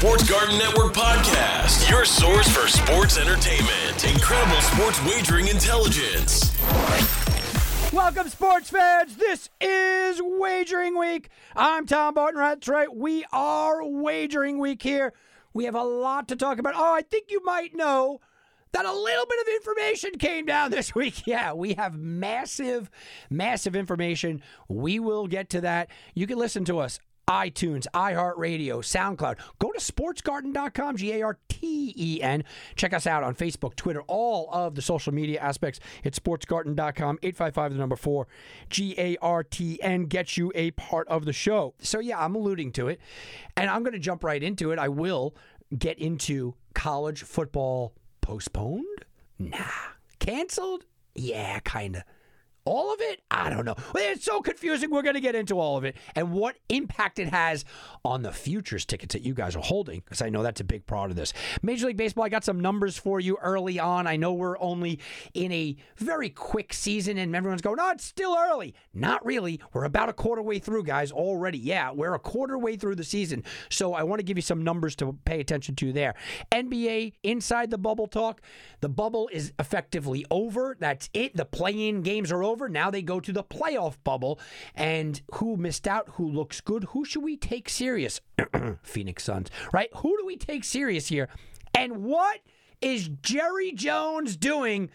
Sports 0.00 0.30
Garten 0.30 0.56
Network 0.56 0.94
podcast, 0.94 1.90
your 1.90 2.06
source 2.06 2.48
for 2.48 2.66
sports 2.66 3.18
entertainment, 3.18 4.02
incredible 4.10 4.58
sports 4.62 4.98
wagering 5.04 5.48
intelligence. 5.48 6.56
Welcome, 7.92 8.30
sports 8.30 8.70
fans. 8.70 9.16
This 9.16 9.50
is 9.60 10.18
Wagering 10.24 10.98
Week. 10.98 11.28
I'm 11.54 11.84
Tom 11.84 12.14
Barton. 12.14 12.40
That's 12.40 12.66
right. 12.66 12.88
We 12.90 13.26
are 13.30 13.84
Wagering 13.84 14.58
Week 14.58 14.82
here. 14.82 15.12
We 15.52 15.66
have 15.66 15.74
a 15.74 15.84
lot 15.84 16.28
to 16.28 16.36
talk 16.36 16.58
about. 16.58 16.76
Oh, 16.78 16.94
I 16.94 17.02
think 17.02 17.30
you 17.30 17.44
might 17.44 17.76
know 17.76 18.22
that 18.72 18.86
a 18.86 18.92
little 18.94 19.26
bit 19.26 19.40
of 19.42 19.48
information 19.54 20.12
came 20.12 20.46
down 20.46 20.70
this 20.70 20.94
week. 20.94 21.26
Yeah, 21.26 21.52
we 21.52 21.74
have 21.74 21.98
massive, 21.98 22.90
massive 23.28 23.76
information. 23.76 24.40
We 24.66 24.98
will 24.98 25.26
get 25.26 25.50
to 25.50 25.60
that. 25.60 25.90
You 26.14 26.26
can 26.26 26.38
listen 26.38 26.64
to 26.64 26.78
us 26.78 27.00
iTunes, 27.30 27.86
iHeartRadio, 27.94 28.78
SoundCloud. 28.80 29.38
Go 29.60 29.70
to 29.70 29.78
sportsgarten.com, 29.78 30.96
G 30.96 31.12
A 31.12 31.22
R 31.22 31.38
T 31.48 31.94
E 31.96 32.20
N. 32.20 32.42
Check 32.74 32.92
us 32.92 33.06
out 33.06 33.22
on 33.22 33.36
Facebook, 33.36 33.76
Twitter, 33.76 34.02
all 34.08 34.48
of 34.52 34.74
the 34.74 34.82
social 34.82 35.14
media 35.14 35.38
aspects. 35.38 35.78
It's 36.02 36.18
sportsgarten.com, 36.18 37.18
855 37.22 37.72
the 37.72 37.78
number 37.78 37.94
4, 37.94 38.26
G 38.68 38.94
A 38.98 39.16
R 39.22 39.44
T 39.44 39.80
N 39.80 40.06
gets 40.06 40.36
you 40.36 40.50
a 40.56 40.72
part 40.72 41.06
of 41.06 41.24
the 41.24 41.32
show. 41.32 41.74
So, 41.78 42.00
yeah, 42.00 42.18
I'm 42.18 42.34
alluding 42.34 42.72
to 42.72 42.88
it, 42.88 43.00
and 43.56 43.70
I'm 43.70 43.84
going 43.84 43.92
to 43.92 44.00
jump 44.00 44.24
right 44.24 44.42
into 44.42 44.72
it. 44.72 44.78
I 44.80 44.88
will 44.88 45.36
get 45.78 45.98
into 46.00 46.54
college 46.74 47.22
football 47.22 47.94
postponed? 48.20 49.04
Nah. 49.38 49.58
Canceled? 50.18 50.84
Yeah, 51.14 51.60
kind 51.60 51.96
of. 51.96 52.02
All 52.64 52.92
of 52.92 53.00
it? 53.00 53.22
I 53.30 53.50
don't 53.50 53.64
know. 53.64 53.76
It's 53.96 54.24
so 54.24 54.40
confusing. 54.40 54.90
We're 54.90 55.02
going 55.02 55.14
to 55.14 55.20
get 55.20 55.34
into 55.34 55.58
all 55.58 55.76
of 55.76 55.84
it 55.84 55.96
and 56.14 56.32
what 56.32 56.56
impact 56.68 57.18
it 57.18 57.28
has 57.28 57.64
on 58.04 58.22
the 58.22 58.32
futures 58.32 58.84
tickets 58.84 59.14
that 59.14 59.22
you 59.22 59.34
guys 59.34 59.56
are 59.56 59.62
holding, 59.62 60.00
because 60.00 60.22
I 60.22 60.28
know 60.28 60.42
that's 60.42 60.60
a 60.60 60.64
big 60.64 60.86
part 60.86 61.10
of 61.10 61.16
this. 61.16 61.32
Major 61.62 61.86
League 61.86 61.96
Baseball, 61.96 62.24
I 62.24 62.28
got 62.28 62.44
some 62.44 62.60
numbers 62.60 62.96
for 62.96 63.18
you 63.20 63.38
early 63.42 63.78
on. 63.78 64.06
I 64.06 64.16
know 64.16 64.32
we're 64.32 64.58
only 64.58 65.00
in 65.34 65.52
a 65.52 65.76
very 65.96 66.30
quick 66.30 66.72
season, 66.72 67.18
and 67.18 67.34
everyone's 67.34 67.62
going, 67.62 67.78
oh, 67.80 67.90
it's 67.90 68.04
still 68.04 68.36
early. 68.38 68.74
Not 68.92 69.24
really. 69.24 69.60
We're 69.72 69.84
about 69.84 70.08
a 70.08 70.12
quarter 70.12 70.42
way 70.42 70.58
through, 70.58 70.84
guys, 70.84 71.12
already. 71.12 71.58
Yeah, 71.58 71.92
we're 71.92 72.14
a 72.14 72.18
quarter 72.18 72.58
way 72.58 72.76
through 72.76 72.96
the 72.96 73.04
season. 73.04 73.44
So 73.70 73.94
I 73.94 74.02
want 74.02 74.18
to 74.20 74.24
give 74.24 74.36
you 74.36 74.42
some 74.42 74.62
numbers 74.62 74.94
to 74.96 75.16
pay 75.24 75.40
attention 75.40 75.76
to 75.76 75.92
there. 75.92 76.14
NBA, 76.52 77.14
inside 77.22 77.70
the 77.70 77.78
bubble 77.78 78.06
talk. 78.06 78.42
The 78.80 78.88
bubble 78.88 79.28
is 79.32 79.52
effectively 79.58 80.26
over. 80.30 80.76
That's 80.78 81.08
it. 81.14 81.36
The 81.36 81.44
play 81.44 81.88
in 81.88 82.02
games 82.02 82.30
are 82.30 82.42
over 82.42 82.49
over. 82.50 82.68
Now 82.68 82.90
they 82.90 83.02
go 83.02 83.20
to 83.20 83.32
the 83.32 83.44
playoff 83.44 83.96
bubble. 84.04 84.40
And 84.74 85.20
who 85.34 85.56
missed 85.56 85.86
out? 85.88 86.10
Who 86.14 86.30
looks 86.30 86.60
good? 86.60 86.84
Who 86.90 87.04
should 87.04 87.22
we 87.22 87.36
take 87.36 87.68
serious? 87.68 88.20
Phoenix 88.82 89.24
Suns, 89.24 89.50
right? 89.72 89.90
Who 89.96 90.16
do 90.18 90.26
we 90.26 90.36
take 90.36 90.64
serious 90.64 91.08
here? 91.08 91.28
And 91.74 92.02
what 92.02 92.40
is 92.80 93.08
Jerry 93.22 93.72
Jones 93.72 94.36
doing? 94.36 94.90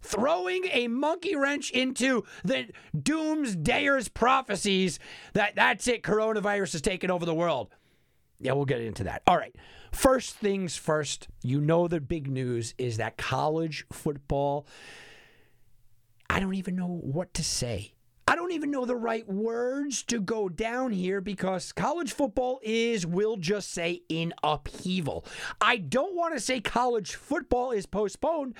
Throwing 0.00 0.66
a 0.70 0.86
monkey 0.86 1.34
wrench 1.34 1.72
into 1.72 2.24
the 2.44 2.68
doomsdayer's 2.96 4.08
prophecies 4.08 5.00
that 5.32 5.56
that's 5.56 5.88
it, 5.88 6.04
coronavirus 6.04 6.76
is 6.76 6.82
taking 6.82 7.10
over 7.10 7.26
the 7.26 7.34
world. 7.34 7.68
Yeah, 8.40 8.52
we'll 8.52 8.64
get 8.64 8.80
into 8.80 9.04
that. 9.04 9.22
All 9.26 9.36
right. 9.36 9.54
First 9.92 10.36
things 10.36 10.76
first, 10.76 11.28
you 11.42 11.60
know 11.60 11.88
the 11.88 12.00
big 12.00 12.30
news 12.30 12.74
is 12.78 12.98
that 12.98 13.16
college 13.16 13.84
football 13.92 14.66
I 16.30 16.40
don't 16.40 16.54
even 16.54 16.76
know 16.76 17.00
what 17.02 17.34
to 17.34 17.44
say. 17.44 17.94
I 18.26 18.36
don't 18.36 18.52
even 18.52 18.70
know 18.70 18.84
the 18.84 18.94
right 18.94 19.26
words 19.26 20.02
to 20.04 20.20
go 20.20 20.50
down 20.50 20.92
here 20.92 21.22
because 21.22 21.72
college 21.72 22.12
football 22.12 22.60
is, 22.62 23.06
we'll 23.06 23.38
just 23.38 23.72
say, 23.72 24.02
in 24.10 24.34
upheaval. 24.42 25.24
I 25.62 25.78
don't 25.78 26.14
want 26.14 26.34
to 26.34 26.40
say 26.40 26.60
college 26.60 27.14
football 27.14 27.70
is 27.70 27.86
postponed 27.86 28.54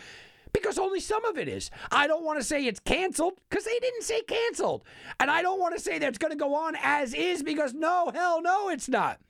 because 0.55 0.79
only 0.79 1.01
some 1.01 1.25
of 1.27 1.37
it 1.37 1.49
is. 1.49 1.71
I 1.93 2.07
don't 2.07 2.25
want 2.25 2.41
to 2.41 2.45
say 2.45 2.65
it's 2.65 2.81
canceled 2.81 3.35
because 3.51 3.65
they 3.65 3.79
didn't 3.79 4.05
say 4.05 4.23
canceled. 4.23 4.85
And 5.21 5.31
I 5.31 5.43
don't 5.43 5.61
want 5.61 5.77
to 5.77 5.83
say 5.83 5.99
that 5.99 6.09
it's 6.09 6.19
going 6.19 6.33
to 6.33 6.37
go 6.37 6.55
on 6.55 6.75
as 6.83 7.13
is 7.13 7.43
because 7.43 7.75
no, 7.75 8.11
hell 8.15 8.41
no, 8.41 8.71
it's 8.71 8.89
not. 8.89 9.21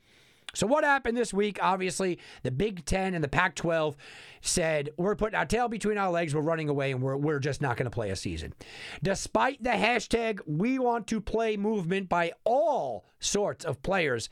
So, 0.59 0.67
what 0.67 0.83
happened 0.83 1.17
this 1.17 1.33
week? 1.33 1.61
Obviously, 1.63 2.19
the 2.43 2.51
Big 2.51 2.85
Ten 2.85 3.15
and 3.15 3.23
the 3.23 3.29
Pac 3.29 3.55
12 3.55 3.97
said, 4.41 4.91
We're 4.97 5.15
putting 5.15 5.39
our 5.39 5.47
tail 5.47 5.69
between 5.69 5.99
our 5.99 6.11
legs, 6.11 6.35
we're 6.35 6.41
running 6.41 6.69
away, 6.69 6.91
and 6.91 7.01
we're, 7.01 7.17
we're 7.17 7.39
just 7.39 7.63
not 7.63 7.77
going 7.77 7.85
to 7.85 7.95
play 7.95 8.11
a 8.11 8.17
season. 8.17 8.55
Despite 9.01 9.63
the 9.63 9.71
hashtag 9.71 10.41
we 10.49 10.81
want 10.81 11.07
to 11.07 11.21
play 11.21 11.57
movement 11.57 12.09
by 12.09 12.33
all 12.43 13.05
sorts 13.21 13.65
of 13.65 13.85
players, 13.85 14.29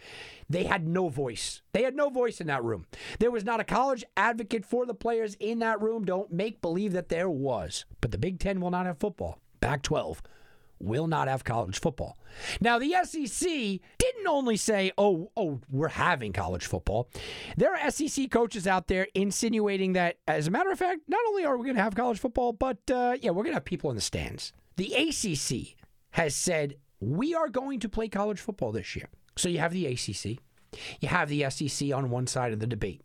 they 0.51 0.65
had 0.65 0.89
no 0.89 1.09
voice. 1.09 1.63
They 1.71 1.85
had 1.85 1.95
no 1.95 2.11
voice 2.11 2.41
in 2.41 2.49
that 2.49 2.65
room. 2.65 2.87
There 3.21 3.31
was 3.31 3.45
not 3.45 3.61
a 3.61 3.65
college 3.65 4.05
advocate 4.17 4.65
for 4.65 4.85
the 4.85 4.95
players 4.95 5.37
in 5.37 5.61
that 5.61 5.81
room. 5.81 6.05
Don't 6.05 6.33
make 6.33 6.61
believe 6.61 6.93
that 6.95 7.09
there 7.09 7.31
was. 7.31 7.85
But 8.01 8.11
the 8.11 8.19
Big 8.19 8.41
Ten 8.41 8.61
will 8.61 8.73
not 8.73 8.87
have 8.87 8.99
football. 8.99 9.39
Pac 9.61 9.83
12 9.83 10.23
will 10.79 11.07
not 11.07 11.29
have 11.29 11.45
college 11.45 11.81
football. 11.81 12.19
Now, 12.61 12.79
the 12.79 12.95
SEC 13.05 13.49
didn't 13.99 14.27
only 14.29 14.57
say, 14.57 14.93
oh, 14.99 15.31
oh, 15.37 15.61
we're 15.71 15.89
having 15.89 16.33
college 16.33 16.67
football. 16.67 17.09
There 17.57 17.75
are 17.75 17.91
SEC 17.91 18.31
coaches 18.31 18.67
out 18.67 18.89
there 18.89 19.07
insinuating 19.15 19.95
that, 19.95 20.19
as 20.29 20.47
a 20.47 20.51
matter 20.51 20.71
of 20.71 20.79
fact, 20.79 21.01
not 21.09 21.21
only 21.29 21.45
are 21.45 21.57
we 21.57 21.65
going 21.65 21.77
to 21.77 21.83
have 21.83 21.95
college 21.95 22.19
football, 22.19 22.53
but 22.53 22.79
uh, 22.91 23.17
yeah, 23.21 23.31
we're 23.31 23.43
going 23.43 23.53
to 23.53 23.57
have 23.57 23.65
people 23.65 23.91
in 23.91 23.97
the 23.97 24.03
stands. 24.03 24.53
The 24.77 24.93
ACC 24.95 25.77
has 26.11 26.35
said, 26.35 26.77
we 27.01 27.35
are 27.35 27.49
going 27.49 27.81
to 27.81 27.89
play 27.89 28.09
college 28.09 28.41
football 28.41 28.73
this 28.73 28.97
year. 28.97 29.09
So 29.37 29.49
you 29.49 29.59
have 29.59 29.73
the 29.73 29.87
ACC, 29.87 30.39
you 31.01 31.09
have 31.09 31.29
the 31.29 31.49
SEC 31.51 31.93
on 31.93 32.11
one 32.11 32.27
side 32.27 32.53
of 32.53 32.59
the 32.61 32.67
debate, 32.67 33.03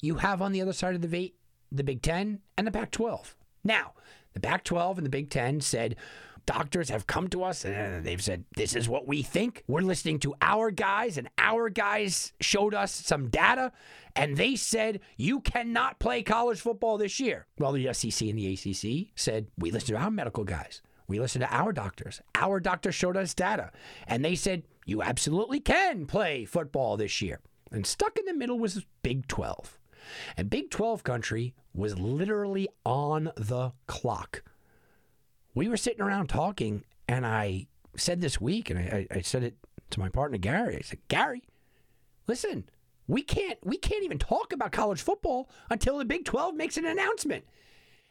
you 0.00 0.16
have 0.16 0.42
on 0.42 0.52
the 0.52 0.60
other 0.60 0.74
side 0.74 0.94
of 0.94 1.00
the 1.00 1.08
debate 1.08 1.36
the 1.72 1.84
Big 1.84 2.02
Ten 2.02 2.40
and 2.56 2.66
the 2.66 2.70
Pac 2.70 2.90
12. 2.90 3.34
Now, 3.64 3.92
the 4.32 4.40
Pac 4.40 4.64
12 4.64 4.98
and 4.98 5.06
the 5.06 5.10
Big 5.10 5.30
Ten 5.30 5.60
said, 5.60 5.96
doctors 6.46 6.88
have 6.88 7.06
come 7.06 7.28
to 7.28 7.42
us 7.42 7.64
and 7.64 8.04
they've 8.04 8.22
said, 8.22 8.44
This 8.56 8.74
is 8.74 8.88
what 8.88 9.06
we 9.06 9.22
think. 9.22 9.62
We're 9.66 9.80
listening 9.80 10.18
to 10.20 10.34
our 10.40 10.70
guys, 10.70 11.18
and 11.18 11.28
our 11.38 11.68
guys 11.70 12.32
showed 12.40 12.74
us 12.74 12.92
some 12.92 13.28
data, 13.28 13.72
and 14.16 14.36
they 14.36 14.56
said, 14.56 15.00
You 15.16 15.40
cannot 15.40 15.98
play 15.98 16.22
college 16.22 16.60
football 16.60 16.98
this 16.98 17.20
year. 17.20 17.46
Well, 17.58 17.72
the 17.72 17.92
SEC 17.92 18.28
and 18.28 18.38
the 18.38 18.52
ACC 18.52 19.08
said, 19.14 19.46
We 19.58 19.70
listened 19.70 19.96
to 19.96 20.02
our 20.02 20.10
medical 20.10 20.44
guys. 20.44 20.82
We 21.06 21.20
listened 21.20 21.44
to 21.44 21.54
our 21.54 21.72
doctors. 21.72 22.20
Our 22.34 22.60
doctors 22.60 22.94
showed 22.94 23.16
us 23.16 23.34
data, 23.34 23.70
and 24.06 24.24
they 24.24 24.34
said, 24.34 24.64
You 24.86 25.02
absolutely 25.02 25.60
can 25.60 26.06
play 26.06 26.44
football 26.44 26.96
this 26.96 27.20
year. 27.20 27.40
And 27.70 27.86
stuck 27.86 28.16
in 28.18 28.24
the 28.24 28.34
middle 28.34 28.58
was 28.58 28.86
Big 29.02 29.26
12. 29.26 29.78
And 30.36 30.50
Big 30.50 30.70
12 30.70 31.02
country 31.02 31.54
was 31.74 31.98
literally 31.98 32.68
on 32.84 33.32
the 33.36 33.72
clock 33.86 34.42
we 35.54 35.68
were 35.68 35.76
sitting 35.76 36.00
around 36.00 36.28
talking, 36.28 36.84
and 37.08 37.26
I 37.26 37.66
said 37.96 38.20
this 38.20 38.40
week, 38.40 38.70
and 38.70 38.78
I, 38.78 39.06
I 39.10 39.20
said 39.20 39.44
it 39.44 39.56
to 39.90 40.00
my 40.00 40.08
partner 40.08 40.38
Gary. 40.38 40.76
I 40.76 40.80
said, 40.80 40.98
Gary, 41.08 41.44
listen, 42.26 42.68
we 43.06 43.22
can't 43.22 43.58
we 43.64 43.76
can't 43.76 44.04
even 44.04 44.18
talk 44.18 44.52
about 44.52 44.72
college 44.72 45.02
football 45.02 45.48
until 45.70 45.98
the 45.98 46.04
Big 46.04 46.24
Twelve 46.24 46.54
makes 46.54 46.76
an 46.76 46.86
announcement. 46.86 47.44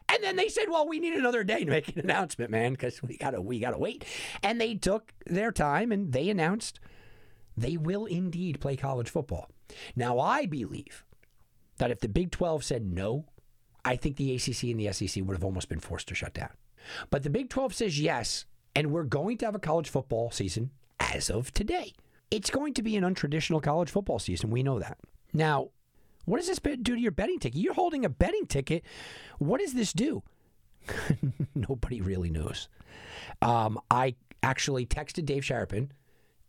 And 0.09 0.21
then 0.21 0.35
they 0.35 0.49
said, 0.49 0.65
"Well, 0.69 0.87
we 0.87 0.99
need 0.99 1.13
another 1.13 1.43
day 1.43 1.63
to 1.63 1.71
make 1.71 1.87
an 1.95 1.99
announcement, 1.99 2.51
man, 2.51 2.73
because 2.73 3.01
we 3.01 3.17
gotta 3.17 3.41
we 3.41 3.59
gotta 3.59 3.77
wait." 3.77 4.05
And 4.41 4.59
they 4.59 4.75
took 4.75 5.13
their 5.25 5.51
time 5.51 5.91
and 5.91 6.11
they 6.11 6.29
announced 6.29 6.79
they 7.55 7.77
will 7.77 8.05
indeed 8.05 8.59
play 8.59 8.75
college 8.75 9.09
football. 9.09 9.49
Now, 9.95 10.19
I 10.19 10.45
believe 10.45 11.03
that 11.77 11.91
if 11.91 11.99
the 11.99 12.09
Big 12.09 12.31
Twelve 12.31 12.63
said 12.63 12.85
no, 12.85 13.25
I 13.85 13.95
think 13.95 14.17
the 14.17 14.35
ACC 14.35 14.63
and 14.63 14.79
the 14.79 14.91
SEC 14.91 15.23
would 15.23 15.35
have 15.35 15.43
almost 15.43 15.69
been 15.69 15.79
forced 15.79 16.07
to 16.09 16.15
shut 16.15 16.33
down. 16.33 16.51
But 17.09 17.23
the 17.23 17.29
Big 17.29 17.49
12 17.49 17.73
says 17.73 17.99
yes, 17.99 18.45
and 18.75 18.91
we're 18.91 19.03
going 19.03 19.37
to 19.37 19.45
have 19.45 19.55
a 19.55 19.59
college 19.59 19.89
football 19.89 20.31
season 20.31 20.71
as 20.99 21.29
of 21.29 21.53
today. 21.53 21.93
It's 22.31 22.49
going 22.49 22.73
to 22.75 22.81
be 22.81 22.95
an 22.95 23.03
untraditional 23.03 23.61
college 23.61 23.89
football 23.89 24.19
season. 24.19 24.49
We 24.49 24.63
know 24.63 24.79
that. 24.79 24.97
Now, 25.33 25.69
what 26.25 26.37
does 26.37 26.47
this 26.47 26.59
do 26.59 26.95
to 26.95 26.99
your 26.99 27.11
betting 27.11 27.39
ticket? 27.39 27.61
You're 27.61 27.73
holding 27.73 28.05
a 28.05 28.09
betting 28.09 28.47
ticket. 28.47 28.83
What 29.39 29.59
does 29.59 29.73
this 29.73 29.93
do? 29.93 30.23
Nobody 31.55 32.01
really 32.01 32.29
knows. 32.29 32.69
Um, 33.41 33.79
I 33.91 34.15
actually 34.41 34.85
texted 34.85 35.25
Dave 35.25 35.45
Sharpin 35.45 35.91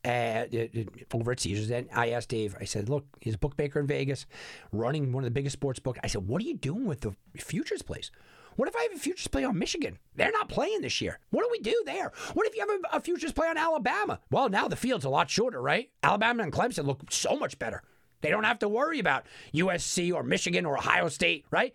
at, 0.04 0.54
uh, 0.54 0.66
over 1.12 1.32
at 1.32 1.40
Caesars, 1.40 1.70
and 1.70 1.88
I 1.92 2.10
asked 2.10 2.28
Dave. 2.28 2.56
I 2.60 2.64
said, 2.64 2.88
"Look, 2.88 3.06
he's 3.20 3.34
a 3.34 3.38
bookmaker 3.38 3.80
in 3.80 3.87
Vegas, 3.87 4.26
running 4.72 5.12
one 5.12 5.25
of 5.25 5.26
the 5.26 5.34
biggest 5.34 5.54
sports 5.54 5.78
book." 5.80 5.98
I 6.02 6.08
said, 6.08 6.26
"What 6.26 6.42
are 6.42 6.44
you 6.44 6.56
doing 6.56 6.87
with 6.87 7.00
the 7.00 7.14
futures 7.37 7.82
place?" 7.82 8.10
What 8.56 8.68
if 8.68 8.76
I 8.76 8.82
have 8.84 8.92
a 8.94 8.98
futures 8.98 9.28
play 9.28 9.44
on 9.44 9.58
Michigan? 9.58 9.98
They're 10.14 10.32
not 10.32 10.48
playing 10.48 10.82
this 10.82 11.00
year. 11.00 11.18
What 11.30 11.42
do 11.42 11.48
we 11.50 11.58
do 11.58 11.82
there? 11.86 12.12
What 12.34 12.46
if 12.46 12.54
you 12.54 12.66
have 12.66 12.70
a, 12.70 12.96
a 12.96 13.00
futures 13.00 13.32
play 13.32 13.48
on 13.48 13.58
Alabama? 13.58 14.20
Well, 14.30 14.48
now 14.48 14.68
the 14.68 14.76
field's 14.76 15.04
a 15.04 15.10
lot 15.10 15.30
shorter, 15.30 15.60
right? 15.60 15.90
Alabama 16.02 16.42
and 16.42 16.52
Clemson 16.52 16.86
look 16.86 17.00
so 17.10 17.36
much 17.36 17.58
better. 17.58 17.82
They 18.20 18.30
don't 18.30 18.44
have 18.44 18.60
to 18.60 18.68
worry 18.68 19.00
about 19.00 19.26
USC 19.52 20.12
or 20.12 20.22
Michigan 20.22 20.64
or 20.64 20.78
Ohio 20.78 21.08
State, 21.08 21.44
right? 21.50 21.74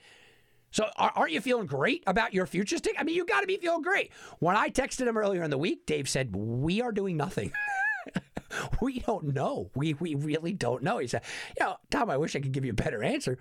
So 0.72 0.88
aren't 0.98 1.32
you 1.32 1.42
feeling 1.42 1.68
great 1.68 2.04
about 2.06 2.34
your 2.34 2.46
futures 2.46 2.82
ticket? 2.82 3.00
I 3.00 3.04
mean, 3.04 3.16
you 3.16 3.26
got 3.26 3.42
to 3.42 3.48
be 3.48 3.58
feeling 3.58 3.82
great. 3.82 4.12
When 4.40 4.56
I 4.56 4.70
texted 4.70 5.08
him 5.08 5.18
earlier 5.18 5.44
in 5.44 5.50
the 5.50 5.58
week, 5.58 5.86
Dave 5.86 6.08
said, 6.08 6.36
"We 6.36 6.82
are 6.82 6.92
doing 6.92 7.18
nothing." 7.18 7.52
we 8.82 9.00
don't 9.00 9.34
know. 9.34 9.72
We 9.76 9.96
we 9.96 10.16
really 10.16 10.54
don't 10.54 10.84
know. 10.84 11.00
He 11.00 11.08
said, 11.08 11.24
you 11.60 11.66
know, 11.66 11.78
Tom, 11.90 12.10
I 12.10 12.18
wish 12.18 12.36
I 12.36 12.40
could 12.40 12.52
give 12.52 12.66
you 12.66 12.72
a 12.72 12.76
better 12.76 13.04
answer. 13.04 13.38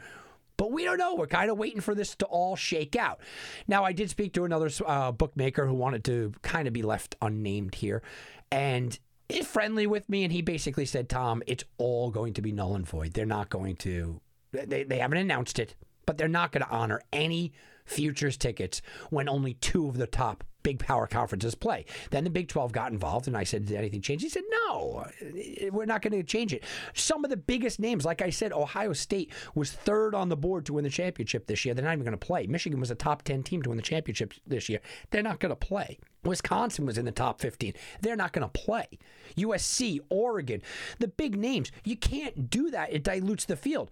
But 0.58 0.72
we 0.72 0.84
don't 0.84 0.98
know. 0.98 1.14
We're 1.14 1.26
kind 1.26 1.50
of 1.50 1.56
waiting 1.56 1.80
for 1.80 1.94
this 1.94 2.14
to 2.16 2.26
all 2.26 2.56
shake 2.56 2.96
out. 2.96 3.20
Now, 3.66 3.84
I 3.84 3.92
did 3.92 4.10
speak 4.10 4.34
to 4.34 4.44
another 4.44 4.68
uh, 4.84 5.12
bookmaker 5.12 5.66
who 5.66 5.72
wanted 5.72 6.04
to 6.04 6.34
kind 6.42 6.68
of 6.68 6.74
be 6.74 6.82
left 6.82 7.16
unnamed 7.22 7.76
here, 7.76 8.02
and 8.50 8.98
is 9.28 9.46
friendly 9.46 9.86
with 9.86 10.08
me. 10.08 10.24
And 10.24 10.32
he 10.32 10.42
basically 10.42 10.84
said, 10.84 11.08
Tom, 11.08 11.42
it's 11.46 11.64
all 11.78 12.10
going 12.10 12.34
to 12.34 12.42
be 12.42 12.52
null 12.52 12.74
and 12.74 12.86
void. 12.86 13.14
They're 13.14 13.24
not 13.24 13.48
going 13.50 13.76
to, 13.76 14.20
they, 14.52 14.82
they 14.82 14.98
haven't 14.98 15.18
announced 15.18 15.58
it, 15.58 15.74
but 16.06 16.18
they're 16.18 16.28
not 16.28 16.52
going 16.52 16.64
to 16.64 16.70
honor 16.70 17.00
any 17.12 17.52
futures 17.84 18.36
tickets 18.36 18.82
when 19.10 19.28
only 19.28 19.54
two 19.54 19.88
of 19.88 19.96
the 19.96 20.06
top 20.06 20.44
big 20.68 20.78
power 20.78 21.06
conferences 21.06 21.54
play. 21.54 21.86
Then 22.10 22.24
the 22.24 22.30
Big 22.30 22.46
12 22.48 22.72
got 22.72 22.92
involved, 22.92 23.26
and 23.26 23.34
I 23.34 23.44
said, 23.44 23.64
Did 23.64 23.78
anything 23.78 24.02
change? 24.02 24.20
He 24.20 24.28
said, 24.28 24.42
No, 24.50 25.06
eh, 25.22 25.70
we're 25.72 25.86
not 25.86 26.02
going 26.02 26.12
to 26.12 26.22
change 26.22 26.52
it. 26.52 26.62
Some 26.92 27.24
of 27.24 27.30
the 27.30 27.38
biggest 27.38 27.80
names, 27.80 28.04
like 28.04 28.20
I 28.20 28.28
said, 28.28 28.52
Ohio 28.52 28.92
State 28.92 29.32
was 29.54 29.72
third 29.72 30.14
on 30.14 30.28
the 30.28 30.36
board 30.36 30.66
to 30.66 30.74
win 30.74 30.84
the 30.84 30.90
championship 30.90 31.46
this 31.46 31.64
year. 31.64 31.72
They're 31.72 31.86
not 31.86 31.94
even 31.94 32.04
going 32.04 32.18
to 32.18 32.26
play. 32.26 32.46
Michigan 32.46 32.80
was 32.80 32.90
a 32.90 32.94
top 32.94 33.22
10 33.22 33.44
team 33.44 33.62
to 33.62 33.70
win 33.70 33.78
the 33.78 33.82
championship 33.82 34.34
this 34.46 34.68
year. 34.68 34.80
They're 35.08 35.22
not 35.22 35.40
going 35.40 35.50
to 35.50 35.56
play. 35.56 35.98
Wisconsin 36.22 36.84
was 36.84 36.98
in 36.98 37.06
the 37.06 37.12
top 37.12 37.40
15. 37.40 37.72
They're 38.02 38.14
not 38.14 38.34
going 38.34 38.46
to 38.46 38.52
play. 38.52 38.98
USC, 39.38 40.00
Oregon, 40.10 40.60
the 40.98 41.08
big 41.08 41.34
names. 41.34 41.72
You 41.82 41.96
can't 41.96 42.50
do 42.50 42.70
that. 42.72 42.92
It 42.92 43.02
dilutes 43.02 43.46
the 43.46 43.56
field. 43.56 43.90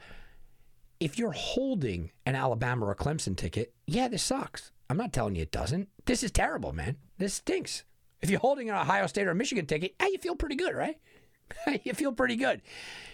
If 1.00 1.18
you're 1.18 1.32
holding 1.32 2.10
an 2.26 2.34
Alabama 2.34 2.84
or 2.84 2.94
Clemson 2.94 3.34
ticket, 3.34 3.72
yeah, 3.86 4.08
this 4.08 4.22
sucks. 4.22 4.72
I'm 4.88 4.96
not 4.96 5.12
telling 5.12 5.34
you 5.34 5.42
it 5.42 5.50
doesn't. 5.52 5.88
This 6.04 6.22
is 6.22 6.30
terrible, 6.30 6.72
man. 6.72 6.96
This 7.18 7.34
stinks. 7.34 7.84
If 8.20 8.30
you're 8.30 8.40
holding 8.40 8.70
an 8.70 8.76
Ohio 8.76 9.06
State 9.06 9.26
or 9.26 9.34
Michigan 9.34 9.66
ticket, 9.66 9.94
hey, 10.00 10.10
you 10.12 10.18
feel 10.18 10.36
pretty 10.36 10.56
good, 10.56 10.74
right? 10.74 10.98
you 11.84 11.92
feel 11.92 12.12
pretty 12.12 12.36
good. 12.36 12.62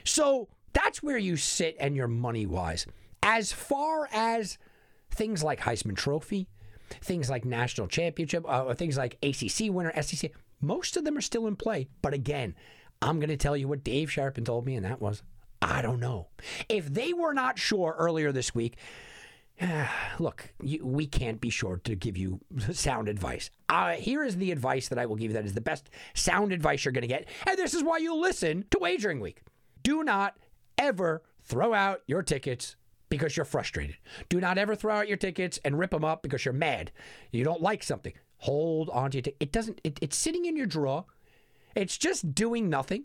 So 0.04 0.48
that's 0.72 1.02
where 1.02 1.18
you 1.18 1.36
sit 1.36 1.76
and 1.80 1.96
your 1.96 2.08
money 2.08 2.46
wise. 2.46 2.86
As 3.22 3.52
far 3.52 4.08
as 4.12 4.58
things 5.10 5.42
like 5.42 5.60
Heisman 5.60 5.96
Trophy, 5.96 6.48
things 7.00 7.30
like 7.30 7.44
national 7.44 7.88
championship, 7.88 8.44
uh, 8.48 8.74
things 8.74 8.96
like 8.96 9.18
ACC 9.22 9.72
winner, 9.72 9.92
SEC, 10.02 10.30
most 10.60 10.96
of 10.96 11.04
them 11.04 11.16
are 11.16 11.22
still 11.22 11.46
in 11.46 11.56
play. 11.56 11.88
But 12.00 12.14
again, 12.14 12.54
I'm 13.00 13.18
going 13.18 13.30
to 13.30 13.36
tell 13.36 13.56
you 13.56 13.68
what 13.68 13.84
Dave 13.84 14.10
Sharpen 14.10 14.44
told 14.44 14.66
me, 14.66 14.76
and 14.76 14.84
that 14.84 15.00
was, 15.00 15.22
I 15.60 15.82
don't 15.82 16.00
know. 16.00 16.28
If 16.68 16.92
they 16.92 17.12
were 17.12 17.34
not 17.34 17.58
sure 17.58 17.94
earlier 17.98 18.32
this 18.32 18.54
week, 18.54 18.76
look, 20.18 20.52
you, 20.62 20.84
we 20.84 21.06
can't 21.06 21.40
be 21.40 21.50
sure 21.50 21.80
to 21.84 21.94
give 21.94 22.16
you 22.16 22.40
sound 22.72 23.08
advice. 23.08 23.50
Uh, 23.68 23.92
here 23.92 24.24
is 24.24 24.36
the 24.36 24.52
advice 24.52 24.88
that 24.88 24.98
I 24.98 25.06
will 25.06 25.16
give 25.16 25.30
you 25.30 25.34
that 25.34 25.44
is 25.44 25.54
the 25.54 25.60
best 25.60 25.90
sound 26.14 26.52
advice 26.52 26.84
you're 26.84 26.92
going 26.92 27.02
to 27.02 27.08
get. 27.08 27.26
And 27.46 27.58
this 27.58 27.74
is 27.74 27.82
why 27.82 27.98
you 27.98 28.14
listen 28.14 28.64
to 28.70 28.78
Wagering 28.78 29.20
Week. 29.20 29.42
Do 29.82 30.02
not 30.02 30.36
ever 30.78 31.22
throw 31.42 31.74
out 31.74 32.02
your 32.06 32.22
tickets 32.22 32.76
because 33.08 33.36
you're 33.36 33.44
frustrated. 33.44 33.96
Do 34.28 34.40
not 34.40 34.58
ever 34.58 34.74
throw 34.74 34.94
out 34.94 35.08
your 35.08 35.16
tickets 35.16 35.58
and 35.64 35.78
rip 35.78 35.90
them 35.90 36.04
up 36.04 36.22
because 36.22 36.44
you're 36.44 36.54
mad. 36.54 36.92
You 37.30 37.44
don't 37.44 37.60
like 37.60 37.82
something. 37.82 38.12
Hold 38.38 38.88
on 38.90 39.10
to 39.10 39.18
your 39.18 39.22
ticket. 39.22 39.36
It 39.40 39.52
doesn't, 39.52 39.80
it, 39.84 39.98
it's 40.00 40.16
sitting 40.16 40.46
in 40.46 40.56
your 40.56 40.66
drawer. 40.66 41.04
It's 41.74 41.98
just 41.98 42.34
doing 42.34 42.68
nothing. 42.68 43.04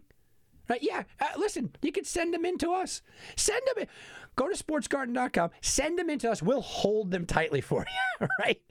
Right? 0.69 0.81
Yeah. 0.81 1.03
Uh, 1.19 1.25
listen, 1.37 1.71
you 1.81 1.91
can 1.91 2.03
send 2.03 2.33
them 2.33 2.45
in 2.45 2.57
to 2.59 2.71
us. 2.71 3.01
Send 3.35 3.61
them 3.67 3.83
in. 3.83 3.87
Go 4.35 4.47
to 4.47 4.63
sportsgarten.com, 4.63 5.49
send 5.61 5.97
them 5.97 6.11
in 6.11 6.19
to 6.19 6.31
us. 6.31 6.43
We'll 6.43 6.61
hold 6.61 7.09
them 7.09 7.25
tightly 7.25 7.61
for 7.61 7.85
you. 8.19 8.27
Right? 8.39 8.61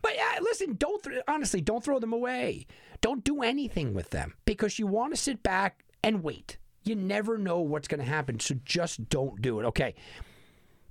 But 0.00 0.16
yeah, 0.16 0.38
listen, 0.40 0.74
don't, 0.74 1.02
th- 1.02 1.22
honestly, 1.28 1.60
don't 1.60 1.82
throw 1.82 1.98
them 2.00 2.12
away. 2.12 2.66
Don't 3.00 3.22
do 3.24 3.42
anything 3.42 3.94
with 3.94 4.10
them 4.10 4.34
because 4.44 4.78
you 4.78 4.86
want 4.86 5.12
to 5.14 5.20
sit 5.20 5.42
back 5.42 5.84
and 6.02 6.22
wait. 6.22 6.56
You 6.84 6.96
never 6.96 7.38
know 7.38 7.60
what's 7.60 7.88
going 7.88 8.00
to 8.00 8.06
happen. 8.06 8.40
So 8.40 8.56
just 8.64 9.08
don't 9.08 9.40
do 9.40 9.60
it. 9.60 9.64
Okay. 9.66 9.94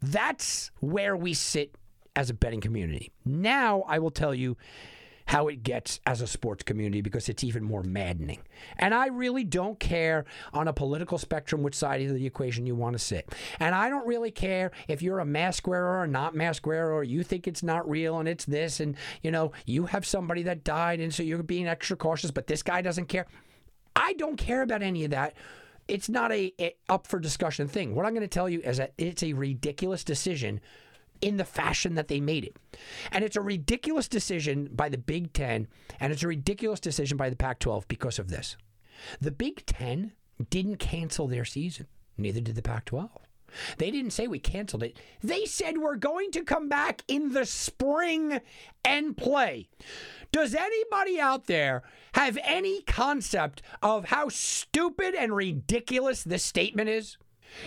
That's 0.02 0.72
where 0.80 1.16
we 1.16 1.34
sit 1.34 1.76
as 2.16 2.30
a 2.30 2.34
betting 2.34 2.62
community. 2.62 3.12
Now 3.26 3.84
I 3.88 4.00
will 4.00 4.12
tell 4.12 4.34
you 4.34 4.58
how 5.32 5.48
it 5.48 5.64
gets 5.64 6.02
as 6.06 6.20
a 6.20 6.28
sports 6.28 6.62
community 6.62 7.00
because 7.00 7.30
it's 7.30 7.42
even 7.42 7.64
more 7.64 7.84
maddening. 7.84 8.40
And 8.78 8.94
I 8.94 9.08
really 9.08 9.46
don't 9.46 9.80
care 9.80 10.26
on 10.52 10.68
a 10.68 10.74
political 10.74 11.18
spectrum 11.18 11.64
which 11.64 11.74
side 11.74 12.02
of 12.02 12.14
the 12.14 12.26
equation 12.26 12.66
you 12.66 12.76
want 12.76 12.96
to 12.96 13.00
sit. 13.00 13.34
And 13.58 13.74
I 13.74 13.88
don't 13.88 14.06
really 14.06 14.32
care 14.32 14.72
if 14.90 15.02
you're 15.02 15.20
a 15.20 15.26
mask 15.26 15.68
wearer 15.68 16.02
or 16.02 16.06
not 16.06 16.36
mask 16.36 16.68
wearer 16.68 16.94
or 16.94 17.06
you 17.06 17.24
think 17.24 17.48
it's 17.48 17.64
not 17.64 17.90
real 17.90 18.20
and 18.20 18.28
it's 18.28 18.44
this 18.44 18.82
and 18.82 18.98
you 19.22 19.32
know, 19.32 19.54
you 19.66 19.86
have 19.86 20.06
somebody 20.06 20.44
that 20.44 20.66
died 20.66 21.00
and 21.00 21.14
so 21.14 21.24
you're 21.24 21.42
being 21.44 21.66
extra 21.66 21.96
cautious, 21.96 22.30
but 22.30 22.48
this 22.48 22.62
guy 22.62 22.82
doesn't 22.82 23.06
care. 23.06 23.26
I 23.96 24.12
don't 24.16 24.36
care 24.36 24.64
about 24.64 24.82
any 24.82 25.06
of 25.06 25.12
that 25.12 25.34
it's 25.88 26.10
not 26.10 26.32
a, 26.32 26.54
a, 26.60 26.76
up 26.90 27.08
for 27.08 27.20
discussion 27.20 27.68
thing. 27.68 27.96
What 27.96 28.06
I'm 28.06 28.14
going 28.14 28.22
to 28.22 28.28
tell 28.28 28.48
you 28.48 28.62
is 28.62 28.78
that 28.78 28.94
it's 28.98 29.24
a 29.24 29.34
ridiculous 29.34 30.04
decision 30.04 30.62
in 31.22 31.38
the 31.38 31.46
fashion 31.46 31.96
that 31.96 32.08
they 32.08 32.20
made 32.20 32.44
it. 32.46 32.58
And 33.12 33.24
it's 33.24 33.36
a 33.36 33.42
ridiculous 33.42 34.08
decision 34.08 34.70
by 34.72 34.90
the 34.90 34.98
Big 34.98 35.34
Ten, 35.34 35.68
and 36.00 36.12
it's 36.12 36.24
a 36.24 36.28
ridiculous 36.28 36.80
decision 36.80 37.18
by 37.18 37.30
the 37.30 37.36
Pac 37.36 37.60
12 37.60 37.88
because 37.88 38.20
of 38.20 38.30
this. 38.30 38.58
The 39.20 39.32
Big 39.32 39.66
Ten 39.66 40.14
didn't 40.50 40.78
cancel 40.78 41.28
their 41.28 41.46
season, 41.46 41.88
neither 42.18 42.42
did 42.42 42.56
the 42.56 42.62
Pac 42.62 42.86
12. 42.86 43.10
They 43.78 43.92
didn't 43.92 44.12
say 44.12 44.28
we 44.28 44.40
canceled 44.40 44.84
it. 44.84 44.98
They 45.22 45.46
said 45.46 45.78
we're 45.78 45.96
going 45.96 46.32
to 46.32 46.44
come 46.44 46.70
back 46.70 47.02
in 47.08 47.34
the 47.34 47.46
spring 47.46 48.40
and 48.86 49.18
play. 49.18 49.68
Does 50.32 50.56
anybody 50.56 51.20
out 51.20 51.48
there 51.48 51.84
have 52.14 52.38
any 52.44 52.82
concept 52.84 53.62
of 53.82 54.06
how 54.06 54.30
stupid 54.30 55.16
and 55.16 55.36
ridiculous 55.36 56.24
this 56.24 56.44
statement 56.44 56.90
is? 56.90 57.18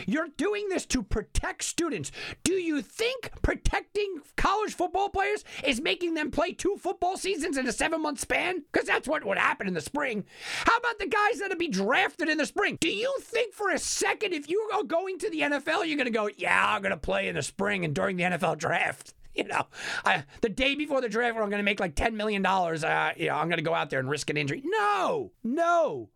You're 0.07 0.29
doing 0.37 0.69
this 0.69 0.87
to 0.87 1.03
protect 1.03 1.65
students. 1.65 2.13
Do 2.43 2.55
you 2.55 2.83
think 2.83 3.31
protecting 3.43 4.21
college 4.37 4.75
football 4.75 5.09
players 5.09 5.45
is 5.65 5.81
making 5.81 6.15
them 6.15 6.31
play 6.31 6.53
two 6.53 6.77
football 6.79 7.17
seasons 7.17 7.57
in 7.57 7.67
a 7.67 7.73
seven 7.73 8.03
month 8.03 8.21
span? 8.21 8.65
Because 8.73 8.87
that's 8.87 9.09
what 9.09 9.25
would 9.25 9.39
happen 9.39 9.69
in 9.69 9.75
the 9.75 9.81
spring. 9.81 10.25
How 10.65 10.77
about 10.77 10.99
the 10.99 11.07
guys 11.07 11.41
that'll 11.41 11.57
be 11.57 11.69
drafted 11.69 12.29
in 12.29 12.39
the 12.39 12.47
spring? 12.47 12.79
Do 12.81 12.89
you 12.89 13.15
think 13.21 13.55
for 13.55 13.71
a 13.71 13.79
second 13.79 14.33
if 14.33 14.49
you 14.49 14.69
are 14.75 14.83
going 14.83 15.19
to 15.19 15.31
the 15.31 15.41
NFL, 15.41 15.87
you're 15.87 15.97
going 15.97 16.05
to 16.05 16.11
go, 16.11 16.29
yeah, 16.37 16.75
I'm 16.75 16.83
going 16.83 16.91
to 16.91 16.97
play 16.97 17.29
in 17.29 17.35
the 17.35 17.43
spring 17.43 17.85
and 17.85 17.95
during 17.95 18.17
the 18.17 18.25
NFL 18.25 18.59
draft? 18.59 19.15
You 19.35 19.43
know, 19.43 19.67
I, 20.05 20.23
the 20.43 20.49
day 20.49 20.77
before 20.77 21.01
the 21.01 21.09
draft, 21.09 21.37
I'm 21.37 21.51
going 21.51 21.59
to 21.59 21.65
make 21.65 21.81
like 21.81 21.97
$10 21.97 22.13
million. 22.15 22.47
Uh, 22.47 23.13
you 23.17 23.27
know, 23.27 23.35
I'm 23.35 23.49
going 23.49 23.59
to 23.59 23.65
go 23.65 23.75
out 23.75 23.91
there 23.91 23.99
and 23.99 24.09
risk 24.09 24.31
an 24.31 24.37
injury. 24.37 24.63
No, 24.65 25.33
no. 25.43 26.09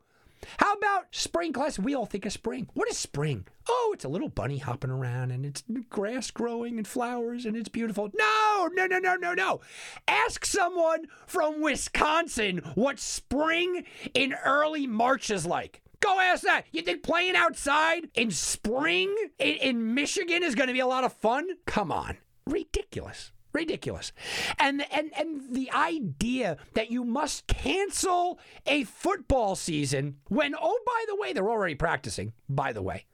How 0.58 0.75
about 0.75 1.06
spring 1.14 1.52
class? 1.52 1.79
We 1.79 1.94
all 1.94 2.06
think 2.06 2.26
of 2.26 2.32
spring. 2.32 2.69
What 2.75 2.88
is 2.90 2.96
spring? 2.96 3.47
Oh, 3.68 3.90
it's 3.95 4.04
a 4.04 4.09
little 4.09 4.28
bunny 4.28 4.59
hopping 4.59 4.90
around 4.90 5.30
and 5.30 5.45
it's 5.45 5.62
grass 5.90 6.30
growing 6.30 6.78
and 6.78 6.87
flowers 6.87 7.45
and 7.45 7.57
it's 7.57 7.68
beautiful. 7.68 8.11
No, 8.14 8.68
no, 8.73 8.87
no, 8.87 8.99
no, 8.99 9.16
no, 9.16 9.35
no. 9.35 9.61
Ask 10.07 10.45
someone 10.45 11.07
from 11.26 11.61
Wisconsin 11.61 12.59
what 12.75 12.99
spring 12.99 13.85
in 14.14 14.35
early 14.45 14.87
March 14.87 15.30
is 15.30 15.45
like. 15.45 15.83
Go 16.00 16.21
ask 16.21 16.45
that. 16.45 16.64
You 16.71 16.83
think 16.83 17.02
playing 17.02 17.35
outside 17.37 18.09
in 18.14 18.30
spring 18.30 19.14
in, 19.38 19.54
in 19.57 19.95
Michigan 19.95 20.42
is 20.42 20.54
going 20.54 20.68
to 20.68 20.73
be 20.73 20.80
a 20.80 20.87
lot 20.87 21.04
of 21.04 21.12
fun? 21.12 21.49
Come 21.66 21.90
on. 21.90 22.18
Ridiculous. 22.47 23.33
Ridiculous. 23.52 24.12
And, 24.59 24.85
and, 24.93 25.11
and 25.19 25.55
the 25.55 25.71
idea 25.73 26.59
that 26.75 26.90
you 26.90 27.05
must 27.05 27.47
cancel 27.47 28.38
a 28.67 28.85
football 28.85 29.57
season 29.57 30.17
when, 30.28 30.55
oh, 30.55 30.81
by 30.87 31.05
the 31.09 31.17
way, 31.17 31.33
they're 31.33 31.50
already 31.50 31.75
practicing, 31.75 32.33
by 32.49 32.73
the 32.73 32.83
way. 32.83 33.07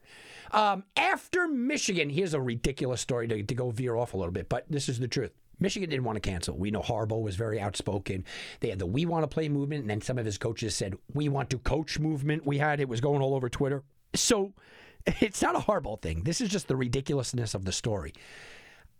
Um, 0.51 0.85
after 0.97 1.49
Michigan, 1.49 2.11
here's 2.11 2.35
a 2.35 2.41
ridiculous 2.41 3.01
story 3.01 3.27
to, 3.29 3.43
to 3.43 3.55
go 3.55 3.71
veer 3.71 3.97
off 3.97 4.15
a 4.15 4.17
little 4.17 4.33
bit, 4.33 4.49
but 4.49 4.67
this 4.69 4.89
is 4.89 4.99
the 4.99 5.09
truth. 5.09 5.33
Michigan 5.61 5.89
didn't 5.89 6.05
want 6.05 6.17
to 6.17 6.21
cancel. 6.21 6.57
We 6.57 6.71
know 6.71 6.83
Harbaugh 6.83 7.23
was 7.23 7.37
very 7.37 7.61
outspoken. 7.61 8.25
They 8.61 8.71
had 8.71 8.79
the 8.79 8.87
"We 8.87 9.07
want 9.07 9.23
to 9.23 9.29
play" 9.29 9.49
movement, 9.49 9.83
and 9.83 9.91
then 9.91 10.01
some 10.01 10.19
of 10.19 10.27
his 10.27 10.39
coaches 10.39 10.75
said 10.75 10.95
"We 11.13 11.29
want 11.29 11.51
to 11.51 11.59
coach" 11.59 11.99
movement. 11.99 12.45
We 12.45 12.59
had 12.59 12.81
it 12.81 12.89
was 12.89 13.01
going 13.01 13.23
all 13.23 13.35
over 13.35 13.49
Twitter. 13.49 13.83
So 14.15 14.53
it's 15.07 15.43
not 15.43 15.57
a 15.57 15.61
Harbaugh 15.61 16.01
thing. 16.01 16.23
This 16.23 16.41
is 16.41 16.49
just 16.49 16.69
the 16.69 16.77
ridiculousness 16.77 17.55
of 17.55 17.65
the 17.65 17.73
story. 17.73 18.13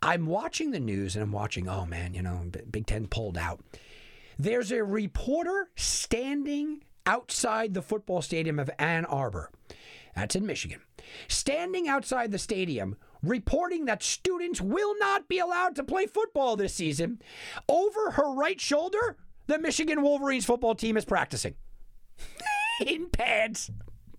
I'm 0.05 0.27
watching 0.27 0.71
the 0.71 0.81
news 0.81 1.17
and 1.17 1.23
I'm 1.23 1.33
watching, 1.33 1.67
oh 1.67 1.87
man, 1.87 2.13
you 2.13 2.21
know, 2.21 2.45
Big 2.71 2.87
Ten 2.87 3.07
pulled 3.07 3.39
out. 3.39 3.61
There's 4.39 4.71
a 4.71 4.85
reporter 4.85 5.71
standing 5.77 6.85
outside 7.07 7.73
the 7.73 7.83
football 7.83 8.21
stadium 8.21 8.59
of 8.59 8.71
Ann 8.79 9.07
Arbor. 9.07 9.51
That's 10.15 10.37
in 10.37 10.45
Michigan. 10.45 10.81
Standing 11.29 11.89
outside 11.89 12.31
the 12.31 12.39
stadium, 12.39 12.97
reporting 13.23 13.87
that 13.87 14.03
students 14.03 14.61
will 14.61 14.95
not 14.99 15.27
be 15.27 15.39
allowed 15.39 15.75
to 15.77 15.83
play 15.85 16.07
football 16.07 16.57
this 16.57 16.75
season. 16.75 17.21
Over 17.69 18.13
her 18.13 18.35
right 18.35 18.61
shoulder, 18.61 19.17
the 19.47 19.59
Michigan 19.59 20.03
Wolverines 20.03 20.45
football 20.45 20.75
team 20.75 20.99
is 20.99 21.05
practicing 21.07 21.55
in 22.87 23.09
pads. 23.09 23.71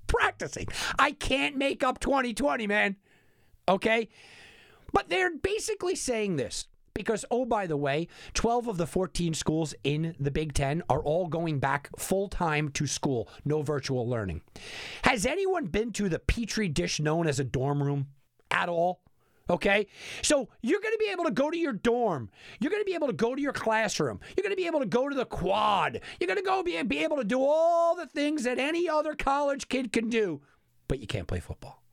Practicing. 0.07 0.67
I 0.97 1.11
can't 1.11 1.57
make 1.57 1.83
up 1.83 1.99
2020, 1.99 2.67
man. 2.67 2.95
Okay? 3.67 4.09
But 4.93 5.09
they're 5.09 5.35
basically 5.35 5.95
saying 5.95 6.35
this 6.35 6.67
Because, 6.93 7.25
oh, 7.29 7.45
by 7.45 7.67
the 7.67 7.77
way, 7.77 8.07
12 8.33 8.67
of 8.67 8.77
the 8.77 8.87
14 8.87 9.33
schools 9.33 9.73
in 9.83 10.15
the 10.19 10.31
Big 10.31 10.53
Ten 10.53 10.81
are 10.89 11.01
all 11.01 11.27
going 11.27 11.59
back 11.59 11.89
full 11.97 12.29
time 12.29 12.69
to 12.69 12.87
school, 12.87 13.29
no 13.43 13.61
virtual 13.61 14.07
learning. 14.07 14.41
Has 15.03 15.25
anyone 15.25 15.65
been 15.65 15.91
to 15.93 16.09
the 16.09 16.19
petri 16.19 16.69
dish 16.69 16.99
known 16.99 17.27
as 17.27 17.39
a 17.39 17.43
dorm 17.43 17.83
room 17.83 18.07
at 18.51 18.69
all? 18.69 19.01
Okay. 19.49 19.87
So 20.21 20.49
you're 20.61 20.79
going 20.79 20.93
to 20.93 20.99
be 20.99 21.11
able 21.11 21.25
to 21.25 21.31
go 21.31 21.51
to 21.51 21.57
your 21.57 21.73
dorm. 21.73 22.29
You're 22.59 22.71
going 22.71 22.81
to 22.81 22.85
be 22.85 22.95
able 22.95 23.07
to 23.07 23.13
go 23.13 23.35
to 23.35 23.41
your 23.41 23.53
classroom. 23.53 24.19
You're 24.35 24.43
going 24.43 24.55
to 24.55 24.61
be 24.61 24.67
able 24.67 24.79
to 24.79 24.85
go 24.87 25.07
to 25.07 25.15
the 25.15 25.25
quad. 25.25 26.01
You're 26.19 26.27
going 26.27 26.39
to 26.39 26.43
go 26.43 26.63
be, 26.63 26.81
be 26.83 27.03
able 27.03 27.17
to 27.17 27.23
do 27.23 27.43
all 27.43 27.95
the 27.95 28.07
things 28.07 28.43
that 28.43 28.57
any 28.57 28.89
other 28.89 29.13
college 29.13 29.67
kid 29.67 29.91
can 29.91 30.09
do, 30.09 30.41
but 30.87 30.99
you 30.99 31.07
can't 31.07 31.27
play 31.27 31.39
football. 31.39 31.83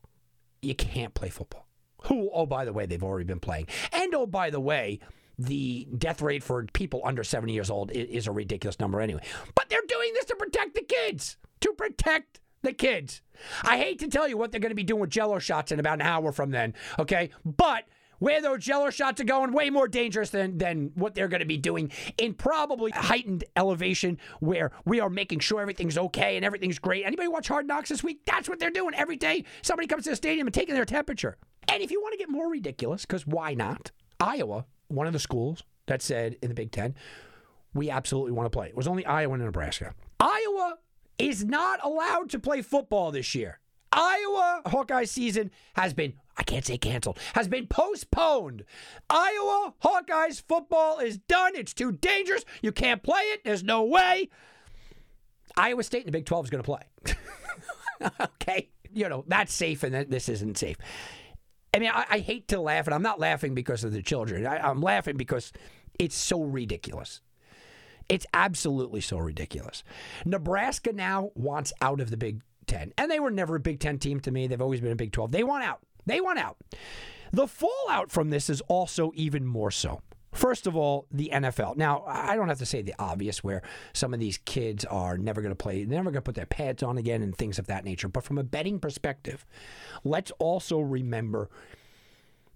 You 0.62 0.74
can't 0.74 1.12
play 1.12 1.28
football. 1.28 1.66
Who, 2.04 2.30
oh, 2.32 2.46
by 2.46 2.64
the 2.64 2.72
way, 2.72 2.86
they've 2.86 3.02
already 3.02 3.24
been 3.24 3.40
playing. 3.40 3.66
And 3.92 4.14
oh, 4.14 4.26
by 4.26 4.50
the 4.50 4.60
way, 4.60 5.00
the 5.38 5.88
death 5.96 6.22
rate 6.22 6.42
for 6.42 6.64
people 6.72 7.02
under 7.04 7.24
70 7.24 7.52
years 7.52 7.70
old 7.70 7.90
is 7.90 8.26
a 8.26 8.32
ridiculous 8.32 8.78
number 8.80 9.00
anyway. 9.00 9.22
But 9.54 9.68
they're 9.68 9.80
doing 9.88 10.12
this 10.14 10.26
to 10.26 10.36
protect 10.36 10.74
the 10.74 10.82
kids, 10.82 11.36
to 11.60 11.72
protect 11.72 12.40
the 12.62 12.72
kids. 12.72 13.22
I 13.62 13.76
hate 13.78 13.98
to 14.00 14.08
tell 14.08 14.28
you 14.28 14.36
what 14.36 14.52
they're 14.52 14.60
going 14.60 14.70
to 14.70 14.76
be 14.76 14.84
doing 14.84 15.00
with 15.00 15.10
jello 15.10 15.38
shots 15.38 15.72
in 15.72 15.80
about 15.80 15.94
an 15.94 16.02
hour 16.02 16.32
from 16.32 16.50
then, 16.50 16.74
okay? 16.98 17.30
But 17.44 17.84
where 18.22 18.40
those 18.40 18.60
jello 18.60 18.90
shots 18.90 19.20
are 19.20 19.24
going, 19.24 19.52
way 19.52 19.68
more 19.68 19.88
dangerous 19.88 20.30
than, 20.30 20.56
than 20.56 20.92
what 20.94 21.14
they're 21.14 21.26
going 21.26 21.40
to 21.40 21.46
be 21.46 21.56
doing 21.56 21.90
in 22.18 22.34
probably 22.34 22.92
heightened 22.92 23.42
elevation 23.56 24.16
where 24.38 24.70
we 24.84 25.00
are 25.00 25.10
making 25.10 25.40
sure 25.40 25.60
everything's 25.60 25.98
okay 25.98 26.36
and 26.36 26.44
everything's 26.44 26.78
great. 26.78 27.04
Anybody 27.04 27.26
watch 27.26 27.48
Hard 27.48 27.66
Knocks 27.66 27.88
this 27.88 28.04
week? 28.04 28.20
That's 28.24 28.48
what 28.48 28.60
they're 28.60 28.70
doing 28.70 28.94
every 28.94 29.16
day. 29.16 29.44
Somebody 29.62 29.88
comes 29.88 30.04
to 30.04 30.10
the 30.10 30.16
stadium 30.16 30.46
and 30.46 30.54
taking 30.54 30.76
their 30.76 30.84
temperature. 30.84 31.36
And 31.68 31.82
if 31.82 31.90
you 31.90 32.00
want 32.00 32.12
to 32.12 32.18
get 32.18 32.28
more 32.28 32.50
ridiculous, 32.50 33.02
because 33.02 33.26
why 33.26 33.54
not? 33.54 33.90
Iowa, 34.20 34.66
one 34.88 35.06
of 35.06 35.12
the 35.12 35.18
schools 35.18 35.62
that 35.86 36.02
said 36.02 36.36
in 36.42 36.48
the 36.48 36.54
Big 36.54 36.70
Ten, 36.70 36.94
we 37.74 37.90
absolutely 37.90 38.32
want 38.32 38.46
to 38.46 38.50
play. 38.50 38.68
It 38.68 38.76
was 38.76 38.86
only 38.86 39.04
Iowa 39.06 39.34
and 39.34 39.44
Nebraska. 39.44 39.94
Iowa 40.20 40.78
is 41.18 41.44
not 41.44 41.80
allowed 41.84 42.30
to 42.30 42.38
play 42.38 42.62
football 42.62 43.10
this 43.10 43.34
year. 43.34 43.58
Iowa 43.92 44.62
Hawkeye 44.66 45.04
season 45.04 45.50
has 45.74 45.92
been, 45.92 46.14
I 46.36 46.44
can't 46.44 46.64
say 46.64 46.78
canceled, 46.78 47.18
has 47.34 47.46
been 47.46 47.66
postponed. 47.66 48.64
Iowa 49.10 49.74
Hawkeyes 49.82 50.42
football 50.42 50.98
is 50.98 51.18
done. 51.18 51.52
It's 51.54 51.74
too 51.74 51.92
dangerous. 51.92 52.44
You 52.62 52.72
can't 52.72 53.02
play 53.02 53.20
it. 53.20 53.44
There's 53.44 53.62
no 53.62 53.84
way. 53.84 54.30
Iowa 55.56 55.82
State 55.82 56.00
in 56.00 56.06
the 56.06 56.12
Big 56.12 56.24
12 56.24 56.46
is 56.46 56.50
going 56.50 56.62
to 56.62 56.66
play. 56.66 58.08
okay. 58.20 58.70
You 58.94 59.08
know, 59.08 59.24
that's 59.26 59.52
safe 59.52 59.82
and 59.82 59.94
this 60.10 60.28
isn't 60.28 60.56
safe. 60.56 60.76
I 61.74 61.78
mean, 61.78 61.90
I, 61.92 62.04
I, 62.10 62.18
hate 62.18 62.48
to 62.48 62.60
laugh, 62.60 62.86
and 62.86 62.94
I'm 62.94 63.02
not 63.02 63.18
laughing 63.18 63.54
because 63.54 63.82
of 63.82 63.92
the 63.92 64.02
children. 64.02 64.46
I, 64.46 64.58
I'm 64.58 64.80
laughing 64.80 65.16
because 65.16 65.52
it's 65.98 66.14
so 66.14 66.42
ridiculous. 66.42 67.20
It's 68.08 68.26
absolutely 68.34 69.00
so 69.00 69.18
ridiculous. 69.18 69.84
Nebraska 70.24 70.92
now 70.92 71.30
wants 71.34 71.72
out 71.80 72.00
of 72.00 72.10
the 72.10 72.16
Big 72.16 72.42
Ten, 72.66 72.92
and 72.98 73.10
they 73.10 73.20
were 73.20 73.30
never 73.30 73.56
a 73.56 73.60
Big 73.60 73.80
Ten 73.80 73.98
team 73.98 74.20
to 74.20 74.30
me. 74.30 74.46
They've 74.46 74.60
always 74.60 74.80
been 74.80 74.92
a 74.92 74.96
Big 74.96 75.12
12. 75.12 75.32
They 75.32 75.44
want 75.44 75.64
out. 75.64 75.80
They 76.04 76.20
want 76.20 76.38
out. 76.38 76.58
The 77.32 77.46
fallout 77.46 78.10
from 78.10 78.30
this 78.30 78.50
is 78.50 78.60
also 78.62 79.12
even 79.14 79.46
more 79.46 79.70
so. 79.70 80.02
First 80.32 80.66
of 80.66 80.74
all, 80.74 81.06
the 81.10 81.30
NFL. 81.32 81.76
Now, 81.76 82.04
I 82.06 82.36
don't 82.36 82.48
have 82.48 82.58
to 82.58 82.66
say 82.66 82.80
the 82.80 82.94
obvious 82.98 83.44
where 83.44 83.62
some 83.92 84.14
of 84.14 84.20
these 84.20 84.38
kids 84.38 84.84
are 84.86 85.18
never 85.18 85.42
going 85.42 85.52
to 85.52 85.56
play, 85.56 85.84
they're 85.84 85.98
never 85.98 86.10
going 86.10 86.22
to 86.22 86.22
put 86.22 86.34
their 86.34 86.46
pads 86.46 86.82
on 86.82 86.96
again 86.96 87.22
and 87.22 87.36
things 87.36 87.58
of 87.58 87.66
that 87.66 87.84
nature. 87.84 88.08
But 88.08 88.24
from 88.24 88.38
a 88.38 88.44
betting 88.44 88.80
perspective, 88.80 89.44
let's 90.04 90.30
also 90.38 90.80
remember 90.80 91.50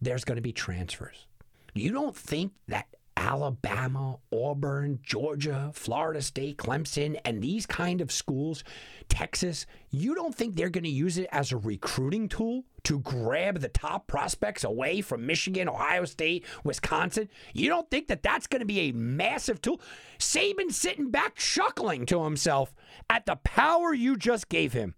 there's 0.00 0.24
going 0.24 0.36
to 0.36 0.42
be 0.42 0.52
transfers. 0.52 1.26
You 1.74 1.92
don't 1.92 2.16
think 2.16 2.52
that 2.68 2.86
Alabama, 3.16 4.18
Auburn, 4.32 5.00
Georgia, 5.02 5.70
Florida 5.74 6.22
State, 6.22 6.58
Clemson, 6.58 7.18
and 7.24 7.42
these 7.42 7.66
kind 7.66 8.00
of 8.00 8.12
schools, 8.12 8.64
Texas, 9.08 9.66
you 9.90 10.14
don't 10.14 10.34
think 10.34 10.54
they're 10.56 10.70
going 10.70 10.84
to 10.84 10.90
use 10.90 11.18
it 11.18 11.28
as 11.32 11.52
a 11.52 11.56
recruiting 11.56 12.28
tool 12.28 12.64
to 12.84 13.00
grab 13.00 13.60
the 13.60 13.68
top 13.68 14.06
prospects 14.06 14.64
away 14.64 15.00
from 15.00 15.26
Michigan, 15.26 15.68
Ohio 15.68 16.04
State, 16.04 16.44
Wisconsin? 16.64 17.28
You 17.52 17.68
don't 17.68 17.90
think 17.90 18.08
that 18.08 18.22
that's 18.22 18.46
going 18.46 18.60
to 18.60 18.66
be 18.66 18.80
a 18.80 18.92
massive 18.92 19.60
tool? 19.60 19.80
Saban 20.18 20.72
sitting 20.72 21.10
back 21.10 21.34
chuckling 21.36 22.06
to 22.06 22.24
himself 22.24 22.74
at 23.10 23.26
the 23.26 23.36
power 23.36 23.92
you 23.92 24.16
just 24.16 24.48
gave 24.48 24.72
him 24.72 24.94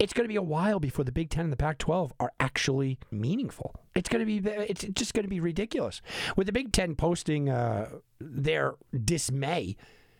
it's 0.00 0.12
going 0.12 0.24
to 0.24 0.28
be 0.28 0.36
a 0.36 0.42
while 0.42 0.80
before 0.80 1.04
the 1.04 1.12
Big 1.12 1.30
Ten 1.30 1.44
and 1.44 1.52
the 1.52 1.56
Pac 1.56 1.78
12 1.78 2.12
are 2.18 2.32
actually 2.40 2.98
meaningful. 3.10 3.81
It's 3.94 4.08
going 4.08 4.20
to 4.20 4.26
be, 4.26 4.48
it's 4.50 4.84
just 4.92 5.14
going 5.14 5.24
to 5.24 5.28
be 5.30 5.40
ridiculous. 5.40 6.00
With 6.36 6.46
the 6.46 6.52
Big 6.52 6.72
Ten 6.72 6.94
posting 6.94 7.48
uh, 7.48 7.90
their 8.20 8.74
dismay, 9.04 9.76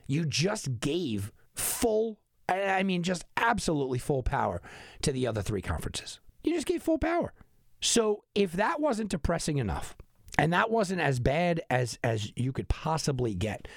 you 0.07 0.27
just 0.27 0.81
gave 0.81 1.33
full, 1.55 2.19
I 2.49 2.83
mean, 2.83 3.03
just 3.03 3.25
absolutely 3.37 3.99
full 3.99 4.23
power 4.23 4.61
to 5.03 5.13
the 5.13 5.27
other 5.27 5.43
three 5.43 5.63
conferences. 5.63 6.21
You 6.45 6.55
just 6.55 6.67
gave 6.67 6.83
full 6.83 6.99
power. 6.99 7.33
So 7.81 8.25
if 8.35 8.53
that 8.53 8.81
wasn't 8.81 9.11
depressing 9.11 9.59
enough, 9.59 9.97
and 10.39 10.53
that 10.53 10.71
wasn't 10.71 11.01
as 11.01 11.21
bad 11.21 11.61
as 11.69 11.99
as 12.03 12.33
you 12.37 12.53
could 12.53 12.69
possibly 12.69 13.35
get, 13.35 13.69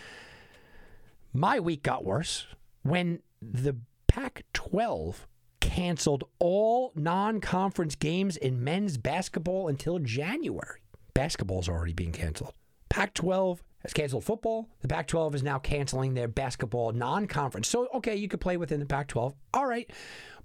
my 1.33 1.59
week 1.59 1.83
got 1.83 2.05
worse 2.05 2.47
when 2.83 3.19
the 3.41 3.75
Pac 4.07 4.45
12 4.53 5.27
canceled 5.65 6.23
all 6.37 6.91
non 6.95 7.41
conference 7.41 7.95
games 7.95 8.37
in 8.37 8.63
men's 8.63 8.97
basketball 8.97 9.67
until 9.67 9.97
January. 9.97 10.81
Basketball's 11.15 11.67
already 11.67 11.93
being 11.93 12.11
canceled. 12.11 12.53
Pac 12.89 13.15
12 13.15 13.63
has 13.79 13.93
canceled 13.93 14.23
football. 14.23 14.69
The 14.81 14.87
Pac 14.87 15.07
12 15.07 15.35
is 15.35 15.43
now 15.43 15.57
canceling 15.57 16.13
their 16.13 16.27
basketball 16.27 16.91
non 16.91 17.25
conference. 17.27 17.67
So, 17.67 17.87
okay, 17.95 18.15
you 18.15 18.27
could 18.27 18.41
play 18.41 18.57
within 18.57 18.79
the 18.79 18.85
Pac 18.85 19.07
12. 19.07 19.33
All 19.55 19.65
right. 19.65 19.89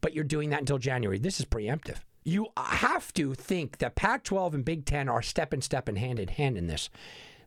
But 0.01 0.15
you're 0.15 0.25
doing 0.25 0.51
that 0.51 0.61
until 0.61 0.79
January. 0.79 1.19
This 1.19 1.39
is 1.39 1.45
preemptive. 1.45 1.99
You 2.25 2.47
have 2.57 3.13
to 3.15 3.35
think 3.35 3.79
that 3.79 3.97
Pac 3.97 4.25
12 4.25 4.55
and 4.55 4.65
Big 4.65 4.87
Ten 4.87 5.09
are 5.09 5.23
step 5.23 5.53
and 5.53 5.63
step 5.63 5.87
and 5.87 5.99
hand 5.99 6.19
in 6.19 6.29
hand 6.29 6.57
in 6.57 6.67
this 6.67 6.89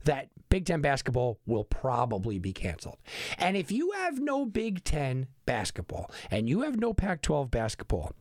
that 0.03 0.29
Big 0.49 0.65
Ten 0.65 0.81
basketball 0.81 1.39
will 1.45 1.63
probably 1.63 2.39
be 2.39 2.53
canceled. 2.53 2.97
And 3.37 3.57
if 3.57 3.71
you 3.71 3.91
have 3.91 4.19
no 4.19 4.45
Big 4.45 4.83
Ten 4.83 5.27
basketball 5.45 6.11
and 6.29 6.47
you 6.47 6.61
have 6.61 6.79
no 6.79 6.93
Pac 6.93 7.21
12 7.21 7.49
basketball, 7.49 8.13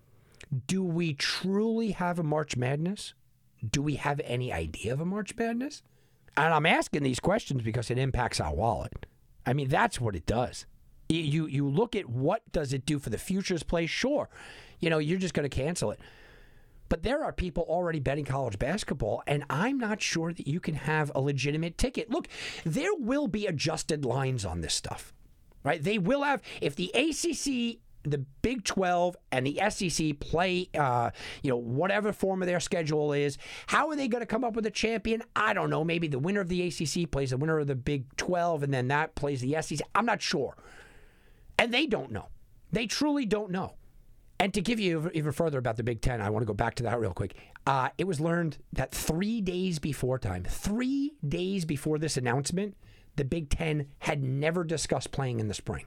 do 0.66 0.82
we 0.82 1.14
truly 1.14 1.92
have 1.92 2.18
a 2.18 2.22
March 2.22 2.56
Madness? 2.56 3.14
Do 3.68 3.82
we 3.82 3.96
have 3.96 4.20
any 4.24 4.52
idea 4.52 4.92
of 4.92 5.00
a 5.00 5.04
March 5.04 5.36
Madness? 5.36 5.82
And 6.36 6.52
I'm 6.52 6.66
asking 6.66 7.02
these 7.02 7.20
questions 7.20 7.62
because 7.62 7.90
it 7.90 7.98
impacts 7.98 8.40
our 8.40 8.54
wallet. 8.54 9.06
I 9.44 9.52
mean, 9.52 9.68
that's 9.68 10.00
what 10.00 10.16
it 10.16 10.26
does. 10.26 10.66
You 11.08 11.46
you 11.46 11.68
look 11.68 11.94
at 11.94 12.08
what 12.08 12.50
does 12.52 12.72
it 12.72 12.86
do 12.86 12.98
for 12.98 13.10
the 13.10 13.18
futures 13.18 13.62
play? 13.62 13.84
Sure, 13.84 14.30
you 14.80 14.88
know 14.88 14.96
you're 14.96 15.18
just 15.18 15.34
going 15.34 15.48
to 15.48 15.54
cancel 15.54 15.90
it. 15.90 16.00
But 16.92 17.04
there 17.04 17.24
are 17.24 17.32
people 17.32 17.64
already 17.70 18.00
betting 18.00 18.26
college 18.26 18.58
basketball, 18.58 19.22
and 19.26 19.44
I'm 19.48 19.78
not 19.78 20.02
sure 20.02 20.30
that 20.30 20.46
you 20.46 20.60
can 20.60 20.74
have 20.74 21.10
a 21.14 21.22
legitimate 21.22 21.78
ticket. 21.78 22.10
Look, 22.10 22.28
there 22.66 22.92
will 22.92 23.28
be 23.28 23.46
adjusted 23.46 24.04
lines 24.04 24.44
on 24.44 24.60
this 24.60 24.74
stuff, 24.74 25.14
right? 25.64 25.82
They 25.82 25.96
will 25.96 26.22
have, 26.22 26.42
if 26.60 26.76
the 26.76 26.90
ACC 26.90 27.78
the 28.04 28.18
Big 28.42 28.64
12 28.64 29.16
and 29.30 29.46
the 29.46 29.58
SEC 29.70 30.20
play, 30.20 30.68
uh, 30.78 31.12
you 31.42 31.48
know, 31.48 31.56
whatever 31.56 32.12
form 32.12 32.42
of 32.42 32.46
their 32.46 32.60
schedule 32.60 33.14
is. 33.14 33.38
How 33.68 33.88
are 33.88 33.96
they 33.96 34.08
going 34.08 34.20
to 34.20 34.26
come 34.26 34.44
up 34.44 34.54
with 34.54 34.66
a 34.66 34.70
champion? 34.70 35.22
I 35.34 35.54
don't 35.54 35.70
know. 35.70 35.84
Maybe 35.84 36.08
the 36.08 36.18
winner 36.18 36.40
of 36.40 36.48
the 36.48 36.66
ACC 36.66 37.10
plays 37.10 37.30
the 37.30 37.38
winner 37.38 37.58
of 37.58 37.68
the 37.68 37.74
Big 37.74 38.14
12, 38.16 38.64
and 38.64 38.74
then 38.74 38.88
that 38.88 39.14
plays 39.14 39.40
the 39.40 39.56
SEC. 39.62 39.80
I'm 39.94 40.04
not 40.04 40.20
sure. 40.20 40.58
And 41.58 41.72
they 41.72 41.86
don't 41.86 42.12
know. 42.12 42.28
They 42.70 42.86
truly 42.86 43.24
don't 43.24 43.50
know. 43.50 43.76
And 44.38 44.52
to 44.54 44.60
give 44.60 44.80
you 44.80 45.10
even 45.14 45.32
further 45.32 45.58
about 45.58 45.76
the 45.76 45.82
Big 45.82 46.00
Ten, 46.00 46.20
I 46.20 46.30
want 46.30 46.42
to 46.42 46.46
go 46.46 46.54
back 46.54 46.74
to 46.76 46.82
that 46.84 46.98
real 46.98 47.12
quick. 47.12 47.36
Uh, 47.66 47.90
it 47.96 48.04
was 48.04 48.20
learned 48.20 48.58
that 48.72 48.90
three 48.92 49.40
days 49.40 49.78
before 49.78 50.18
time, 50.18 50.44
three 50.44 51.12
days 51.26 51.64
before 51.64 51.98
this 51.98 52.16
announcement, 52.16 52.76
the 53.16 53.24
Big 53.24 53.50
Ten 53.50 53.86
had 54.00 54.22
never 54.22 54.64
discussed 54.64 55.12
playing 55.12 55.38
in 55.38 55.48
the 55.48 55.54
spring. 55.54 55.84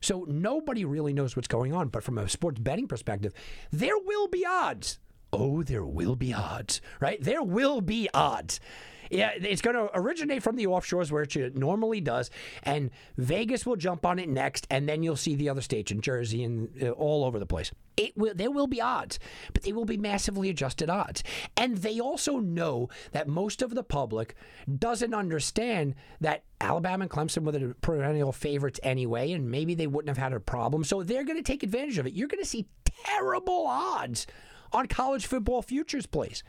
So 0.00 0.24
nobody 0.28 0.84
really 0.84 1.12
knows 1.12 1.34
what's 1.34 1.48
going 1.48 1.72
on. 1.72 1.88
But 1.88 2.04
from 2.04 2.18
a 2.18 2.28
sports 2.28 2.60
betting 2.60 2.86
perspective, 2.86 3.32
there 3.72 3.98
will 3.98 4.28
be 4.28 4.46
odds. 4.46 4.98
Oh, 5.32 5.62
there 5.62 5.84
will 5.84 6.14
be 6.14 6.32
odds, 6.32 6.80
right? 7.00 7.20
There 7.20 7.42
will 7.42 7.80
be 7.80 8.08
odds 8.14 8.60
yeah, 9.10 9.30
it's 9.34 9.62
going 9.62 9.76
to 9.76 9.88
originate 9.94 10.42
from 10.42 10.56
the 10.56 10.66
offshores 10.66 11.10
where 11.10 11.22
it 11.22 11.56
normally 11.56 12.00
does, 12.00 12.30
and 12.62 12.90
Vegas 13.16 13.66
will 13.66 13.76
jump 13.76 14.06
on 14.06 14.18
it 14.18 14.28
next, 14.28 14.66
and 14.70 14.88
then 14.88 15.02
you'll 15.02 15.16
see 15.16 15.34
the 15.34 15.48
other 15.48 15.60
states 15.60 15.90
in 15.90 16.00
Jersey 16.00 16.44
and 16.44 16.70
uh, 16.82 16.90
all 16.90 17.24
over 17.24 17.38
the 17.38 17.46
place. 17.46 17.72
It 17.96 18.16
will, 18.16 18.34
there 18.34 18.50
will 18.50 18.66
be 18.66 18.80
odds, 18.80 19.18
but 19.52 19.62
they 19.62 19.72
will 19.72 19.84
be 19.86 19.96
massively 19.96 20.50
adjusted 20.50 20.90
odds. 20.90 21.22
And 21.56 21.78
they 21.78 21.98
also 21.98 22.38
know 22.38 22.88
that 23.12 23.26
most 23.26 23.62
of 23.62 23.74
the 23.74 23.82
public 23.82 24.34
doesn't 24.78 25.14
understand 25.14 25.94
that 26.20 26.44
Alabama 26.60 27.04
and 27.04 27.10
Clemson 27.10 27.44
were 27.44 27.52
the 27.52 27.74
perennial 27.80 28.32
favorites 28.32 28.80
anyway, 28.82 29.32
and 29.32 29.50
maybe 29.50 29.74
they 29.74 29.86
wouldn't 29.86 30.14
have 30.14 30.22
had 30.22 30.34
a 30.34 30.40
problem. 30.40 30.84
So 30.84 31.02
they're 31.02 31.24
going 31.24 31.38
to 31.38 31.42
take 31.42 31.62
advantage 31.62 31.98
of 31.98 32.06
it. 32.06 32.12
You're 32.12 32.28
going 32.28 32.42
to 32.42 32.48
see 32.48 32.66
terrible 32.84 33.66
odds 33.66 34.26
on 34.72 34.86
college 34.86 35.26
football 35.26 35.62
futures 35.62 36.06
plays. 36.06 36.42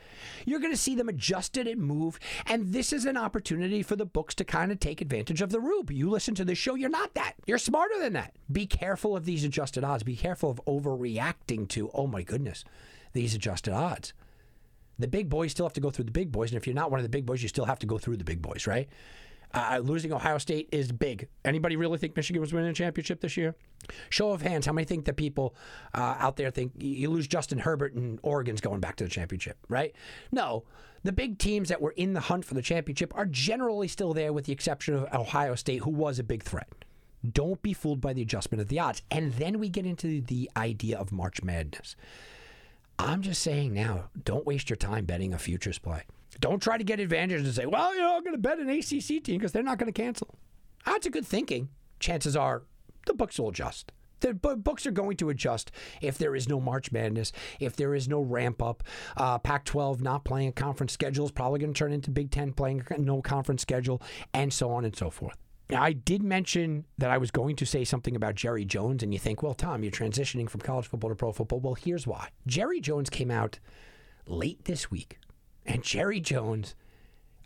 You're 0.44 0.60
going 0.60 0.72
to 0.72 0.76
see 0.76 0.94
them 0.94 1.08
adjusted 1.08 1.66
and 1.66 1.80
move, 1.80 2.18
and 2.46 2.72
this 2.72 2.92
is 2.92 3.04
an 3.04 3.16
opportunity 3.16 3.82
for 3.82 3.96
the 3.96 4.06
books 4.06 4.34
to 4.36 4.44
kind 4.44 4.72
of 4.72 4.80
take 4.80 5.00
advantage 5.00 5.42
of 5.42 5.50
the 5.50 5.60
rube. 5.60 5.90
You 5.90 6.10
listen 6.10 6.34
to 6.36 6.44
this 6.44 6.58
show, 6.58 6.74
you're 6.74 6.88
not 6.88 7.14
that. 7.14 7.34
You're 7.46 7.58
smarter 7.58 7.98
than 7.98 8.12
that. 8.14 8.34
Be 8.50 8.66
careful 8.66 9.16
of 9.16 9.24
these 9.24 9.44
adjusted 9.44 9.84
odds. 9.84 10.02
Be 10.02 10.16
careful 10.16 10.50
of 10.50 10.60
overreacting 10.66 11.68
to, 11.68 11.90
oh 11.94 12.06
my 12.06 12.22
goodness, 12.22 12.64
these 13.12 13.34
adjusted 13.34 13.72
odds. 13.72 14.12
The 14.98 15.08
big 15.08 15.28
boys 15.28 15.52
still 15.52 15.66
have 15.66 15.74
to 15.74 15.80
go 15.80 15.90
through 15.90 16.06
the 16.06 16.10
big 16.10 16.32
boys, 16.32 16.50
and 16.50 16.56
if 16.56 16.66
you're 16.66 16.74
not 16.74 16.90
one 16.90 16.98
of 16.98 17.04
the 17.04 17.08
big 17.08 17.24
boys, 17.24 17.42
you 17.42 17.48
still 17.48 17.66
have 17.66 17.78
to 17.80 17.86
go 17.86 17.98
through 17.98 18.16
the 18.16 18.24
big 18.24 18.42
boys, 18.42 18.66
right? 18.66 18.88
Uh, 19.54 19.80
losing 19.82 20.12
Ohio 20.12 20.36
State 20.38 20.68
is 20.72 20.92
big. 20.92 21.28
Anybody 21.44 21.76
really 21.76 21.96
think 21.96 22.14
Michigan 22.14 22.40
was 22.40 22.52
winning 22.52 22.70
a 22.70 22.74
championship 22.74 23.20
this 23.20 23.36
year? 23.36 23.54
Show 24.10 24.32
of 24.32 24.42
hands, 24.42 24.66
how 24.66 24.72
many 24.72 24.84
think 24.84 25.06
that 25.06 25.16
people 25.16 25.54
uh, 25.94 26.16
out 26.18 26.36
there 26.36 26.50
think 26.50 26.72
you 26.76 27.08
lose 27.08 27.26
Justin 27.26 27.58
Herbert 27.58 27.94
and 27.94 28.18
Oregon's 28.22 28.60
going 28.60 28.80
back 28.80 28.96
to 28.96 29.04
the 29.04 29.10
championship, 29.10 29.56
right? 29.68 29.94
No. 30.30 30.64
The 31.04 31.12
big 31.12 31.38
teams 31.38 31.68
that 31.70 31.80
were 31.80 31.92
in 31.92 32.12
the 32.12 32.20
hunt 32.20 32.44
for 32.44 32.54
the 32.54 32.62
championship 32.62 33.16
are 33.16 33.24
generally 33.24 33.88
still 33.88 34.12
there, 34.12 34.32
with 34.32 34.44
the 34.44 34.52
exception 34.52 34.94
of 34.94 35.14
Ohio 35.14 35.54
State, 35.54 35.82
who 35.82 35.90
was 35.90 36.18
a 36.18 36.24
big 36.24 36.42
threat. 36.42 36.68
Don't 37.32 37.62
be 37.62 37.72
fooled 37.72 38.00
by 38.00 38.12
the 38.12 38.22
adjustment 38.22 38.60
of 38.60 38.68
the 38.68 38.80
odds. 38.80 39.02
And 39.10 39.32
then 39.34 39.58
we 39.58 39.68
get 39.68 39.86
into 39.86 40.20
the 40.20 40.50
idea 40.56 40.98
of 40.98 41.12
March 41.12 41.42
Madness. 41.42 41.96
I'm 42.98 43.22
just 43.22 43.42
saying 43.42 43.72
now, 43.72 44.10
don't 44.24 44.44
waste 44.44 44.70
your 44.70 44.76
time 44.76 45.04
betting 45.04 45.32
a 45.32 45.38
futures 45.38 45.78
play. 45.78 46.02
Don't 46.40 46.62
try 46.62 46.78
to 46.78 46.84
get 46.84 47.00
advantage 47.00 47.42
and 47.42 47.54
say, 47.54 47.66
well, 47.66 47.94
you 47.94 48.00
know, 48.00 48.16
I'm 48.16 48.22
going 48.22 48.34
to 48.34 48.38
bet 48.38 48.58
an 48.58 48.68
ACC 48.68 49.22
team 49.22 49.38
because 49.38 49.52
they're 49.52 49.62
not 49.62 49.78
going 49.78 49.92
to 49.92 50.02
cancel. 50.02 50.34
That's 50.84 51.06
a 51.06 51.10
good 51.10 51.26
thinking. 51.26 51.68
Chances 51.98 52.36
are 52.36 52.62
the 53.06 53.14
books 53.14 53.38
will 53.38 53.48
adjust. 53.48 53.92
The 54.20 54.34
books 54.34 54.86
are 54.86 54.90
going 54.90 55.16
to 55.18 55.30
adjust 55.30 55.70
if 56.00 56.18
there 56.18 56.34
is 56.34 56.48
no 56.48 56.60
March 56.60 56.90
Madness, 56.90 57.32
if 57.60 57.76
there 57.76 57.94
is 57.94 58.08
no 58.08 58.20
ramp 58.20 58.60
up. 58.60 58.82
Uh, 59.16 59.38
Pac 59.38 59.64
12 59.64 60.02
not 60.02 60.24
playing 60.24 60.48
a 60.48 60.52
conference 60.52 60.92
schedule 60.92 61.24
is 61.24 61.30
probably 61.30 61.60
going 61.60 61.72
to 61.72 61.78
turn 61.78 61.92
into 61.92 62.10
Big 62.10 62.30
Ten 62.30 62.52
playing 62.52 62.84
no 62.98 63.22
conference 63.22 63.62
schedule, 63.62 64.02
and 64.34 64.52
so 64.52 64.70
on 64.70 64.84
and 64.84 64.96
so 64.96 65.10
forth. 65.10 65.36
Now, 65.70 65.82
I 65.82 65.92
did 65.92 66.22
mention 66.22 66.86
that 66.96 67.10
I 67.10 67.18
was 67.18 67.30
going 67.30 67.54
to 67.56 67.66
say 67.66 67.84
something 67.84 68.16
about 68.16 68.34
Jerry 68.34 68.64
Jones, 68.64 69.02
and 69.02 69.12
you 69.12 69.20
think, 69.20 69.42
well, 69.42 69.54
Tom, 69.54 69.82
you're 69.82 69.92
transitioning 69.92 70.48
from 70.48 70.62
college 70.62 70.86
football 70.86 71.10
to 71.10 71.16
pro 71.16 71.32
football. 71.32 71.60
Well, 71.60 71.74
here's 71.74 72.06
why. 72.06 72.30
Jerry 72.46 72.80
Jones 72.80 73.10
came 73.10 73.30
out 73.30 73.58
late 74.26 74.64
this 74.64 74.90
week 74.90 75.18
and 75.68 75.82
Jerry 75.84 76.18
Jones, 76.18 76.74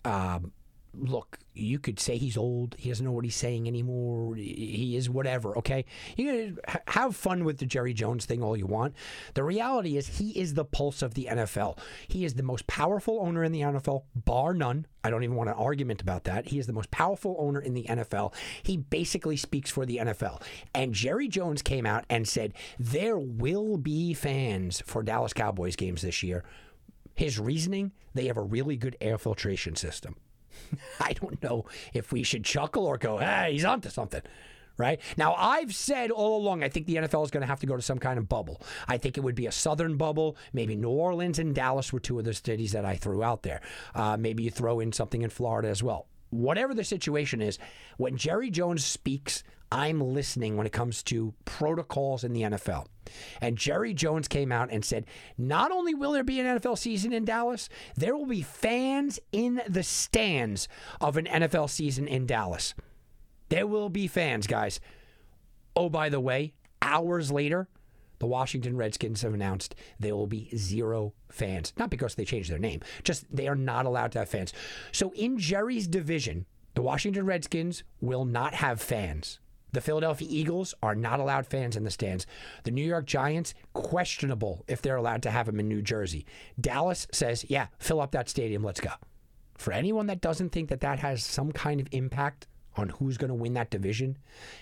um, 0.05 0.53
look, 0.95 1.39
you 1.55 1.79
could 1.79 1.99
say 1.99 2.17
he's 2.17 2.37
old. 2.37 2.77
He 2.79 2.89
doesn't 2.89 3.05
know 3.05 3.13
what 3.13 3.25
he's 3.25 3.37
saying 3.37 3.67
anymore. 3.67 4.37
He 4.37 4.97
is 4.97 5.11
whatever. 5.11 5.57
Okay, 5.59 5.85
you 6.17 6.27
can 6.27 6.59
have 6.89 7.17
fun 7.17 7.45
with 7.45 7.59
the 7.59 7.67
Jerry 7.67 7.93
Jones 7.93 8.25
thing 8.25 8.43
all 8.43 8.57
you 8.57 8.67
want. 8.67 8.95
The 9.35 9.43
reality 9.43 9.97
is, 9.97 10.19
he 10.19 10.31
is 10.31 10.55
the 10.55 10.65
pulse 10.65 11.03
of 11.03 11.15
the 11.15 11.29
NFL. 11.31 11.79
He 12.09 12.25
is 12.25 12.35
the 12.35 12.43
most 12.43 12.67
powerful 12.67 13.21
owner 13.21 13.45
in 13.45 13.53
the 13.53 13.61
NFL, 13.61 14.05
bar 14.15 14.55
none. 14.55 14.87
I 15.05 15.11
don't 15.11 15.25
even 15.25 15.37
want 15.37 15.51
an 15.51 15.57
argument 15.57 16.01
about 16.01 16.25
that. 16.25 16.47
He 16.47 16.59
is 16.59 16.67
the 16.67 16.73
most 16.73 16.91
powerful 16.91 17.37
owner 17.39 17.61
in 17.61 17.75
the 17.75 17.85
NFL. 17.85 18.33
He 18.63 18.77
basically 18.77 19.37
speaks 19.37 19.71
for 19.71 19.85
the 19.85 19.97
NFL. 19.97 20.43
And 20.75 20.95
Jerry 20.95 21.29
Jones 21.29 21.61
came 21.61 21.87
out 21.87 22.05
and 22.09 22.27
said 22.29 22.55
there 22.79 23.19
will 23.19 23.77
be 23.79 24.15
fans 24.15 24.83
for 24.87 25.03
Dallas 25.03 25.33
Cowboys 25.33 25.77
games 25.77 26.03
this 26.03 26.23
year 26.23 26.45
his 27.15 27.39
reasoning, 27.39 27.93
they 28.15 28.27
have 28.27 28.37
a 28.37 28.43
really 28.43 28.77
good 28.77 28.97
air 29.01 29.19
filtration 29.19 29.77
system. 29.77 30.17
I 31.01 31.13
don't 31.13 31.43
know 31.43 31.65
if 31.93 32.13
we 32.13 32.23
should 32.23 32.45
chuckle 32.45 32.87
or 32.87 32.99
go, 32.99 33.19
hey, 33.19 33.53
he's 33.53 33.65
onto 33.65 33.91
something. 33.91 34.23
Right 34.79 35.01
now, 35.19 35.35
I've 35.35 35.75
said 35.75 36.11
all 36.11 36.39
along, 36.39 36.65
I 36.65 36.69
think 36.69 36.87
the 36.87 36.97
NFL 36.97 37.25
is 37.25 37.31
going 37.31 37.43
to 37.43 37.47
have 37.47 37.61
to 37.61 37.67
go 37.67 37.77
to 37.77 37.83
some 37.83 37.99
kind 37.99 38.19
of 38.19 38.29
bubble. 38.29 38.61
I 38.89 38.97
think 38.97 39.19
it 39.19 39.21
would 39.21 39.35
be 39.35 39.47
a 39.47 39.53
southern 39.53 39.97
bubble. 39.97 40.37
Maybe 40.53 40.77
New 40.77 40.89
Orleans 40.89 41.39
and 41.39 41.55
Dallas 41.55 41.93
were 41.93 42.01
two 42.01 42.19
of 42.19 42.25
the 42.25 42.33
cities 42.33 42.73
that 42.73 42.85
I 42.85 42.97
threw 42.97 43.23
out 43.23 43.43
there. 43.43 43.61
Uh, 43.95 44.17
maybe 44.17 44.43
you 44.43 44.51
throw 44.51 44.81
in 44.81 44.93
something 44.93 45.23
in 45.23 45.31
Florida 45.31 45.69
as 45.69 45.83
well. 45.83 46.07
Whatever 46.31 46.73
the 46.73 46.85
situation 46.85 47.43
is, 47.43 47.59
when 47.99 48.17
Jerry 48.17 48.51
Jones 48.51 48.85
speaks, 48.85 49.45
I'm 49.73 50.03
listening 50.03 50.59
when 50.59 50.67
it 50.67 50.73
comes 50.73 51.03
to 51.05 51.33
protocols 51.47 52.25
in 52.25 52.35
the 52.35 52.43
NFL. 52.43 52.89
And 53.41 53.57
Jerry 53.57 53.95
Jones 53.95 54.29
came 54.29 54.53
out 54.53 54.71
and 54.71 54.85
said, 54.85 55.07
not 55.39 55.73
only 55.73 55.95
will 55.95 56.13
there 56.13 56.23
be 56.23 56.39
an 56.41 56.59
NFL 56.59 56.77
season 56.77 57.11
in 57.11 57.25
Dallas, 57.25 57.71
there 57.97 58.15
will 58.15 58.27
be 58.27 58.43
fans 58.43 59.19
in 59.33 59.63
the 59.67 59.83
stands 59.83 60.69
of 61.01 61.17
an 61.17 61.25
NFL 61.25 61.71
season 61.71 62.07
in 62.07 62.27
Dallas. 62.27 62.75
There 63.49 63.67
will 63.67 63.89
be 63.89 64.09
fans, 64.09 64.47
guys. 64.47 64.79
Oh, 65.75 65.89
by 65.89 66.11
the 66.11 66.21
way, 66.21 66.53
hours 66.83 67.33
later, 67.33 67.67
the 68.19 68.27
Washington 68.27 68.77
Redskins 68.77 69.23
have 69.23 69.33
announced 69.33 69.75
there 69.99 70.15
will 70.15 70.27
be 70.27 70.55
zero 70.55 71.15
fans. 71.31 71.73
Not 71.79 71.89
because 71.89 72.15
they 72.15 72.27
changed 72.27 72.51
their 72.51 72.59
name, 72.59 72.83
just 73.05 73.25
they 73.35 73.49
are 73.49 73.57
not 73.57 73.87
allowed 73.87 74.13
to 74.13 74.19
have 74.19 74.29
fans. 74.29 74.53
So 74.93 75.15
in 75.15 75.39
Jerry's 75.39 75.87
division, 75.87 76.45
the 76.75 76.83
Washington 76.83 77.25
Redskins 77.25 77.85
will 78.03 78.27
not 78.27 78.53
have 78.53 78.79
fans. 78.79 79.39
The 79.73 79.81
Philadelphia 79.81 80.29
Eagles 80.31 80.75
are 80.83 80.95
not 80.95 81.21
allowed 81.21 81.47
fans 81.47 81.77
in 81.77 81.85
the 81.85 81.91
stands. 81.91 82.27
The 82.65 82.71
New 82.71 82.85
York 82.85 83.07
Giants, 83.07 83.55
questionable 83.73 84.65
if 84.69 84.83
they're 84.83 84.97
allowed 84.97 85.23
to 85.23 85.31
have 85.31 85.47
them 85.47 85.61
in 85.61 85.69
New 85.69 85.83
Jersey. 85.83 86.27
Dallas 86.61 87.07
says, 87.11 87.45
yeah, 87.49 87.69
fill 87.79 88.01
up 88.01 88.13
that 88.13 88.29
stadium, 88.29 88.63
let's 88.63 88.81
go. 88.81 88.91
For 89.57 89.73
anyone 89.73 90.07
that 90.09 90.21
doesn't 90.21 90.51
think 90.51 90.69
that 90.69 90.81
that 90.81 90.99
has 90.99 91.25
some 91.25 91.53
kind 91.53 91.81
of 91.81 91.89
impact 91.93 92.49
on 92.77 92.89
who's 92.89 93.19
going 93.19 93.29
to 93.29 93.35
win 93.35 93.55
that 93.55 93.71
division, 93.71 94.19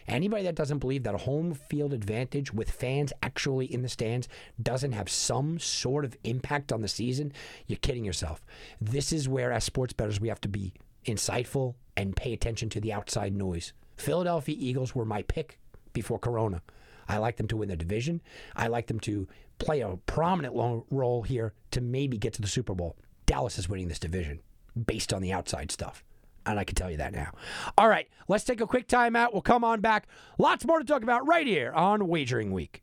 anybody 0.06 0.42
that 0.44 0.56
doesn't 0.56 0.78
believe 0.78 1.04
that 1.04 1.14
a 1.14 1.18
home 1.18 1.54
field 1.54 1.92
advantage 1.92 2.52
with 2.52 2.70
fans 2.70 3.12
actually 3.22 3.72
in 3.72 3.82
the 3.82 3.88
stands 3.88 4.28
doesn't 4.60 4.92
have 4.92 5.08
some 5.08 5.58
sort 5.58 6.04
of 6.04 6.16
impact 6.24 6.72
on 6.72 6.82
the 6.82 6.88
season, 6.88 7.32
you're 7.66 7.78
kidding 7.78 8.04
yourself. 8.04 8.44
This 8.80 9.12
is 9.12 9.28
where, 9.28 9.52
as 9.52 9.64
sports 9.64 9.92
bettors, 9.92 10.20
we 10.20 10.28
have 10.28 10.40
to 10.42 10.48
be 10.48 10.72
insightful 11.06 11.74
and 11.96 12.16
pay 12.16 12.32
attention 12.32 12.68
to 12.70 12.80
the 12.80 12.92
outside 12.92 13.34
noise. 13.34 13.72
Philadelphia 14.00 14.56
Eagles 14.58 14.94
were 14.94 15.04
my 15.04 15.22
pick 15.22 15.58
before 15.92 16.18
Corona. 16.18 16.62
I 17.08 17.18
like 17.18 17.36
them 17.36 17.48
to 17.48 17.56
win 17.56 17.68
the 17.68 17.76
division. 17.76 18.20
I 18.56 18.68
like 18.68 18.86
them 18.86 19.00
to 19.00 19.28
play 19.58 19.80
a 19.80 19.98
prominent 20.06 20.54
role 20.90 21.22
here 21.22 21.52
to 21.72 21.80
maybe 21.80 22.16
get 22.16 22.32
to 22.34 22.42
the 22.42 22.48
Super 22.48 22.74
Bowl. 22.74 22.96
Dallas 23.26 23.58
is 23.58 23.68
winning 23.68 23.88
this 23.88 23.98
division 23.98 24.40
based 24.86 25.12
on 25.12 25.20
the 25.20 25.32
outside 25.32 25.70
stuff. 25.70 26.02
And 26.46 26.58
I 26.58 26.64
can 26.64 26.74
tell 26.74 26.90
you 26.90 26.96
that 26.96 27.12
now. 27.12 27.32
All 27.76 27.88
right, 27.88 28.08
let's 28.26 28.44
take 28.44 28.62
a 28.62 28.66
quick 28.66 28.88
timeout. 28.88 29.32
We'll 29.32 29.42
come 29.42 29.64
on 29.64 29.80
back. 29.80 30.06
Lots 30.38 30.64
more 30.64 30.78
to 30.78 30.84
talk 30.84 31.02
about 31.02 31.26
right 31.26 31.46
here 31.46 31.72
on 31.72 32.08
Wagering 32.08 32.52
Week. 32.52 32.82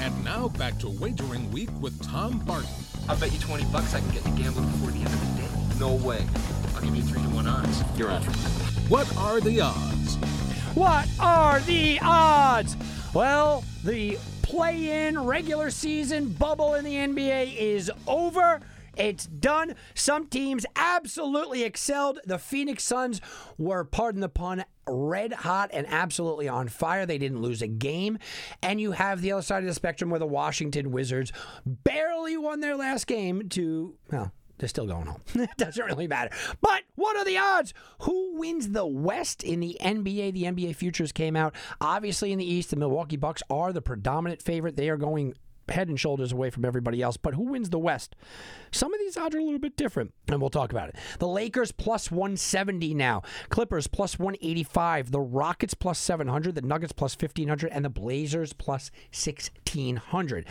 And 0.00 0.24
now 0.24 0.48
back 0.48 0.78
to 0.80 0.88
Wagering 0.88 1.52
Week 1.52 1.70
with 1.80 2.02
Tom 2.02 2.40
Barton. 2.40 2.68
I'll 3.08 3.18
bet 3.18 3.32
you 3.32 3.38
20 3.38 3.64
bucks 3.66 3.94
I 3.94 4.00
can 4.00 4.10
get 4.10 4.26
you 4.26 4.32
gambling 4.32 4.68
before 4.72 4.90
the 4.90 4.98
end 4.98 5.06
of 5.06 5.36
the 5.36 5.42
day. 5.42 5.53
No 5.78 5.94
way. 5.94 6.24
I'll 6.74 6.82
give 6.82 6.94
you 6.94 7.02
three 7.02 7.20
to 7.22 7.28
one 7.28 7.46
odds. 7.46 7.82
You're 7.96 8.10
on. 8.10 8.22
What 8.88 9.14
are 9.16 9.40
the 9.40 9.60
odds? 9.60 10.16
What 10.74 11.08
are 11.18 11.60
the 11.60 11.98
odds? 12.02 12.76
Well, 13.12 13.64
the 13.84 14.18
play 14.42 15.06
in 15.06 15.18
regular 15.18 15.70
season 15.70 16.28
bubble 16.28 16.74
in 16.74 16.84
the 16.84 16.94
NBA 16.94 17.56
is 17.56 17.90
over. 18.06 18.60
It's 18.96 19.26
done. 19.26 19.74
Some 19.94 20.26
teams 20.26 20.64
absolutely 20.76 21.64
excelled. 21.64 22.20
The 22.24 22.38
Phoenix 22.38 22.84
Suns 22.84 23.20
were, 23.58 23.84
pardon 23.84 24.20
the 24.20 24.28
pun, 24.28 24.64
red 24.86 25.32
hot 25.32 25.70
and 25.72 25.86
absolutely 25.88 26.48
on 26.48 26.68
fire. 26.68 27.06
They 27.06 27.18
didn't 27.18 27.42
lose 27.42 27.62
a 27.62 27.66
game. 27.66 28.18
And 28.62 28.80
you 28.80 28.92
have 28.92 29.20
the 29.20 29.32
other 29.32 29.42
side 29.42 29.62
of 29.64 29.68
the 29.68 29.74
spectrum 29.74 30.10
where 30.10 30.20
the 30.20 30.26
Washington 30.26 30.92
Wizards 30.92 31.32
barely 31.64 32.36
won 32.36 32.60
their 32.60 32.76
last 32.76 33.06
game 33.06 33.48
to, 33.50 33.94
well, 34.10 34.32
they're 34.58 34.68
still 34.68 34.86
going 34.86 35.06
home. 35.06 35.20
it 35.34 35.56
doesn't 35.56 35.84
really 35.84 36.08
matter. 36.08 36.30
But 36.60 36.82
what 36.94 37.16
are 37.16 37.24
the 37.24 37.38
odds? 37.38 37.74
Who 38.00 38.38
wins 38.38 38.70
the 38.70 38.86
West 38.86 39.42
in 39.42 39.60
the 39.60 39.76
NBA? 39.80 40.32
The 40.32 40.44
NBA 40.44 40.76
futures 40.76 41.12
came 41.12 41.36
out. 41.36 41.54
Obviously, 41.80 42.32
in 42.32 42.38
the 42.38 42.44
East, 42.44 42.70
the 42.70 42.76
Milwaukee 42.76 43.16
Bucks 43.16 43.42
are 43.50 43.72
the 43.72 43.82
predominant 43.82 44.42
favorite. 44.42 44.76
They 44.76 44.88
are 44.88 44.96
going 44.96 45.34
head 45.68 45.88
and 45.88 45.98
shoulders 45.98 46.32
away 46.32 46.50
from 46.50 46.64
everybody 46.64 47.02
else. 47.02 47.16
But 47.16 47.34
who 47.34 47.44
wins 47.44 47.70
the 47.70 47.78
West? 47.78 48.14
Some 48.70 48.92
of 48.92 49.00
these 49.00 49.16
odds 49.16 49.34
are 49.34 49.38
a 49.38 49.44
little 49.44 49.58
bit 49.58 49.76
different, 49.76 50.12
and 50.28 50.40
we'll 50.40 50.50
talk 50.50 50.72
about 50.72 50.88
it. 50.90 50.96
The 51.18 51.28
Lakers 51.28 51.72
plus 51.72 52.10
170 52.10 52.94
now, 52.94 53.22
Clippers 53.48 53.86
plus 53.86 54.18
185, 54.18 55.10
the 55.10 55.20
Rockets 55.20 55.74
plus 55.74 55.98
700, 55.98 56.54
the 56.54 56.62
Nuggets 56.62 56.92
plus 56.92 57.16
1500, 57.18 57.70
and 57.70 57.84
the 57.84 57.90
Blazers 57.90 58.52
plus 58.52 58.90
1600. 59.12 60.46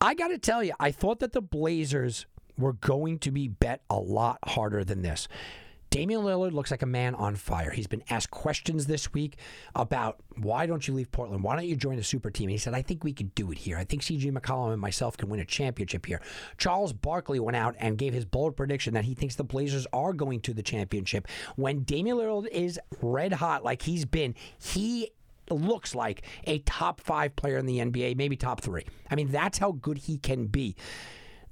I 0.00 0.14
got 0.14 0.28
to 0.28 0.38
tell 0.38 0.62
you, 0.62 0.74
I 0.78 0.90
thought 0.90 1.20
that 1.20 1.32
the 1.32 1.40
Blazers 1.40 2.26
were 2.58 2.74
going 2.74 3.18
to 3.20 3.30
be 3.30 3.48
bet 3.48 3.82
a 3.90 3.96
lot 3.96 4.38
harder 4.44 4.84
than 4.84 5.02
this. 5.02 5.28
Damian 5.94 6.22
Lillard 6.22 6.52
looks 6.52 6.72
like 6.72 6.82
a 6.82 6.86
man 6.86 7.14
on 7.14 7.36
fire. 7.36 7.70
He's 7.70 7.86
been 7.86 8.02
asked 8.10 8.32
questions 8.32 8.86
this 8.86 9.12
week 9.12 9.36
about 9.76 10.16
why 10.36 10.66
don't 10.66 10.88
you 10.88 10.92
leave 10.92 11.12
Portland? 11.12 11.44
Why 11.44 11.54
don't 11.54 11.68
you 11.68 11.76
join 11.76 11.94
the 11.94 12.02
super 12.02 12.32
team? 12.32 12.48
And 12.48 12.50
he 12.50 12.58
said, 12.58 12.74
I 12.74 12.82
think 12.82 13.04
we 13.04 13.12
could 13.12 13.32
do 13.36 13.52
it 13.52 13.58
here. 13.58 13.78
I 13.78 13.84
think 13.84 14.02
CJ 14.02 14.32
McCollum 14.32 14.72
and 14.72 14.80
myself 14.80 15.16
can 15.16 15.28
win 15.28 15.38
a 15.38 15.44
championship 15.44 16.04
here. 16.06 16.20
Charles 16.58 16.92
Barkley 16.92 17.38
went 17.38 17.56
out 17.56 17.76
and 17.78 17.96
gave 17.96 18.12
his 18.12 18.24
bold 18.24 18.56
prediction 18.56 18.94
that 18.94 19.04
he 19.04 19.14
thinks 19.14 19.36
the 19.36 19.44
Blazers 19.44 19.86
are 19.92 20.12
going 20.12 20.40
to 20.40 20.52
the 20.52 20.64
championship. 20.64 21.28
When 21.54 21.84
Damian 21.84 22.16
Lillard 22.16 22.48
is 22.48 22.80
red 23.00 23.32
hot 23.32 23.62
like 23.62 23.82
he's 23.82 24.04
been, 24.04 24.34
he 24.58 25.12
looks 25.48 25.94
like 25.94 26.22
a 26.42 26.58
top 26.60 27.00
five 27.00 27.36
player 27.36 27.56
in 27.56 27.66
the 27.66 27.78
NBA, 27.78 28.16
maybe 28.16 28.36
top 28.36 28.62
three. 28.62 28.84
I 29.12 29.14
mean, 29.14 29.30
that's 29.30 29.58
how 29.58 29.70
good 29.70 29.98
he 29.98 30.18
can 30.18 30.46
be. 30.46 30.74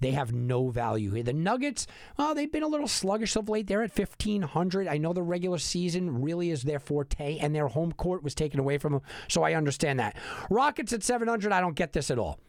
They 0.03 0.11
have 0.11 0.33
no 0.33 0.69
value 0.69 1.13
here. 1.13 1.23
The 1.23 1.33
Nuggets, 1.33 1.87
well, 2.19 2.35
they've 2.35 2.51
been 2.51 2.65
a 2.65 2.69
little 2.69 2.89
sluggish 2.89 3.37
of 3.37 3.49
late. 3.49 3.69
They're 3.69 3.85
at 3.85 3.97
1,500. 3.97 4.89
I 4.89 4.99
know 4.99 5.13
the 5.13 5.23
regular 5.23 5.59
season 5.59 6.21
really 6.21 6.51
is 6.51 6.65
their 6.65 6.81
forte, 6.81 7.39
and 7.39 7.55
their 7.55 7.69
home 7.69 7.93
court 7.93 8.25
was 8.25 8.35
taken 8.35 8.59
away 8.59 8.79
from 8.79 8.95
them, 8.95 9.03
so 9.29 9.45
I 9.45 9.55
understand 9.55 10.01
that. 10.01 10.17
Rockets 10.51 10.93
at 10.93 11.05
700, 11.05 11.53
I 11.53 11.61
don't 11.61 11.77
get 11.77 11.93
this 11.93 12.11
at 12.11 12.19
all. 12.19 12.41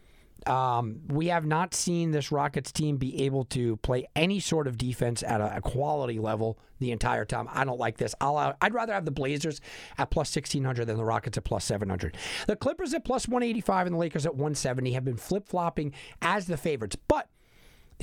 Um, 0.46 1.00
we 1.08 1.28
have 1.28 1.46
not 1.46 1.74
seen 1.74 2.10
this 2.10 2.32
Rockets 2.32 2.72
team 2.72 2.96
be 2.96 3.24
able 3.24 3.44
to 3.46 3.76
play 3.78 4.08
any 4.16 4.40
sort 4.40 4.66
of 4.66 4.76
defense 4.76 5.22
at 5.22 5.40
a, 5.40 5.56
a 5.56 5.60
quality 5.60 6.18
level 6.18 6.58
the 6.80 6.90
entire 6.90 7.24
time. 7.24 7.48
I 7.50 7.64
don't 7.64 7.78
like 7.78 7.96
this. 7.96 8.16
I'll, 8.20 8.36
uh, 8.36 8.54
I'd 8.60 8.74
rather 8.74 8.92
have 8.92 9.04
the 9.04 9.10
Blazers 9.10 9.60
at 9.96 10.10
plus 10.10 10.34
1600 10.34 10.86
than 10.86 10.96
the 10.96 11.04
Rockets 11.04 11.38
at 11.38 11.44
plus 11.44 11.64
700. 11.64 12.16
The 12.46 12.56
Clippers 12.56 12.92
at 12.94 13.04
plus 13.04 13.28
185 13.28 13.86
and 13.86 13.94
the 13.94 13.98
Lakers 14.00 14.26
at 14.26 14.34
170 14.34 14.92
have 14.92 15.04
been 15.04 15.16
flip 15.16 15.48
flopping 15.48 15.94
as 16.20 16.46
the 16.46 16.56
favorites, 16.56 16.96
but 17.08 17.28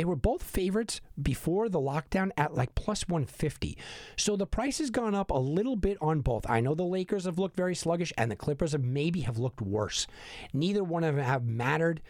they 0.02 0.06
were 0.06 0.16
both 0.16 0.42
favorites 0.42 1.00
before 1.22 1.70
the 1.70 1.80
lockdown 1.80 2.32
at 2.36 2.56
like 2.56 2.74
plus 2.74 3.08
150. 3.08 3.78
So 4.18 4.36
the 4.36 4.48
price 4.48 4.80
has 4.80 4.90
gone 4.90 5.14
up 5.14 5.30
a 5.30 5.38
little 5.38 5.76
bit 5.76 6.00
on 6.02 6.22
both. 6.22 6.50
I 6.50 6.60
know 6.60 6.74
the 6.74 6.82
Lakers 6.82 7.26
have 7.26 7.38
looked 7.38 7.56
very 7.56 7.76
sluggish 7.76 8.12
and 8.18 8.32
the 8.32 8.36
Clippers 8.36 8.72
have 8.72 8.84
maybe 8.84 9.20
have 9.20 9.38
looked 9.38 9.62
worse. 9.62 10.08
Neither 10.54 10.84
one 10.84 11.04
of 11.04 11.18
them 11.18 11.24
have 11.24 11.46
mattered. 11.46 12.02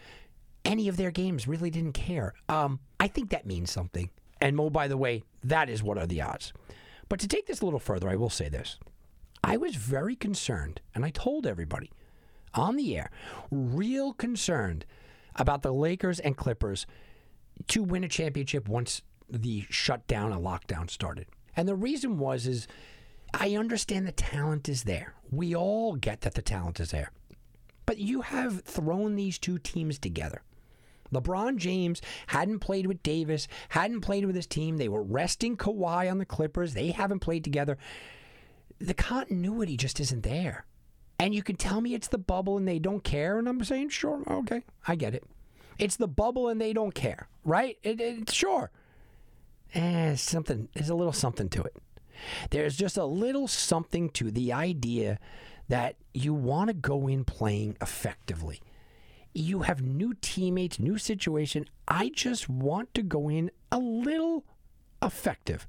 Any 0.64 0.88
of 0.88 0.96
their 0.96 1.12
games 1.12 1.50
really 1.50 1.70
didn't 1.70 1.92
care. 1.92 2.34
Um, 2.48 2.80
I 2.98 3.10
think 3.10 3.30
that 3.32 3.46
means 3.46 3.70
something. 3.70 4.10
And 4.40 4.56
Mo, 4.56 4.70
by 4.70 4.88
the 4.88 4.96
way, 4.96 5.24
that 5.44 5.70
is 5.70 5.84
what 5.84 5.98
are 5.98 6.08
the 6.08 6.22
odds. 6.22 6.54
But 7.10 7.20
to 7.20 7.28
take 7.28 7.46
this 7.46 7.60
a 7.60 7.66
little 7.66 7.78
further, 7.78 8.08
I 8.08 8.16
will 8.16 8.30
say 8.30 8.48
this. 8.48 8.80
I 9.44 9.58
was 9.58 9.76
very 9.76 10.16
concerned, 10.16 10.80
and 10.96 11.04
I 11.04 11.10
told 11.10 11.46
everybody 11.46 11.92
on 12.54 12.78
the 12.78 12.96
air, 12.96 13.12
real 13.52 14.14
concerned 14.14 14.86
about 15.36 15.62
the 15.62 15.74
Lakers 15.74 16.22
and 16.22 16.38
Clippers 16.38 16.86
to 17.68 17.84
win 17.84 18.04
a 18.04 18.08
championship 18.08 18.68
once 18.68 19.02
the 19.30 19.66
shutdown 19.70 20.32
and 20.32 20.44
lockdown 20.44 20.90
started. 20.90 21.28
And 21.56 21.68
the 21.68 21.76
reason 21.76 22.18
was 22.18 22.48
is 22.48 22.68
I 23.34 23.56
understand 23.56 24.08
the 24.08 24.12
talent 24.12 24.68
is 24.68 24.84
there. 24.84 25.14
We 25.32 25.56
all 25.56 25.96
get 25.96 26.22
that 26.22 26.34
the 26.34 26.42
talent 26.42 26.80
is 26.80 26.92
there. 26.92 27.12
But 27.86 27.98
you 27.98 28.22
have 28.22 28.62
thrown 28.62 29.16
these 29.16 29.38
two 29.38 29.58
teams 29.58 29.98
together. 30.00 30.44
LeBron 31.14 31.58
James 31.58 32.02
hadn't 32.28 32.60
played 32.60 32.88
with 32.88 33.04
Davis, 33.04 33.48
hadn't 33.70 34.02
played 34.02 34.26
with 34.26 34.36
his 34.36 34.48
team. 34.48 34.78
They 34.78 34.88
were 34.88 35.04
resting 35.04 35.58
Kawhi 35.58 36.10
on 36.10 36.18
the 36.20 36.26
Clippers. 36.26 36.74
They 36.74 36.92
haven't 36.92 37.20
played 37.20 37.44
together. 37.44 37.78
The 38.80 38.94
continuity 38.94 39.76
just 39.78 40.00
isn't 40.00 40.24
there. 40.24 40.66
And 41.20 41.36
you 41.36 41.44
can 41.44 41.56
tell 41.56 41.82
me 41.82 41.94
it's 41.94 42.08
the 42.08 42.18
bubble 42.18 42.58
and 42.58 42.68
they 42.68 42.80
don't 42.80 43.04
care. 43.04 43.38
And 43.38 43.48
I'm 43.48 43.64
saying, 43.64 43.90
sure, 43.90 44.24
okay, 44.28 44.64
I 44.88 44.96
get 44.96 45.14
it. 45.14 45.24
It's 45.80 45.96
the 45.96 46.08
bubble 46.08 46.48
and 46.48 46.60
they 46.60 46.74
don't 46.74 46.94
care, 46.94 47.28
right? 47.44 47.78
It, 47.84 48.00
it, 48.00 48.32
sure. 48.32 48.72
Eh, 49.74 50.16
something. 50.16 50.70
There's 50.74 50.90
a 50.90 50.96
little 50.96 51.14
something 51.14 51.50
to 51.50 51.64
it. 51.64 51.76
There's 52.50 52.76
just 52.76 52.98
a 52.98 53.06
little 53.06 53.48
something 53.48 54.10
to 54.12 54.32
the 54.32 54.54
idea 54.54 55.20
that 55.70 55.96
you 56.14 56.34
want 56.34 56.68
to 56.68 56.74
go 56.74 57.08
in 57.08 57.24
playing 57.24 57.78
effectively. 57.82 58.62
You 59.34 59.62
have 59.62 59.82
new 59.82 60.14
teammates, 60.14 60.80
new 60.80 60.98
situation. 60.98 61.66
I 61.88 62.10
just 62.14 62.50
want 62.50 62.94
to 62.96 63.02
go 63.02 63.30
in 63.30 63.50
a 63.72 63.80
little 63.80 64.44
effective. 65.02 65.66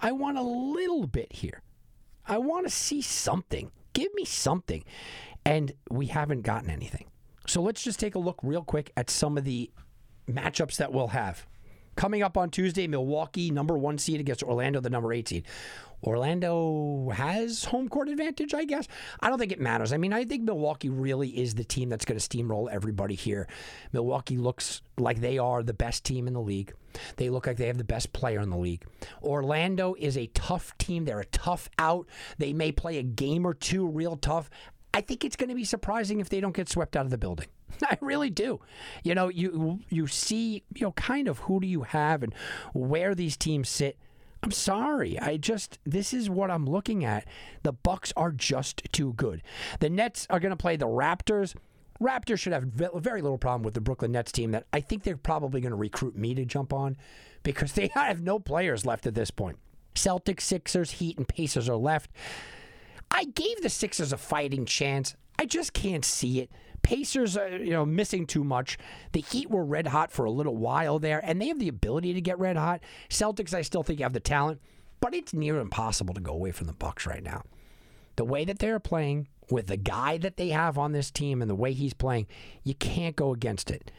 I 0.00 0.12
want 0.12 0.38
a 0.38 0.42
little 0.42 1.06
bit 1.06 1.32
here. 1.32 1.62
I 2.26 2.38
want 2.38 2.66
to 2.66 2.70
see 2.70 3.02
something. 3.02 3.72
Give 3.92 4.14
me 4.14 4.24
something. 4.24 4.84
And 5.44 5.72
we 5.90 6.06
haven't 6.06 6.42
gotten 6.42 6.70
anything. 6.70 7.06
So 7.46 7.62
let's 7.62 7.82
just 7.82 7.98
take 7.98 8.14
a 8.14 8.18
look 8.18 8.38
real 8.42 8.62
quick 8.62 8.92
at 8.96 9.10
some 9.10 9.36
of 9.36 9.44
the 9.44 9.70
matchups 10.28 10.76
that 10.76 10.92
we'll 10.92 11.08
have. 11.08 11.46
Coming 11.96 12.22
up 12.22 12.36
on 12.38 12.50
Tuesday, 12.50 12.86
Milwaukee, 12.86 13.50
number 13.50 13.76
one 13.76 13.98
seed 13.98 14.20
against 14.20 14.42
Orlando, 14.42 14.80
the 14.80 14.90
number 14.90 15.12
eight 15.12 15.28
seed. 15.28 15.46
Orlando 16.02 17.10
has 17.10 17.64
home 17.64 17.88
court 17.88 18.08
advantage, 18.08 18.54
I 18.54 18.64
guess. 18.64 18.88
I 19.20 19.28
don't 19.28 19.38
think 19.38 19.52
it 19.52 19.60
matters. 19.60 19.92
I 19.92 19.98
mean, 19.98 20.12
I 20.12 20.24
think 20.24 20.44
Milwaukee 20.44 20.88
really 20.88 21.28
is 21.28 21.54
the 21.54 21.64
team 21.64 21.90
that's 21.90 22.06
going 22.06 22.18
to 22.18 22.26
steamroll 22.26 22.70
everybody 22.70 23.14
here. 23.14 23.48
Milwaukee 23.92 24.38
looks 24.38 24.80
like 24.96 25.20
they 25.20 25.36
are 25.36 25.62
the 25.62 25.74
best 25.74 26.04
team 26.04 26.26
in 26.26 26.32
the 26.32 26.40
league. 26.40 26.72
They 27.16 27.28
look 27.28 27.46
like 27.46 27.58
they 27.58 27.66
have 27.66 27.78
the 27.78 27.84
best 27.84 28.12
player 28.12 28.40
in 28.40 28.50
the 28.50 28.56
league. 28.56 28.84
Orlando 29.22 29.94
is 29.98 30.16
a 30.16 30.28
tough 30.28 30.76
team. 30.78 31.04
They're 31.04 31.20
a 31.20 31.26
tough 31.26 31.68
out. 31.78 32.06
They 32.38 32.52
may 32.52 32.72
play 32.72 32.98
a 32.98 33.02
game 33.02 33.46
or 33.46 33.52
two 33.52 33.86
real 33.86 34.16
tough. 34.16 34.48
I 34.92 35.00
think 35.00 35.24
it's 35.24 35.36
going 35.36 35.48
to 35.50 35.54
be 35.54 35.64
surprising 35.64 36.20
if 36.20 36.28
they 36.28 36.40
don't 36.40 36.54
get 36.54 36.68
swept 36.68 36.96
out 36.96 37.04
of 37.04 37.10
the 37.10 37.18
building. 37.18 37.46
I 37.84 37.96
really 38.00 38.30
do. 38.30 38.60
You 39.04 39.14
know, 39.14 39.28
you 39.28 39.80
you 39.88 40.06
see, 40.06 40.64
you 40.74 40.82
know, 40.82 40.92
kind 40.92 41.28
of 41.28 41.40
who 41.40 41.60
do 41.60 41.66
you 41.66 41.82
have 41.82 42.22
and 42.22 42.34
where 42.72 43.14
these 43.14 43.36
teams 43.36 43.68
sit. 43.68 43.98
I'm 44.42 44.50
sorry. 44.50 45.18
I 45.18 45.36
just 45.36 45.78
this 45.84 46.12
is 46.12 46.30
what 46.30 46.50
I'm 46.50 46.66
looking 46.66 47.04
at. 47.04 47.26
The 47.62 47.72
Bucks 47.72 48.12
are 48.16 48.32
just 48.32 48.82
too 48.92 49.12
good. 49.12 49.42
The 49.80 49.90
Nets 49.90 50.26
are 50.30 50.40
going 50.40 50.50
to 50.50 50.56
play 50.56 50.76
the 50.76 50.86
Raptors. 50.86 51.54
Raptors 52.00 52.38
should 52.38 52.54
have 52.54 52.64
very 52.64 53.20
little 53.20 53.38
problem 53.38 53.62
with 53.62 53.74
the 53.74 53.80
Brooklyn 53.80 54.12
Nets 54.12 54.32
team 54.32 54.52
that 54.52 54.66
I 54.72 54.80
think 54.80 55.02
they're 55.02 55.18
probably 55.18 55.60
going 55.60 55.72
to 55.72 55.76
recruit 55.76 56.16
me 56.16 56.34
to 56.34 56.46
jump 56.46 56.72
on 56.72 56.96
because 57.42 57.72
they 57.74 57.88
have 57.88 58.22
no 58.22 58.38
players 58.38 58.86
left 58.86 59.06
at 59.06 59.14
this 59.14 59.30
point. 59.30 59.58
Celtics, 59.94 60.42
Sixers, 60.42 60.92
Heat, 60.92 61.18
and 61.18 61.28
Pacers 61.28 61.68
are 61.68 61.76
left. 61.76 62.10
I 63.10 63.24
gave 63.24 63.62
the 63.62 63.68
Sixers 63.68 64.12
a 64.12 64.16
fighting 64.16 64.64
chance. 64.64 65.16
I 65.38 65.46
just 65.46 65.72
can't 65.72 66.04
see 66.04 66.40
it. 66.40 66.50
Pacers, 66.82 67.36
are, 67.36 67.56
you 67.56 67.70
know, 67.70 67.84
missing 67.84 68.26
too 68.26 68.44
much. 68.44 68.78
The 69.12 69.20
Heat 69.20 69.50
were 69.50 69.64
red 69.64 69.88
hot 69.88 70.10
for 70.12 70.24
a 70.24 70.30
little 70.30 70.56
while 70.56 70.98
there, 70.98 71.20
and 71.22 71.40
they 71.40 71.48
have 71.48 71.58
the 71.58 71.68
ability 71.68 72.14
to 72.14 72.20
get 72.20 72.38
red 72.38 72.56
hot. 72.56 72.80
Celtics, 73.08 73.52
I 73.52 73.62
still 73.62 73.82
think 73.82 74.00
have 74.00 74.12
the 74.12 74.20
talent, 74.20 74.60
but 75.00 75.14
it's 75.14 75.34
near 75.34 75.58
impossible 75.58 76.14
to 76.14 76.20
go 76.20 76.32
away 76.32 76.52
from 76.52 76.66
the 76.66 76.72
Bucks 76.72 77.06
right 77.06 77.22
now. 77.22 77.42
The 78.16 78.24
way 78.24 78.44
that 78.44 78.58
they're 78.58 78.80
playing, 78.80 79.28
with 79.50 79.66
the 79.66 79.76
guy 79.76 80.16
that 80.18 80.36
they 80.36 80.48
have 80.48 80.78
on 80.78 80.92
this 80.92 81.10
team, 81.10 81.42
and 81.42 81.50
the 81.50 81.54
way 81.54 81.72
he's 81.72 81.94
playing, 81.94 82.26
you 82.64 82.74
can't 82.74 83.16
go 83.16 83.32
against 83.32 83.70
it. 83.70 83.90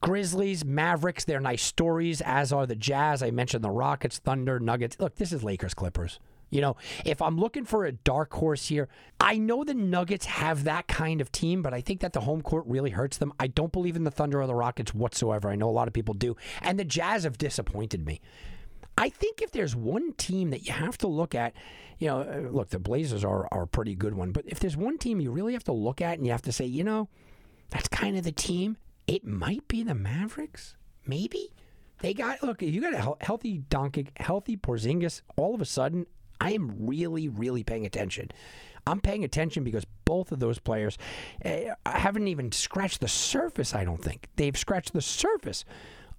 Grizzlies, 0.00 0.64
Mavericks, 0.64 1.24
they're 1.24 1.40
nice 1.40 1.62
stories, 1.62 2.20
as 2.20 2.52
are 2.52 2.66
the 2.66 2.74
Jazz. 2.74 3.22
I 3.22 3.30
mentioned 3.30 3.64
the 3.64 3.70
Rockets, 3.70 4.18
Thunder, 4.18 4.60
Nuggets. 4.60 4.96
Look, 5.00 5.16
this 5.16 5.32
is 5.32 5.42
Lakers, 5.42 5.72
Clippers. 5.72 6.18
You 6.54 6.60
know, 6.60 6.76
if 7.04 7.20
I'm 7.20 7.36
looking 7.36 7.64
for 7.64 7.84
a 7.84 7.90
dark 7.90 8.32
horse 8.32 8.68
here, 8.68 8.88
I 9.18 9.38
know 9.38 9.64
the 9.64 9.74
Nuggets 9.74 10.26
have 10.26 10.64
that 10.64 10.86
kind 10.86 11.20
of 11.20 11.32
team, 11.32 11.62
but 11.62 11.74
I 11.74 11.80
think 11.80 12.00
that 12.00 12.12
the 12.12 12.20
home 12.20 12.42
court 12.42 12.64
really 12.68 12.90
hurts 12.90 13.18
them. 13.18 13.32
I 13.40 13.48
don't 13.48 13.72
believe 13.72 13.96
in 13.96 14.04
the 14.04 14.10
Thunder 14.12 14.40
or 14.40 14.46
the 14.46 14.54
Rockets 14.54 14.94
whatsoever. 14.94 15.50
I 15.50 15.56
know 15.56 15.68
a 15.68 15.72
lot 15.72 15.88
of 15.88 15.94
people 15.94 16.14
do. 16.14 16.36
And 16.62 16.78
the 16.78 16.84
Jazz 16.84 17.24
have 17.24 17.38
disappointed 17.38 18.06
me. 18.06 18.20
I 18.96 19.08
think 19.08 19.42
if 19.42 19.50
there's 19.50 19.74
one 19.74 20.12
team 20.12 20.50
that 20.50 20.64
you 20.64 20.72
have 20.72 20.96
to 20.98 21.08
look 21.08 21.34
at, 21.34 21.54
you 21.98 22.06
know, 22.06 22.20
uh, 22.20 22.48
look, 22.48 22.70
the 22.70 22.78
Blazers 22.78 23.24
are, 23.24 23.48
are 23.50 23.62
a 23.62 23.66
pretty 23.66 23.96
good 23.96 24.14
one, 24.14 24.30
but 24.30 24.44
if 24.46 24.60
there's 24.60 24.76
one 24.76 24.98
team 24.98 25.20
you 25.20 25.32
really 25.32 25.54
have 25.54 25.64
to 25.64 25.72
look 25.72 26.00
at 26.00 26.18
and 26.18 26.24
you 26.24 26.30
have 26.30 26.42
to 26.42 26.52
say, 26.52 26.64
you 26.64 26.84
know, 26.84 27.08
that's 27.70 27.88
kind 27.88 28.16
of 28.16 28.22
the 28.22 28.30
team, 28.30 28.76
it 29.08 29.26
might 29.26 29.66
be 29.66 29.82
the 29.82 29.96
Mavericks. 29.96 30.76
Maybe. 31.04 31.52
They 32.00 32.14
got, 32.14 32.42
look, 32.42 32.62
you 32.62 32.80
got 32.80 32.94
a 32.94 33.24
healthy 33.24 33.64
Doncic, 33.70 34.08
healthy 34.18 34.56
Porzingis. 34.56 35.22
All 35.36 35.54
of 35.54 35.60
a 35.60 35.64
sudden, 35.64 36.06
I 36.40 36.52
am 36.52 36.74
really, 36.78 37.28
really 37.28 37.62
paying 37.62 37.86
attention. 37.86 38.30
I'm 38.86 39.00
paying 39.00 39.24
attention 39.24 39.64
because 39.64 39.86
both 40.04 40.30
of 40.30 40.40
those 40.40 40.58
players 40.58 40.98
uh, 41.44 41.74
haven't 41.86 42.28
even 42.28 42.52
scratched 42.52 43.00
the 43.00 43.08
surface, 43.08 43.74
I 43.74 43.84
don't 43.84 44.02
think. 44.02 44.28
They've 44.36 44.56
scratched 44.56 44.92
the 44.92 45.00
surface 45.00 45.64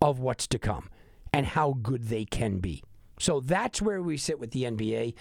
of 0.01 0.19
what's 0.19 0.47
to 0.47 0.59
come 0.59 0.89
and 1.31 1.45
how 1.45 1.73
good 1.81 2.05
they 2.05 2.25
can 2.25 2.57
be. 2.57 2.83
So 3.19 3.39
that's 3.39 3.81
where 3.81 4.01
we 4.01 4.17
sit 4.17 4.39
with 4.39 4.51
the 4.51 4.63
NBA. 4.63 5.13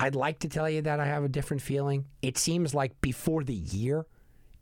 I'd 0.00 0.14
like 0.14 0.40
to 0.40 0.48
tell 0.48 0.68
you 0.68 0.82
that 0.82 1.00
I 1.00 1.06
have 1.06 1.24
a 1.24 1.28
different 1.28 1.62
feeling. 1.62 2.06
It 2.22 2.38
seems 2.38 2.74
like 2.74 3.00
before 3.00 3.42
the 3.42 3.54
year, 3.54 4.06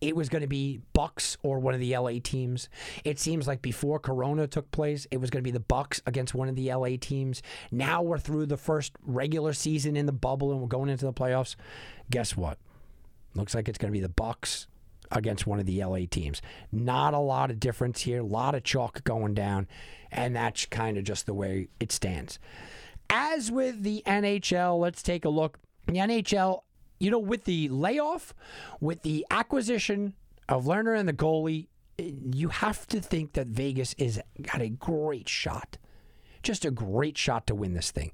it 0.00 0.14
was 0.14 0.28
going 0.28 0.42
to 0.42 0.48
be 0.48 0.80
Bucks 0.92 1.36
or 1.42 1.58
one 1.58 1.74
of 1.74 1.80
the 1.80 1.96
LA 1.96 2.12
teams. 2.22 2.68
It 3.04 3.18
seems 3.18 3.46
like 3.46 3.62
before 3.62 3.98
Corona 3.98 4.46
took 4.46 4.70
place, 4.70 5.06
it 5.10 5.18
was 5.18 5.30
going 5.30 5.42
to 5.42 5.46
be 5.46 5.52
the 5.52 5.60
Bucks 5.60 6.02
against 6.06 6.34
one 6.34 6.48
of 6.48 6.56
the 6.56 6.72
LA 6.72 6.96
teams. 7.00 7.42
Now 7.70 8.02
we're 8.02 8.18
through 8.18 8.46
the 8.46 8.56
first 8.56 8.92
regular 9.02 9.52
season 9.52 9.96
in 9.96 10.06
the 10.06 10.12
bubble 10.12 10.52
and 10.52 10.60
we're 10.60 10.68
going 10.68 10.90
into 10.90 11.06
the 11.06 11.12
playoffs. 11.12 11.56
Guess 12.10 12.36
what? 12.36 12.58
Looks 13.34 13.54
like 13.54 13.68
it's 13.68 13.78
going 13.78 13.92
to 13.92 13.96
be 13.96 14.02
the 14.02 14.08
Bucks 14.08 14.66
against 15.10 15.46
one 15.46 15.60
of 15.60 15.66
the 15.66 15.82
LA 15.82 16.00
teams. 16.10 16.42
Not 16.72 17.14
a 17.14 17.18
lot 17.18 17.50
of 17.50 17.60
difference 17.60 18.02
here. 18.02 18.20
A 18.20 18.26
lot 18.26 18.54
of 18.54 18.64
chalk 18.64 19.04
going 19.04 19.34
down, 19.34 19.68
and 20.10 20.34
that's 20.34 20.66
kind 20.66 20.98
of 20.98 21.04
just 21.04 21.26
the 21.26 21.34
way 21.34 21.68
it 21.80 21.92
stands. 21.92 22.38
As 23.08 23.50
with 23.50 23.82
the 23.82 24.02
NHL, 24.06 24.80
let's 24.80 25.02
take 25.02 25.24
a 25.24 25.28
look. 25.28 25.58
The 25.86 25.92
NHL 25.94 26.62
you 26.98 27.10
know, 27.10 27.18
with 27.18 27.44
the 27.44 27.68
layoff, 27.68 28.34
with 28.80 29.02
the 29.02 29.26
acquisition 29.30 30.14
of 30.48 30.64
Lehner 30.64 30.98
and 30.98 31.08
the 31.08 31.12
goalie, 31.12 31.68
you 31.98 32.48
have 32.48 32.86
to 32.88 33.00
think 33.00 33.32
that 33.34 33.46
Vegas 33.46 33.94
is 33.94 34.20
got 34.42 34.60
a 34.60 34.68
great 34.68 35.28
shot, 35.28 35.78
just 36.42 36.64
a 36.64 36.70
great 36.70 37.16
shot 37.16 37.46
to 37.46 37.54
win 37.54 37.74
this 37.74 37.90
thing. 37.90 38.12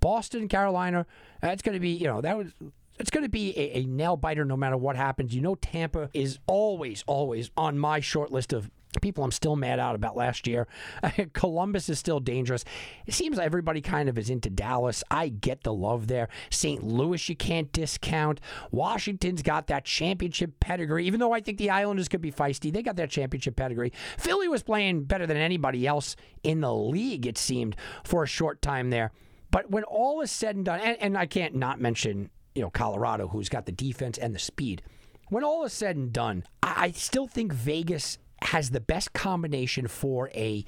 Boston, 0.00 0.48
Carolina, 0.48 1.06
that's 1.40 1.62
going 1.62 1.74
to 1.74 1.80
be 1.80 1.90
you 1.90 2.06
know 2.06 2.20
that 2.20 2.36
was 2.36 2.52
it's 2.98 3.10
going 3.10 3.24
to 3.24 3.30
be 3.30 3.56
a, 3.56 3.78
a 3.78 3.84
nail 3.84 4.16
biter 4.16 4.44
no 4.44 4.56
matter 4.56 4.76
what 4.76 4.96
happens. 4.96 5.34
You 5.34 5.40
know, 5.40 5.54
Tampa 5.54 6.10
is 6.12 6.38
always, 6.46 7.04
always 7.06 7.50
on 7.56 7.78
my 7.78 8.00
short 8.00 8.32
list 8.32 8.52
of 8.52 8.70
people 9.02 9.24
I'm 9.24 9.30
still 9.30 9.56
mad 9.56 9.78
out 9.78 9.94
about 9.94 10.16
last 10.16 10.46
year. 10.46 10.66
Columbus 11.32 11.88
is 11.88 11.98
still 11.98 12.20
dangerous. 12.20 12.64
It 13.06 13.14
seems 13.14 13.38
everybody 13.38 13.80
kind 13.80 14.08
of 14.08 14.18
is 14.18 14.30
into 14.30 14.50
Dallas. 14.50 15.04
I 15.10 15.28
get 15.28 15.62
the 15.62 15.72
love 15.72 16.06
there. 16.06 16.28
St. 16.50 16.82
Louis, 16.82 17.28
you 17.28 17.36
can't 17.36 17.72
discount. 17.72 18.40
Washington's 18.70 19.42
got 19.42 19.66
that 19.68 19.84
championship 19.84 20.58
pedigree, 20.60 21.06
even 21.06 21.20
though 21.20 21.32
I 21.32 21.40
think 21.40 21.58
the 21.58 21.70
Islanders 21.70 22.08
could 22.08 22.20
be 22.20 22.32
feisty. 22.32 22.72
They 22.72 22.82
got 22.82 22.96
that 22.96 23.10
championship 23.10 23.56
pedigree. 23.56 23.92
Philly 24.16 24.48
was 24.48 24.62
playing 24.62 25.04
better 25.04 25.26
than 25.26 25.36
anybody 25.36 25.86
else 25.86 26.16
in 26.42 26.60
the 26.60 26.74
league, 26.74 27.26
it 27.26 27.38
seemed, 27.38 27.76
for 28.04 28.22
a 28.22 28.26
short 28.26 28.62
time 28.62 28.90
there. 28.90 29.12
But 29.50 29.70
when 29.70 29.84
all 29.84 30.20
is 30.20 30.30
said 30.30 30.56
and 30.56 30.64
done, 30.64 30.80
and, 30.80 30.96
and 31.00 31.18
I 31.18 31.26
can't 31.26 31.54
not 31.54 31.80
mention, 31.80 32.30
you 32.54 32.62
know, 32.62 32.70
Colorado, 32.70 33.28
who's 33.28 33.48
got 33.48 33.66
the 33.66 33.72
defense 33.72 34.18
and 34.18 34.34
the 34.34 34.38
speed. 34.38 34.82
When 35.30 35.44
all 35.44 35.64
is 35.64 35.72
said 35.72 35.96
and 35.96 36.12
done, 36.12 36.44
I 36.62 36.74
I 36.76 36.90
still 36.92 37.26
think 37.26 37.52
Vegas 37.52 38.18
has 38.42 38.70
the 38.70 38.80
best 38.80 39.12
combination 39.12 39.88
for 39.88 40.30
a 40.34 40.64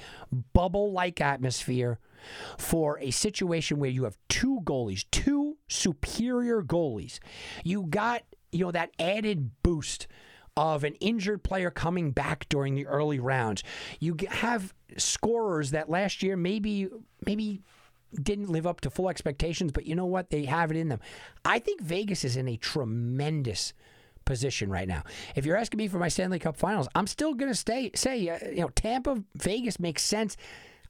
bubble 0.53 0.93
like 0.93 1.21
atmosphere, 1.21 1.99
for 2.59 2.99
a 3.01 3.11
situation 3.11 3.79
where 3.79 3.91
you 3.91 4.05
have 4.05 4.19
two 4.29 4.61
goalies, 4.65 5.05
two 5.11 5.57
superior 5.69 6.63
goalies. 6.63 7.19
You 7.65 7.87
got, 7.89 8.23
you 8.53 8.65
know, 8.65 8.71
that 8.73 8.91
added 8.99 9.51
boost 9.63 10.07
of 10.57 10.85
an 10.85 10.95
injured 10.97 11.43
player 11.43 11.71
coming 11.71 12.11
back 12.11 12.49
during 12.49 12.75
the 12.75 12.87
early 12.87 13.19
rounds. 13.19 13.63
You 14.01 14.17
have 14.29 14.75
scorers 14.97 15.71
that 15.71 15.89
last 15.89 16.23
year 16.23 16.37
maybe 16.37 16.89
maybe 17.25 17.63
didn't 18.21 18.51
live 18.51 18.67
up 18.67 18.81
to 18.81 18.91
full 18.91 19.09
expectations, 19.09 19.71
but 19.73 19.87
you 19.87 19.95
know 19.95 20.07
what? 20.07 20.31
They 20.31 20.45
have 20.45 20.71
it 20.71 20.77
in 20.77 20.89
them. 20.89 21.01
I 21.45 21.61
think 21.61 21.81
Vegas 21.81 22.25
is 22.25 22.37
in 22.37 22.49
a 22.49 22.57
tremendous 22.57 23.73
position 24.25 24.71
right 24.71 24.89
now. 24.89 25.03
If 25.35 25.45
you're 25.47 25.57
asking 25.57 25.79
me 25.79 25.89
for 25.89 25.99
my 25.99 26.09
Stanley 26.09 26.39
Cup 26.39 26.57
Finals, 26.57 26.89
I'm 26.95 27.07
still 27.07 27.35
going 27.35 27.51
to 27.51 27.59
stay 27.59 27.91
say 27.95 28.29
uh, 28.29 28.39
you 28.49 28.61
know 28.61 28.69
Tampa 28.69 29.23
Vegas 29.35 29.81
makes 29.81 30.03
sense. 30.03 30.37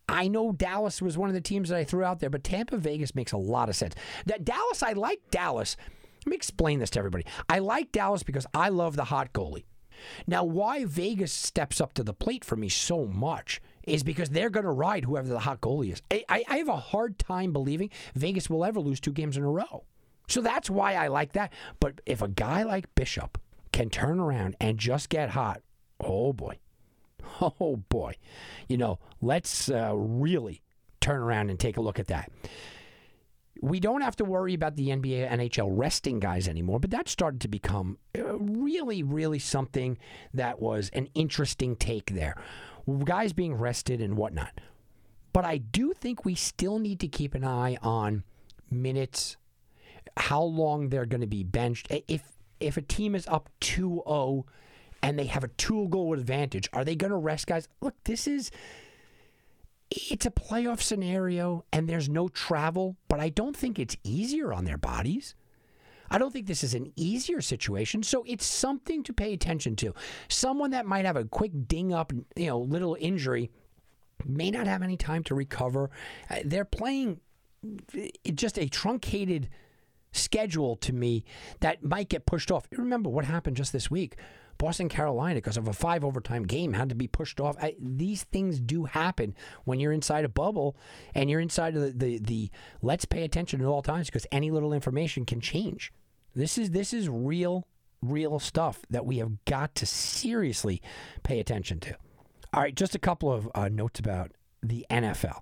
I 0.09 0.27
know 0.27 0.51
Dallas 0.53 1.01
was 1.01 1.17
one 1.17 1.29
of 1.29 1.35
the 1.35 1.41
teams 1.41 1.69
that 1.69 1.79
I 1.79 1.85
threw 1.85 2.03
out 2.03 2.19
there, 2.19 2.31
but 2.31 2.43
Tampa 2.43 2.77
Vegas 2.77 3.15
makes 3.15 3.33
a 3.33 3.37
lot 3.37 3.69
of 3.69 3.77
sense. 3.77 3.95
That 4.27 4.45
Dallas, 4.45 4.83
I 4.83 4.93
like 4.93 5.21
Dallas. 5.31 5.77
Let 6.27 6.31
me 6.31 6.37
explain 6.37 6.81
this 6.81 6.91
to 6.91 6.99
everybody. 6.99 7.25
I 7.49 7.61
like 7.61 7.93
Dallas 7.93 8.23
because 8.23 8.47
I 8.53 8.69
love 8.69 8.97
the 8.97 9.05
hot 9.05 9.33
goalie. 9.33 9.65
Now, 10.27 10.45
why 10.45 10.85
Vegas 10.85 11.33
steps 11.33 11.81
up 11.81 11.93
to 11.95 12.03
the 12.03 12.15
plate 12.15 12.45
for 12.45 12.57
me 12.57 12.69
so 12.69 13.07
much 13.07 13.61
is 13.85 14.03
because 14.03 14.31
they're 14.31 14.51
going 14.51 14.65
to 14.65 14.71
ride 14.71 15.05
whoever 15.05 15.29
the 15.29 15.41
hot 15.41 15.61
goalie 15.61 15.93
is. 15.93 16.03
I, 16.11 16.25
I, 16.29 16.45
I 16.49 16.57
have 16.59 16.69
a 16.69 16.77
hard 16.77 17.19
time 17.19 17.53
believing 17.53 17.91
Vegas 18.15 18.51
will 18.51 18.65
ever 18.65 18.81
lose 18.81 19.01
two 19.01 19.13
games 19.13 19.37
in 19.37 19.43
a 19.43 19.51
row. 19.51 19.85
So 20.31 20.41
that's 20.41 20.71
why 20.71 20.95
I 20.95 21.09
like 21.09 21.33
that. 21.33 21.53
But 21.81 22.01
if 22.07 22.23
a 22.23 22.29
guy 22.29 22.63
like 22.63 22.95
Bishop 22.95 23.39
can 23.73 23.91
turn 23.91 24.21
around 24.21 24.57
and 24.61 24.79
just 24.79 25.09
get 25.09 25.31
hot, 25.31 25.63
oh 26.01 26.33
boy. 26.33 26.59
Oh 27.43 27.77
boy. 27.89 28.15
You 28.69 28.77
know, 28.77 28.99
let's 29.23 29.71
uh, 29.71 29.93
really 29.95 30.63
turn 31.01 31.21
around 31.21 31.49
and 31.49 31.59
take 31.59 31.77
a 31.77 31.81
look 31.81 31.99
at 31.99 32.09
that. 32.09 32.31
We 33.63 33.79
don't 33.81 34.01
have 34.01 34.17
to 34.17 34.25
worry 34.25 34.53
about 34.53 34.77
the 34.77 34.89
NBA, 34.89 35.31
NHL 35.31 35.69
resting 35.71 36.19
guys 36.19 36.49
anymore, 36.49 36.81
but 36.81 36.91
that 36.91 37.09
started 37.09 37.41
to 37.43 37.49
become 37.49 37.99
uh, 38.19 38.39
really, 38.39 39.03
really 39.03 39.39
something 39.39 39.97
that 40.35 40.61
was 40.61 40.91
an 40.93 41.09
interesting 41.15 41.77
take 41.77 42.15
there. 42.15 42.37
Guys 43.05 43.33
being 43.33 43.55
rested 43.55 44.01
and 44.01 44.17
whatnot. 44.17 44.61
But 45.33 45.45
I 45.45 45.59
do 45.59 45.93
think 45.93 46.25
we 46.25 46.35
still 46.35 46.79
need 46.79 47.01
to 47.01 47.09
keep 47.09 47.35
an 47.35 47.45
eye 47.45 47.79
on 47.83 48.25
minutes, 48.71 49.37
how 50.17 50.43
long 50.43 50.89
they're 50.89 51.07
going 51.07 51.21
to 51.21 51.27
be 51.27 51.45
benched. 51.45 51.89
If 52.09 52.23
if 52.59 52.77
a 52.77 52.83
team 52.83 53.15
is 53.15 53.27
up 53.27 53.49
2-0 53.63 54.45
and 55.03 55.19
they 55.19 55.25
have 55.25 55.45
a 55.45 55.49
two 55.49 55.89
goal 55.89 56.13
advantage, 56.13 56.69
are 56.73 56.85
they 56.85 56.95
going 56.95 57.11
to 57.11 57.17
rest 57.17 57.47
guys? 57.47 57.69
Look, 57.81 57.95
this 58.05 58.27
is 58.27 58.51
it's 59.91 60.27
a 60.27 60.31
playoff 60.31 60.81
scenario 60.81 61.65
and 61.73 61.89
there's 61.89 62.09
no 62.09 62.29
travel, 62.29 62.97
but 63.09 63.19
I 63.19 63.29
don't 63.29 63.57
think 63.57 63.79
it's 63.79 63.97
easier 64.05 64.53
on 64.53 64.65
their 64.65 64.79
bodies. 64.79 65.35
I 66.11 66.19
don't 66.19 66.33
think 66.33 66.47
this 66.47 66.65
is 66.65 66.75
an 66.75 66.93
easier 66.97 67.41
situation, 67.41 68.03
so 68.03 68.25
it's 68.27 68.45
something 68.45 69.05
to 69.05 69.13
pay 69.13 69.33
attention 69.33 69.77
to. 69.77 69.95
Someone 70.29 70.73
that 70.73 70.85
might 70.85 71.07
have 71.07 71.17
a 71.17 71.25
quick 71.25 71.53
ding 71.69 71.93
up, 71.93 72.13
you 72.35 72.47
know, 72.47 72.59
little 72.59 72.97
injury 72.99 73.51
may 74.27 74.51
not 74.51 74.67
have 74.67 74.83
any 74.83 74.97
time 74.97 75.23
to 75.25 75.35
recover. 75.35 75.91
Uh, 76.29 76.41
They're 76.45 76.65
playing 76.65 77.21
just 78.35 78.59
a 78.59 78.69
truncated 78.69 79.49
schedule 80.13 80.77
to 80.77 80.93
me 80.93 81.25
that 81.61 81.83
might 81.83 82.09
get 82.09 82.27
pushed 82.27 82.51
off. 82.51 82.67
Remember 82.73 83.11
what 83.11 83.25
happened 83.25 83.57
just 83.57 83.73
this 83.73 83.91
week? 83.91 84.17
Boston, 84.61 84.91
Carolina, 84.91 85.37
because 85.37 85.57
of 85.57 85.69
a 85.69 85.73
five 85.73 86.05
overtime 86.05 86.43
game, 86.43 86.75
had 86.75 86.91
to 86.91 86.95
be 86.95 87.09
pushed 87.09 87.41
off. 87.41 87.57
I, 87.63 87.77
these 87.81 88.25
things 88.25 88.61
do 88.61 88.85
happen 88.85 89.35
when 89.65 89.81
you're 89.81 89.93
inside 89.93 90.27
a 90.27 90.29
bubble 90.29 90.77
and 91.15 91.31
you're 91.31 91.41
inside 91.41 91.75
of 91.77 91.83
the, 91.83 91.91
the, 91.93 92.19
the 92.19 92.51
let's 92.83 93.07
pay 93.07 93.25
attention 93.25 93.63
at 93.63 93.67
all 93.67 93.81
times 93.81 94.09
because 94.09 94.27
any 94.31 94.51
little 94.51 94.75
information 94.75 95.25
can 95.25 95.41
change. 95.41 95.95
This 96.35 96.59
is 96.59 96.71
this 96.71 96.93
is 96.93 97.09
real, 97.09 97.67
real 98.03 98.39
stuff 98.39 98.83
that 98.91 99.07
we 99.07 99.17
have 99.17 99.43
got 99.47 99.75
to 99.77 99.87
seriously 99.87 100.83
pay 101.23 101.41
attention 101.41 101.81
to. 101.81 101.97
All 102.53 102.61
right, 102.61 102.75
just 102.75 102.95
a 102.95 102.99
couple 102.99 103.33
of 103.33 103.49
uh, 103.55 103.69
notes 103.69 103.99
about 103.99 104.33
the 104.63 104.85
NFL. 104.91 105.41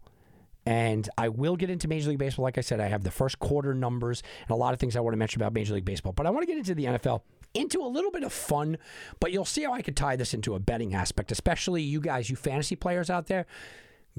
And 0.69 1.09
I 1.17 1.31
will 1.31 1.57
get 1.57 1.71
into 1.71 1.89
Major 1.89 2.11
League 2.11 2.19
Baseball. 2.19 2.43
Like 2.43 2.59
I 2.59 2.61
said, 2.61 2.79
I 2.79 2.89
have 2.89 3.03
the 3.03 3.11
first 3.11 3.39
quarter 3.39 3.73
numbers 3.73 4.23
and 4.43 4.51
a 4.51 4.55
lot 4.55 4.75
of 4.75 4.79
things 4.79 4.97
I 4.97 5.01
want 5.01 5.15
to 5.15 5.17
mention 5.17 5.41
about 5.41 5.55
Major 5.55 5.73
League 5.73 5.87
Baseball. 5.87 6.13
But 6.13 6.27
I 6.27 6.31
want 6.31 6.43
to 6.43 6.47
get 6.47 6.59
into 6.59 6.75
the 6.75 6.85
NFL, 6.85 7.23
into 7.55 7.81
a 7.81 7.89
little 7.89 8.11
bit 8.11 8.23
of 8.23 8.35
fun. 8.35 8.77
But 9.19 9.33
you'll 9.33 9.47
see 9.47 9.63
how 9.63 9.73
I 9.73 9.81
could 9.81 9.97
tie 9.97 10.17
this 10.17 10.35
into 10.35 10.55
a 10.55 10.59
betting 10.59 10.95
aspect, 10.95 11.33
especially 11.33 11.81
you 11.81 12.03
guys, 12.03 12.29
you 12.29 12.37
fantasy 12.37 12.77
players 12.77 13.09
out 13.09 13.29
there, 13.29 13.47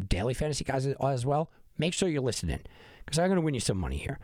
daily 0.07 0.33
fantasy 0.33 0.63
guys 0.63 0.87
as 0.87 1.23
well. 1.23 1.51
Make 1.77 1.93
sure 1.93 2.09
you're 2.09 2.23
listening 2.23 2.61
because 3.05 3.19
I'm 3.19 3.27
going 3.27 3.35
to 3.35 3.41
win 3.41 3.53
you 3.53 3.59
some 3.59 3.77
money 3.77 3.97
here. 3.97 4.17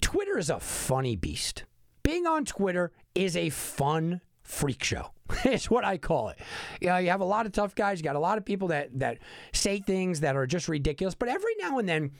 Twitter 0.00 0.38
is 0.38 0.48
a 0.48 0.58
funny 0.58 1.14
beast. 1.14 1.64
Being 2.02 2.26
on 2.26 2.46
Twitter 2.46 2.90
is 3.14 3.36
a 3.36 3.50
fun 3.50 4.22
freak 4.46 4.82
show. 4.82 5.10
it's 5.44 5.70
what 5.70 5.84
I 5.84 5.98
call 5.98 6.28
it. 6.28 6.38
You 6.80 6.88
know, 6.88 6.98
you 6.98 7.10
have 7.10 7.20
a 7.20 7.24
lot 7.24 7.46
of 7.46 7.52
tough 7.52 7.74
guys. 7.74 7.98
You 7.98 8.04
got 8.04 8.16
a 8.16 8.20
lot 8.20 8.38
of 8.38 8.44
people 8.44 8.68
that 8.68 8.98
that 8.98 9.18
say 9.52 9.80
things 9.80 10.20
that 10.20 10.36
are 10.36 10.46
just 10.46 10.68
ridiculous. 10.68 11.14
But 11.14 11.28
every 11.28 11.54
now 11.58 11.78
and 11.78 11.88
then, 11.88 12.12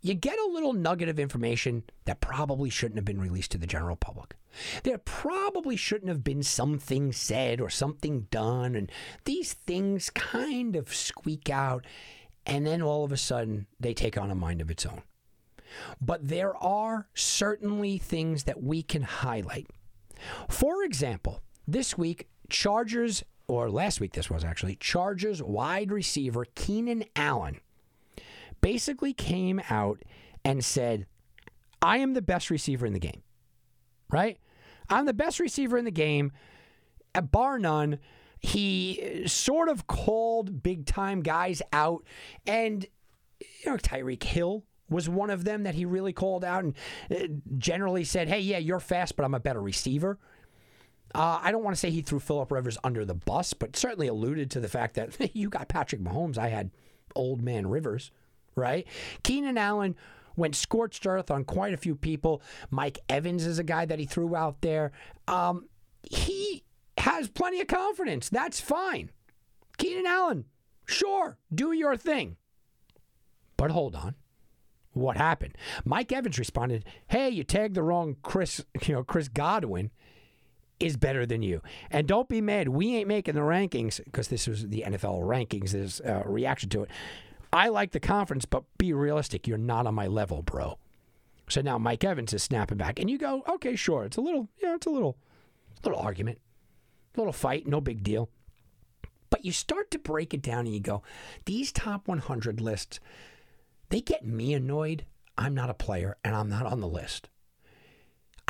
you 0.00 0.14
get 0.14 0.38
a 0.38 0.50
little 0.52 0.72
nugget 0.72 1.08
of 1.08 1.18
information 1.18 1.84
that 2.06 2.20
probably 2.20 2.70
shouldn't 2.70 2.96
have 2.96 3.04
been 3.04 3.20
released 3.20 3.50
to 3.52 3.58
the 3.58 3.66
general 3.66 3.96
public. 3.96 4.34
There 4.82 4.98
probably 4.98 5.76
shouldn't 5.76 6.08
have 6.08 6.24
been 6.24 6.42
something 6.42 7.12
said 7.12 7.60
or 7.60 7.68
something 7.68 8.26
done, 8.30 8.74
and 8.74 8.90
these 9.24 9.52
things 9.52 10.10
kind 10.10 10.74
of 10.74 10.94
squeak 10.94 11.50
out, 11.50 11.84
and 12.46 12.66
then 12.66 12.80
all 12.80 13.04
of 13.04 13.12
a 13.12 13.16
sudden 13.16 13.66
they 13.78 13.92
take 13.92 14.16
on 14.16 14.30
a 14.30 14.34
mind 14.34 14.60
of 14.60 14.70
its 14.70 14.86
own. 14.86 15.02
But 16.00 16.26
there 16.26 16.56
are 16.56 17.06
certainly 17.14 17.98
things 17.98 18.44
that 18.44 18.62
we 18.62 18.82
can 18.82 19.02
highlight. 19.02 19.68
For 20.48 20.82
example, 20.82 21.40
this 21.66 21.96
week, 21.96 22.28
Chargers, 22.48 23.22
or 23.48 23.70
last 23.70 24.00
week 24.00 24.12
this 24.12 24.30
was 24.30 24.44
actually, 24.44 24.76
Chargers 24.76 25.42
wide 25.42 25.90
receiver 25.90 26.44
Keenan 26.54 27.04
Allen 27.16 27.60
basically 28.60 29.12
came 29.12 29.60
out 29.70 30.02
and 30.44 30.64
said, 30.64 31.06
I 31.82 31.98
am 31.98 32.14
the 32.14 32.22
best 32.22 32.50
receiver 32.50 32.86
in 32.86 32.92
the 32.92 32.98
game. 32.98 33.22
Right? 34.10 34.38
I'm 34.88 35.06
the 35.06 35.14
best 35.14 35.38
receiver 35.38 35.78
in 35.78 35.84
the 35.84 35.90
game, 35.90 36.32
uh, 37.14 37.20
bar 37.20 37.58
none. 37.58 37.98
He 38.40 39.22
uh, 39.24 39.28
sort 39.28 39.68
of 39.68 39.86
called 39.86 40.62
big 40.62 40.86
time 40.86 41.22
guys 41.22 41.62
out. 41.72 42.04
And, 42.46 42.84
you 43.40 43.70
know, 43.70 43.76
Tyreek 43.76 44.22
Hill 44.22 44.64
was 44.88 45.08
one 45.08 45.30
of 45.30 45.44
them 45.44 45.62
that 45.62 45.76
he 45.76 45.84
really 45.84 46.12
called 46.12 46.44
out 46.44 46.64
and 46.64 46.74
uh, 47.10 47.26
generally 47.56 48.02
said, 48.02 48.28
hey, 48.28 48.40
yeah, 48.40 48.58
you're 48.58 48.80
fast, 48.80 49.14
but 49.14 49.24
I'm 49.24 49.34
a 49.34 49.40
better 49.40 49.62
receiver. 49.62 50.18
Uh, 51.14 51.40
I 51.42 51.50
don't 51.50 51.64
want 51.64 51.74
to 51.74 51.80
say 51.80 51.90
he 51.90 52.02
threw 52.02 52.20
Philip 52.20 52.52
Rivers 52.52 52.78
under 52.84 53.04
the 53.04 53.14
bus, 53.14 53.52
but 53.52 53.76
certainly 53.76 54.06
alluded 54.06 54.50
to 54.52 54.60
the 54.60 54.68
fact 54.68 54.94
that 54.94 55.34
you 55.34 55.48
got 55.48 55.68
Patrick 55.68 56.00
Mahomes. 56.00 56.38
I 56.38 56.48
had 56.48 56.70
old 57.14 57.42
man 57.42 57.66
Rivers, 57.66 58.10
right? 58.54 58.86
Keenan 59.22 59.58
Allen 59.58 59.96
went 60.36 60.54
scorched 60.54 61.06
earth 61.06 61.30
on 61.30 61.44
quite 61.44 61.74
a 61.74 61.78
few 61.78 61.94
people. 61.96 62.42
Mike 62.70 62.98
Evans 63.08 63.44
is 63.44 63.58
a 63.58 63.64
guy 63.64 63.84
that 63.84 63.98
he 63.98 64.06
threw 64.06 64.36
out 64.36 64.60
there. 64.60 64.92
Um, 65.26 65.68
he 66.02 66.64
has 66.98 67.28
plenty 67.28 67.60
of 67.60 67.66
confidence. 67.66 68.28
That's 68.28 68.60
fine. 68.60 69.10
Keenan 69.78 70.06
Allen, 70.06 70.44
sure, 70.86 71.38
do 71.52 71.72
your 71.72 71.96
thing. 71.96 72.36
But 73.56 73.70
hold 73.70 73.96
on. 73.96 74.14
What 74.92 75.16
happened? 75.16 75.56
Mike 75.84 76.10
Evans 76.10 76.38
responded, 76.38 76.84
"Hey, 77.06 77.30
you 77.30 77.44
tagged 77.44 77.76
the 77.76 77.82
wrong 77.82 78.16
Chris, 78.22 78.64
you 78.86 78.94
know, 78.94 79.04
Chris 79.04 79.28
Godwin 79.28 79.90
is 80.80 80.96
better 80.96 81.26
than 81.26 81.42
you. 81.42 81.62
And 81.90 82.06
don't 82.06 82.28
be 82.28 82.40
mad. 82.40 82.68
We 82.68 82.96
ain't 82.96 83.08
making 83.08 83.34
the 83.34 83.42
rankings 83.42 84.02
because 84.02 84.28
this 84.28 84.46
was 84.46 84.66
the 84.68 84.84
NFL 84.86 85.22
rankings. 85.22 85.70
There's 85.70 86.00
a 86.00 86.20
uh, 86.20 86.22
reaction 86.24 86.70
to 86.70 86.82
it. 86.82 86.90
I 87.52 87.68
like 87.68 87.92
the 87.92 88.00
conference, 88.00 88.44
but 88.44 88.64
be 88.78 88.92
realistic. 88.92 89.46
You're 89.46 89.58
not 89.58 89.86
on 89.86 89.94
my 89.94 90.06
level, 90.06 90.42
bro. 90.42 90.78
So 91.48 91.60
now 91.60 91.78
Mike 91.78 92.04
Evans 92.04 92.32
is 92.32 92.42
snapping 92.42 92.78
back, 92.78 93.00
and 93.00 93.10
you 93.10 93.18
go, 93.18 93.42
okay, 93.48 93.74
sure, 93.74 94.04
it's 94.04 94.16
a 94.16 94.20
little, 94.20 94.48
yeah, 94.62 94.76
it's 94.76 94.86
a 94.86 94.90
little, 94.90 95.16
little 95.84 95.98
argument, 95.98 96.38
little 97.16 97.32
fight, 97.32 97.66
no 97.66 97.80
big 97.80 98.04
deal. 98.04 98.28
But 99.30 99.44
you 99.44 99.50
start 99.50 99.90
to 99.90 99.98
break 99.98 100.32
it 100.32 100.42
down, 100.42 100.66
and 100.66 100.74
you 100.74 100.80
go, 100.80 101.02
these 101.46 101.72
top 101.72 102.06
100 102.06 102.60
lists, 102.60 103.00
they 103.88 104.00
get 104.00 104.24
me 104.24 104.54
annoyed. 104.54 105.04
I'm 105.36 105.54
not 105.54 105.70
a 105.70 105.74
player, 105.74 106.16
and 106.24 106.36
I'm 106.36 106.48
not 106.48 106.66
on 106.66 106.80
the 106.80 106.88
list. 106.88 107.28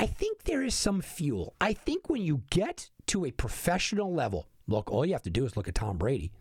I 0.01 0.07
think 0.07 0.45
there 0.45 0.63
is 0.63 0.75
some 0.75 1.03
fuel. 1.03 1.55
I 1.61 1.75
think 1.75 2.09
when 2.09 2.23
you 2.23 2.41
get 2.49 2.89
to 3.09 3.27
a 3.27 3.31
professional 3.31 4.15
level, 4.15 4.49
look, 4.67 4.91
all 4.91 5.05
you 5.05 5.13
have 5.13 5.25
to 5.25 5.31
do 5.31 5.45
is 5.45 5.59
look 5.59 5.69
at 5.69 5.75
Tom 5.75 5.99
Brady. 5.99 6.33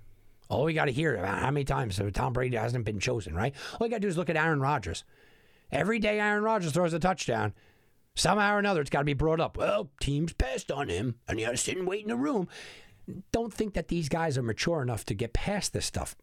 All 0.48 0.64
we 0.64 0.74
got 0.74 0.86
to 0.86 0.94
hear 0.94 1.14
about 1.18 1.40
how 1.40 1.52
many 1.52 1.66
times 1.66 2.00
Tom 2.14 2.32
Brady 2.32 2.56
hasn't 2.56 2.86
been 2.86 3.02
chosen, 3.02 3.36
right? 3.36 3.54
All 3.74 3.86
you 3.86 3.92
got 3.92 3.98
to 3.98 4.00
do 4.00 4.08
is 4.08 4.16
look 4.16 4.30
at 4.30 4.38
Aaron 4.38 4.62
Rodgers. 4.62 5.04
Every 5.74 6.00
day 6.00 6.22
Aaron 6.22 6.42
Rodgers 6.42 6.72
throws 6.72 6.94
a 6.94 7.00
touchdown, 7.00 7.54
somehow 8.16 8.56
or 8.56 8.60
another 8.60 8.80
it's 8.80 8.90
got 8.90 9.00
to 9.00 9.06
be 9.06 9.14
brought 9.14 9.42
up. 9.42 9.58
Well, 9.58 9.90
teams 10.00 10.32
passed 10.32 10.72
on 10.72 10.88
him, 10.88 11.16
and 11.28 11.38
he 11.38 11.44
had 11.44 11.52
to 11.52 11.58
sit 11.58 11.76
and 11.76 11.86
wait 11.86 12.04
in 12.04 12.08
the 12.08 12.16
room. 12.16 12.48
Don't 13.34 13.54
think 13.54 13.74
that 13.74 13.90
these 13.90 14.08
guys 14.08 14.38
are 14.38 14.42
mature 14.42 14.82
enough 14.82 15.04
to 15.08 15.14
get 15.14 15.34
past 15.34 15.74
this 15.74 15.86
stuff. 15.86 16.16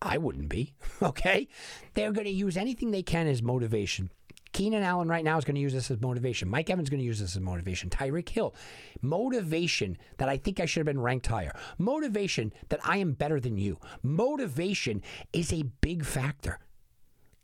I 0.00 0.16
wouldn't 0.16 0.48
be, 0.48 0.74
okay? 1.02 1.48
They're 1.94 2.12
going 2.12 2.26
to 2.26 2.30
use 2.30 2.56
anything 2.56 2.92
they 2.92 3.02
can 3.02 3.26
as 3.26 3.42
motivation. 3.42 4.12
Keenan 4.54 4.84
Allen 4.84 5.08
right 5.08 5.24
now 5.24 5.36
is 5.36 5.44
going 5.44 5.56
to 5.56 5.60
use 5.60 5.72
this 5.72 5.90
as 5.90 6.00
motivation. 6.00 6.48
Mike 6.48 6.70
Evans 6.70 6.86
is 6.86 6.90
going 6.90 7.00
to 7.00 7.04
use 7.04 7.18
this 7.18 7.36
as 7.36 7.42
motivation. 7.42 7.90
Tyreek 7.90 8.28
Hill, 8.28 8.54
motivation 9.02 9.98
that 10.18 10.28
I 10.28 10.36
think 10.36 10.60
I 10.60 10.64
should 10.64 10.80
have 10.80 10.86
been 10.86 11.00
ranked 11.00 11.26
higher. 11.26 11.52
Motivation 11.76 12.52
that 12.68 12.78
I 12.84 12.98
am 12.98 13.12
better 13.12 13.40
than 13.40 13.58
you. 13.58 13.78
Motivation 14.02 15.02
is 15.32 15.52
a 15.52 15.64
big 15.80 16.04
factor. 16.04 16.60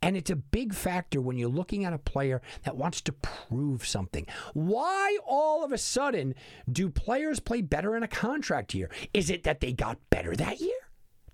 And 0.01 0.17
it's 0.17 0.31
a 0.31 0.37
big 0.37 0.73
factor 0.73 1.21
when 1.21 1.37
you're 1.37 1.51
looking 1.51 1.85
at 1.85 1.93
a 1.93 1.99
player 1.99 2.41
that 2.63 2.77
wants 2.77 3.01
to 3.03 3.13
prove 3.13 3.85
something. 3.85 4.27
Why 4.55 5.19
all 5.27 5.65
of 5.65 5.73
a 5.73 5.79
sudden 5.79 6.37
do 6.71 6.89
players 6.89 7.41
play 7.41 7.61
better 7.61 7.97
in 7.97 8.05
a 8.05 8.09
contract 8.09 8.73
year? 8.73 8.89
Is 9.13 9.31
it 9.31 9.43
that 9.43 9.61
they 9.61 9.73
got 9.73 9.99
better 10.11 10.35
that 10.37 10.61
year? 10.61 10.80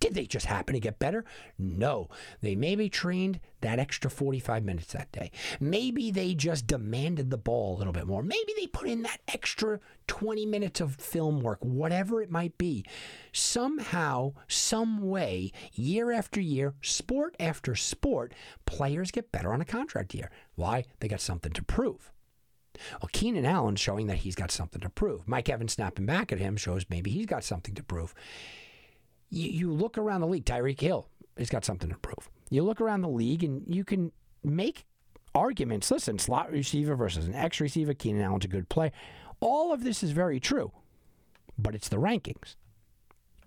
Did 0.00 0.14
they 0.14 0.26
just 0.26 0.46
happen 0.46 0.74
to 0.74 0.80
get 0.80 0.98
better? 0.98 1.24
No. 1.58 2.08
They 2.42 2.54
maybe 2.54 2.88
trained 2.88 3.40
that 3.60 3.78
extra 3.78 4.10
45 4.10 4.64
minutes 4.64 4.92
that 4.92 5.10
day. 5.12 5.30
Maybe 5.58 6.10
they 6.10 6.34
just 6.34 6.66
demanded 6.66 7.30
the 7.30 7.38
ball 7.38 7.76
a 7.76 7.78
little 7.78 7.92
bit 7.92 8.06
more. 8.06 8.22
Maybe 8.22 8.52
they 8.56 8.66
put 8.66 8.88
in 8.88 9.02
that 9.02 9.20
extra 9.28 9.80
20 10.06 10.46
minutes 10.46 10.80
of 10.80 10.96
film 10.96 11.40
work, 11.40 11.58
whatever 11.62 12.20
it 12.20 12.30
might 12.30 12.58
be. 12.58 12.84
Somehow, 13.32 14.34
some 14.48 15.00
way, 15.00 15.52
year 15.72 16.12
after 16.12 16.40
year, 16.40 16.74
sport 16.82 17.34
after 17.40 17.74
sport, 17.74 18.34
players 18.66 19.10
get 19.10 19.32
better 19.32 19.52
on 19.52 19.60
a 19.60 19.66
contract 19.66 20.14
year. 20.14 20.30
Why? 20.54 20.84
They 21.00 21.08
got 21.08 21.20
something 21.20 21.52
to 21.52 21.62
prove. 21.62 22.12
Well, 23.00 23.08
Keenan 23.12 23.46
Allen 23.46 23.76
showing 23.76 24.06
that 24.08 24.18
he's 24.18 24.34
got 24.34 24.50
something 24.50 24.82
to 24.82 24.90
prove. 24.90 25.26
Mike 25.26 25.48
Evans 25.48 25.72
snapping 25.72 26.04
back 26.04 26.30
at 26.30 26.38
him 26.38 26.56
shows 26.56 26.84
maybe 26.90 27.10
he's 27.10 27.26
got 27.26 27.42
something 27.42 27.74
to 27.74 27.82
prove 27.82 28.14
you, 29.30 29.48
you 29.50 29.72
look 29.72 29.98
around 29.98 30.20
the 30.20 30.26
league, 30.26 30.44
Tyreek 30.44 30.80
Hill 30.80 31.08
he's 31.36 31.50
got 31.50 31.64
something 31.64 31.90
to 31.90 31.98
prove. 31.98 32.30
You 32.50 32.62
look 32.62 32.80
around 32.80 33.02
the 33.02 33.08
league 33.08 33.44
and 33.44 33.62
you 33.66 33.84
can 33.84 34.12
make 34.42 34.86
arguments. 35.34 35.90
Listen, 35.90 36.18
slot 36.18 36.50
receiver 36.50 36.96
versus 36.96 37.26
an 37.26 37.34
X 37.34 37.60
receiver, 37.60 37.94
Keenan 37.94 38.22
Allen's 38.22 38.44
a 38.44 38.48
good 38.48 38.68
play. 38.68 38.92
All 39.40 39.72
of 39.72 39.84
this 39.84 40.02
is 40.02 40.12
very 40.12 40.40
true, 40.40 40.72
but 41.58 41.74
it's 41.74 41.88
the 41.88 41.98
rankings. 41.98 42.56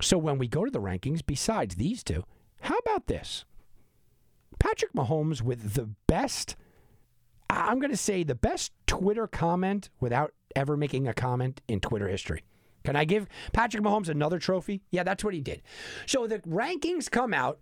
So 0.01 0.17
when 0.17 0.37
we 0.37 0.47
go 0.47 0.65
to 0.65 0.71
the 0.71 0.81
rankings, 0.81 1.21
besides 1.25 1.75
these 1.75 2.03
two, 2.03 2.23
how 2.61 2.77
about 2.77 3.07
this? 3.07 3.45
Patrick 4.59 4.93
Mahomes 4.93 5.41
with 5.41 5.73
the 5.73 5.89
best, 6.07 6.55
I'm 7.49 7.79
going 7.79 7.91
to 7.91 7.97
say 7.97 8.23
the 8.23 8.35
best 8.35 8.71
Twitter 8.87 9.27
comment 9.27 9.89
without 9.99 10.33
ever 10.55 10.77
making 10.77 11.07
a 11.07 11.13
comment 11.13 11.61
in 11.67 11.79
Twitter 11.79 12.07
history. 12.07 12.43
Can 12.89 12.95
I 12.95 13.06
give 13.06 13.28
Patrick 13.54 13.84
Mahomes 13.84 14.10
another 14.10 14.39
trophy? 14.39 14.82
Yeah, 14.89 15.04
that's 15.04 15.23
what 15.23 15.36
he 15.36 15.41
did. 15.41 15.62
So 16.08 16.25
the 16.25 16.39
rankings 16.39 17.08
come 17.12 17.36
out, 17.36 17.60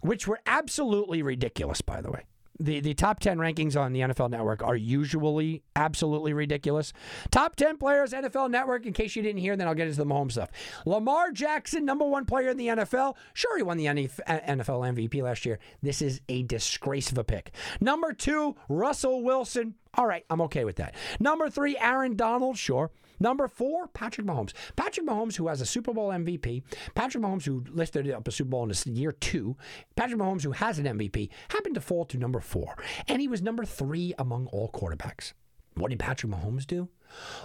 which 0.00 0.26
were 0.26 0.40
absolutely 0.46 1.22
ridiculous, 1.22 1.82
by 1.82 2.00
the 2.00 2.10
way. 2.10 2.22
The, 2.58 2.80
the 2.80 2.94
top 2.94 3.20
10 3.20 3.36
rankings 3.36 3.78
on 3.78 3.92
the 3.92 4.00
NFL 4.00 4.30
Network 4.30 4.62
are 4.62 4.74
usually 4.74 5.62
absolutely 5.76 6.32
ridiculous. 6.32 6.94
Top 7.30 7.54
10 7.56 7.76
players, 7.76 8.12
NFL 8.12 8.50
Network, 8.50 8.86
in 8.86 8.94
case 8.94 9.14
you 9.14 9.22
didn't 9.22 9.42
hear, 9.42 9.56
then 9.56 9.68
I'll 9.68 9.74
get 9.74 9.88
into 9.88 9.98
the 9.98 10.06
Mahomes 10.06 10.32
stuff. 10.32 10.48
Lamar 10.86 11.32
Jackson, 11.32 11.84
number 11.84 12.06
one 12.06 12.24
player 12.24 12.48
in 12.48 12.56
the 12.56 12.68
NFL. 12.68 13.16
Sure, 13.34 13.58
he 13.58 13.62
won 13.62 13.76
the 13.76 13.84
NFL 13.84 14.20
uh, 14.26 14.94
MVP 14.94 15.22
last 15.22 15.44
year. 15.44 15.58
This 15.82 16.00
is 16.00 16.22
a 16.30 16.44
disgrace 16.44 17.12
of 17.12 17.18
a 17.18 17.24
pick. 17.24 17.50
Number 17.78 18.14
two, 18.14 18.56
Russell 18.70 19.22
Wilson. 19.22 19.74
All 19.92 20.06
right, 20.06 20.24
I'm 20.30 20.40
okay 20.42 20.64
with 20.64 20.76
that. 20.76 20.94
Number 21.20 21.50
three, 21.50 21.76
Aaron 21.76 22.16
Donald. 22.16 22.56
Sure. 22.56 22.90
Number 23.22 23.46
four, 23.46 23.86
Patrick 23.86 24.26
Mahomes. 24.26 24.52
Patrick 24.74 25.06
Mahomes, 25.06 25.36
who 25.36 25.46
has 25.46 25.60
a 25.60 25.66
Super 25.66 25.94
Bowl 25.94 26.08
MVP. 26.08 26.64
Patrick 26.96 27.22
Mahomes, 27.22 27.44
who 27.44 27.64
listed 27.68 28.10
up 28.10 28.26
a 28.26 28.32
Super 28.32 28.50
Bowl 28.50 28.64
in 28.64 28.70
his 28.70 28.84
year 28.84 29.12
two. 29.12 29.56
Patrick 29.94 30.18
Mahomes, 30.18 30.42
who 30.42 30.50
has 30.50 30.80
an 30.80 30.86
MVP, 30.86 31.28
happened 31.50 31.76
to 31.76 31.80
fall 31.80 32.04
to 32.06 32.18
number 32.18 32.40
four. 32.40 32.74
And 33.06 33.20
he 33.20 33.28
was 33.28 33.40
number 33.40 33.64
three 33.64 34.12
among 34.18 34.48
all 34.48 34.72
quarterbacks. 34.72 35.34
What 35.74 35.90
did 35.90 36.00
Patrick 36.00 36.32
Mahomes 36.32 36.66
do? 36.66 36.88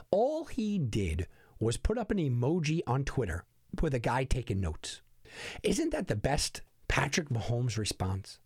All 0.09 0.45
he 0.45 0.79
did 0.79 1.27
was 1.59 1.77
put 1.77 1.99
up 1.99 2.09
an 2.09 2.17
emoji 2.17 2.81
on 2.87 3.03
Twitter 3.03 3.45
with 3.79 3.93
a 3.93 3.99
guy 3.99 4.23
taking 4.23 4.59
notes. 4.59 5.01
Isn't 5.61 5.91
that 5.91 6.07
the 6.07 6.15
best 6.15 6.63
Patrick 6.87 7.29
Mahomes 7.29 7.77
response? 7.77 8.39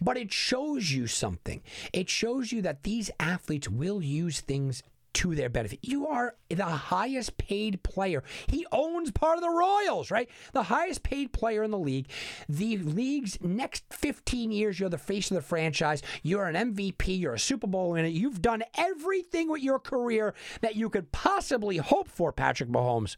But 0.00 0.16
it 0.16 0.32
shows 0.32 0.90
you 0.90 1.06
something. 1.06 1.62
It 1.92 2.08
shows 2.08 2.50
you 2.50 2.62
that 2.62 2.82
these 2.82 3.12
athletes 3.20 3.68
will 3.68 4.02
use 4.02 4.40
things 4.40 4.82
to 5.14 5.34
their 5.34 5.48
benefit. 5.48 5.78
You 5.82 6.06
are 6.08 6.34
the 6.48 6.64
highest 6.64 7.38
paid 7.38 7.82
player. 7.82 8.22
He 8.48 8.66
owns 8.72 9.10
part 9.10 9.38
of 9.38 9.42
the 9.42 9.50
Royals, 9.50 10.10
right? 10.10 10.28
The 10.52 10.64
highest 10.64 11.02
paid 11.02 11.32
player 11.32 11.62
in 11.62 11.70
the 11.70 11.78
league. 11.78 12.08
The 12.48 12.78
league's 12.78 13.38
next 13.40 13.84
15 13.90 14.52
years, 14.52 14.78
you're 14.78 14.88
the 14.88 14.98
face 14.98 15.30
of 15.30 15.36
the 15.36 15.42
franchise. 15.42 16.02
You're 16.22 16.46
an 16.46 16.74
MVP. 16.74 17.18
You're 17.18 17.34
a 17.34 17.38
Super 17.38 17.66
Bowl 17.66 17.92
winner. 17.92 18.08
You've 18.08 18.42
done 18.42 18.64
everything 18.76 19.48
with 19.48 19.62
your 19.62 19.78
career 19.78 20.34
that 20.60 20.76
you 20.76 20.90
could 20.90 21.12
possibly 21.12 21.78
hope 21.78 22.08
for, 22.08 22.32
Patrick 22.32 22.68
Mahomes. 22.68 23.16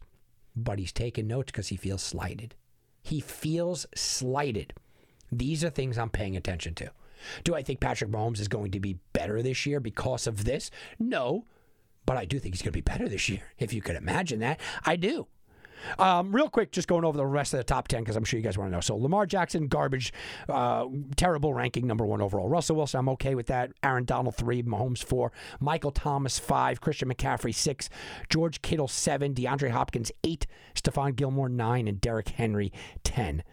But 0.55 0.79
he's 0.79 0.91
taking 0.91 1.27
notes 1.27 1.51
because 1.51 1.67
he 1.67 1.75
feels 1.75 2.01
slighted. 2.01 2.55
He 3.01 3.19
feels 3.19 3.85
slighted. 3.95 4.73
These 5.31 5.63
are 5.63 5.69
things 5.69 5.97
I'm 5.97 6.09
paying 6.09 6.37
attention 6.37 6.73
to. 6.75 6.91
Do 7.43 7.55
I 7.55 7.63
think 7.63 7.79
Patrick 7.79 8.11
Mahomes 8.11 8.39
is 8.39 8.47
going 8.47 8.71
to 8.71 8.79
be 8.79 8.99
better 9.13 9.41
this 9.41 9.65
year 9.65 9.79
because 9.79 10.27
of 10.27 10.45
this? 10.45 10.69
No 10.99 11.45
but 12.07 12.17
I 12.17 12.25
do 12.25 12.39
think 12.39 12.55
he's 12.55 12.63
going 12.63 12.71
to 12.71 12.77
be 12.77 12.81
better 12.81 13.07
this 13.07 13.29
year, 13.29 13.41
if 13.59 13.71
you 13.71 13.81
could 13.83 13.97
imagine 13.97 14.39
that. 14.39 14.59
I 14.83 14.95
do. 14.95 15.27
Um, 15.99 16.35
real 16.35 16.49
quick, 16.49 16.71
just 16.71 16.87
going 16.87 17.05
over 17.05 17.17
the 17.17 17.25
rest 17.25 17.53
of 17.53 17.59
the 17.59 17.63
top 17.63 17.87
10 17.87 18.01
because 18.01 18.15
I'm 18.15 18.23
sure 18.23 18.39
you 18.39 18.43
guys 18.43 18.57
want 18.57 18.71
to 18.71 18.75
know. 18.75 18.81
So, 18.81 18.95
Lamar 18.95 19.25
Jackson, 19.25 19.67
garbage, 19.67 20.11
uh, 20.49 20.87
terrible 21.15 21.53
ranking, 21.53 21.85
number 21.85 22.05
one 22.05 22.19
overall. 22.21 22.49
Russell 22.49 22.77
Wilson, 22.77 23.01
I'm 23.01 23.09
okay 23.09 23.35
with 23.35 23.47
that. 23.47 23.71
Aaron 23.83 24.05
Donald, 24.05 24.35
three. 24.35 24.63
Mahomes, 24.63 25.03
four. 25.03 25.31
Michael 25.59 25.91
Thomas, 25.91 26.39
five. 26.39 26.81
Christian 26.81 27.09
McCaffrey, 27.09 27.53
six. 27.53 27.89
George 28.29 28.61
Kittle, 28.61 28.87
seven. 28.87 29.33
DeAndre 29.33 29.69
Hopkins, 29.69 30.11
eight. 30.23 30.47
Stephon 30.73 31.15
Gilmore, 31.15 31.49
nine. 31.49 31.87
And 31.87 32.01
Derrick 32.01 32.29
Henry, 32.29 32.71
10. 33.03 33.43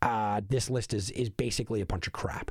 Uh, 0.00 0.40
this 0.48 0.68
list 0.68 0.92
is, 0.92 1.10
is 1.10 1.30
basically 1.30 1.80
a 1.80 1.86
bunch 1.86 2.06
of 2.06 2.12
crap. 2.12 2.50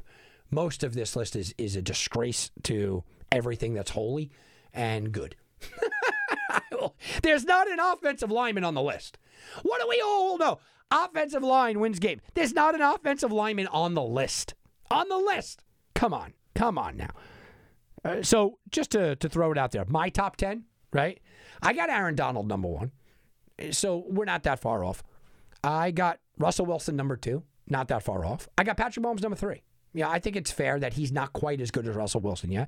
Most 0.52 0.84
of 0.84 0.94
this 0.94 1.16
list 1.16 1.36
is, 1.36 1.54
is 1.58 1.76
a 1.76 1.82
disgrace 1.82 2.50
to 2.64 3.04
everything 3.32 3.74
that's 3.74 3.92
holy 3.92 4.32
and 4.74 5.12
good. 5.12 5.36
There's 7.24 7.46
not 7.46 7.70
an 7.70 7.80
offensive 7.80 8.32
lineman 8.32 8.64
on 8.64 8.74
the 8.74 8.82
list. 8.82 9.18
What 9.64 9.82
do 9.82 9.88
we 9.88 10.02
all 10.04 10.38
know? 10.38 10.60
Offensive 10.92 11.44
line 11.44 11.80
wins 11.80 12.00
game. 12.00 12.22
There's 12.34 12.54
not 12.54 12.76
an 12.76 12.82
offensive 12.82 13.32
lineman 13.32 13.68
on 13.68 13.94
the 13.94 14.04
list. 14.04 14.56
On 14.90 15.08
the 15.08 15.18
list. 15.18 15.64
Come 15.96 16.14
on. 16.14 16.34
Come 16.56 16.78
on 16.78 16.98
now. 16.98 17.12
Uh, 18.04 18.22
so 18.24 18.58
just 18.70 18.92
to, 18.92 19.16
to 19.18 19.30
throw 19.30 19.52
it 19.52 19.58
out 19.58 19.72
there, 19.72 19.86
my 19.88 20.10
top 20.10 20.36
10, 20.36 20.66
right? 20.92 21.20
I 21.62 21.74
got 21.74 21.90
Aaron 21.90 22.16
Donald 22.16 22.48
number 22.48 22.68
one. 22.68 22.92
So 23.72 24.06
we're 24.08 24.26
not 24.26 24.44
that 24.44 24.60
far 24.60 24.84
off. 24.84 25.04
I 25.64 25.92
got 25.92 26.20
Russell 26.38 26.66
Wilson 26.66 26.96
number 26.96 27.16
two. 27.16 27.44
Not 27.70 27.88
that 27.90 28.04
far 28.04 28.26
off. 28.26 28.50
I 28.58 28.64
got 28.64 28.78
Patrick 28.78 29.06
Mahomes 29.06 29.22
number 29.22 29.38
three. 29.38 29.62
Yeah, 29.94 30.10
I 30.10 30.20
think 30.20 30.36
it's 30.36 30.52
fair 30.52 30.80
that 30.80 30.94
he's 30.94 31.12
not 31.12 31.34
quite 31.34 31.60
as 31.60 31.70
good 31.72 31.88
as 31.88 31.96
Russell 31.96 32.22
Wilson. 32.22 32.52
Yeah, 32.52 32.66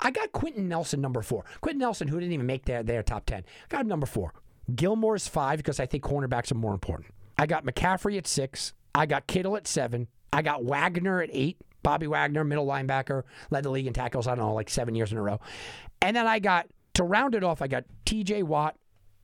I 0.00 0.10
got 0.10 0.32
Quenton 0.32 0.68
Nelson 0.68 1.00
number 1.00 1.22
four. 1.22 1.44
Quenton 1.60 1.78
Nelson, 1.80 2.08
who 2.08 2.18
didn't 2.18 2.32
even 2.32 2.46
make 2.46 2.64
their 2.64 2.82
their 2.82 3.02
top 3.02 3.26
ten, 3.26 3.44
got 3.68 3.82
him 3.82 3.88
number 3.88 4.06
four. 4.06 4.32
Gilmore's 4.74 5.28
five 5.28 5.58
because 5.58 5.78
I 5.78 5.86
think 5.86 6.02
cornerbacks 6.02 6.50
are 6.50 6.56
more 6.56 6.72
important. 6.72 7.10
I 7.38 7.46
got 7.46 7.64
McCaffrey 7.64 8.16
at 8.16 8.26
six. 8.26 8.72
I 8.94 9.06
got 9.06 9.26
Kittle 9.26 9.56
at 9.56 9.66
seven. 9.66 10.08
I 10.32 10.42
got 10.42 10.64
Wagner 10.64 11.22
at 11.22 11.30
eight. 11.32 11.58
Bobby 11.82 12.06
Wagner, 12.06 12.44
middle 12.44 12.66
linebacker, 12.66 13.24
led 13.50 13.62
the 13.62 13.70
league 13.70 13.86
in 13.86 13.92
tackles. 13.92 14.26
I 14.26 14.34
don't 14.34 14.46
know, 14.46 14.54
like 14.54 14.70
seven 14.70 14.94
years 14.94 15.12
in 15.12 15.18
a 15.18 15.22
row. 15.22 15.38
And 16.00 16.16
then 16.16 16.26
I 16.26 16.38
got 16.38 16.66
to 16.94 17.04
round 17.04 17.34
it 17.34 17.44
off. 17.44 17.60
I 17.60 17.68
got 17.68 17.84
T.J. 18.06 18.42
Watt, 18.42 18.76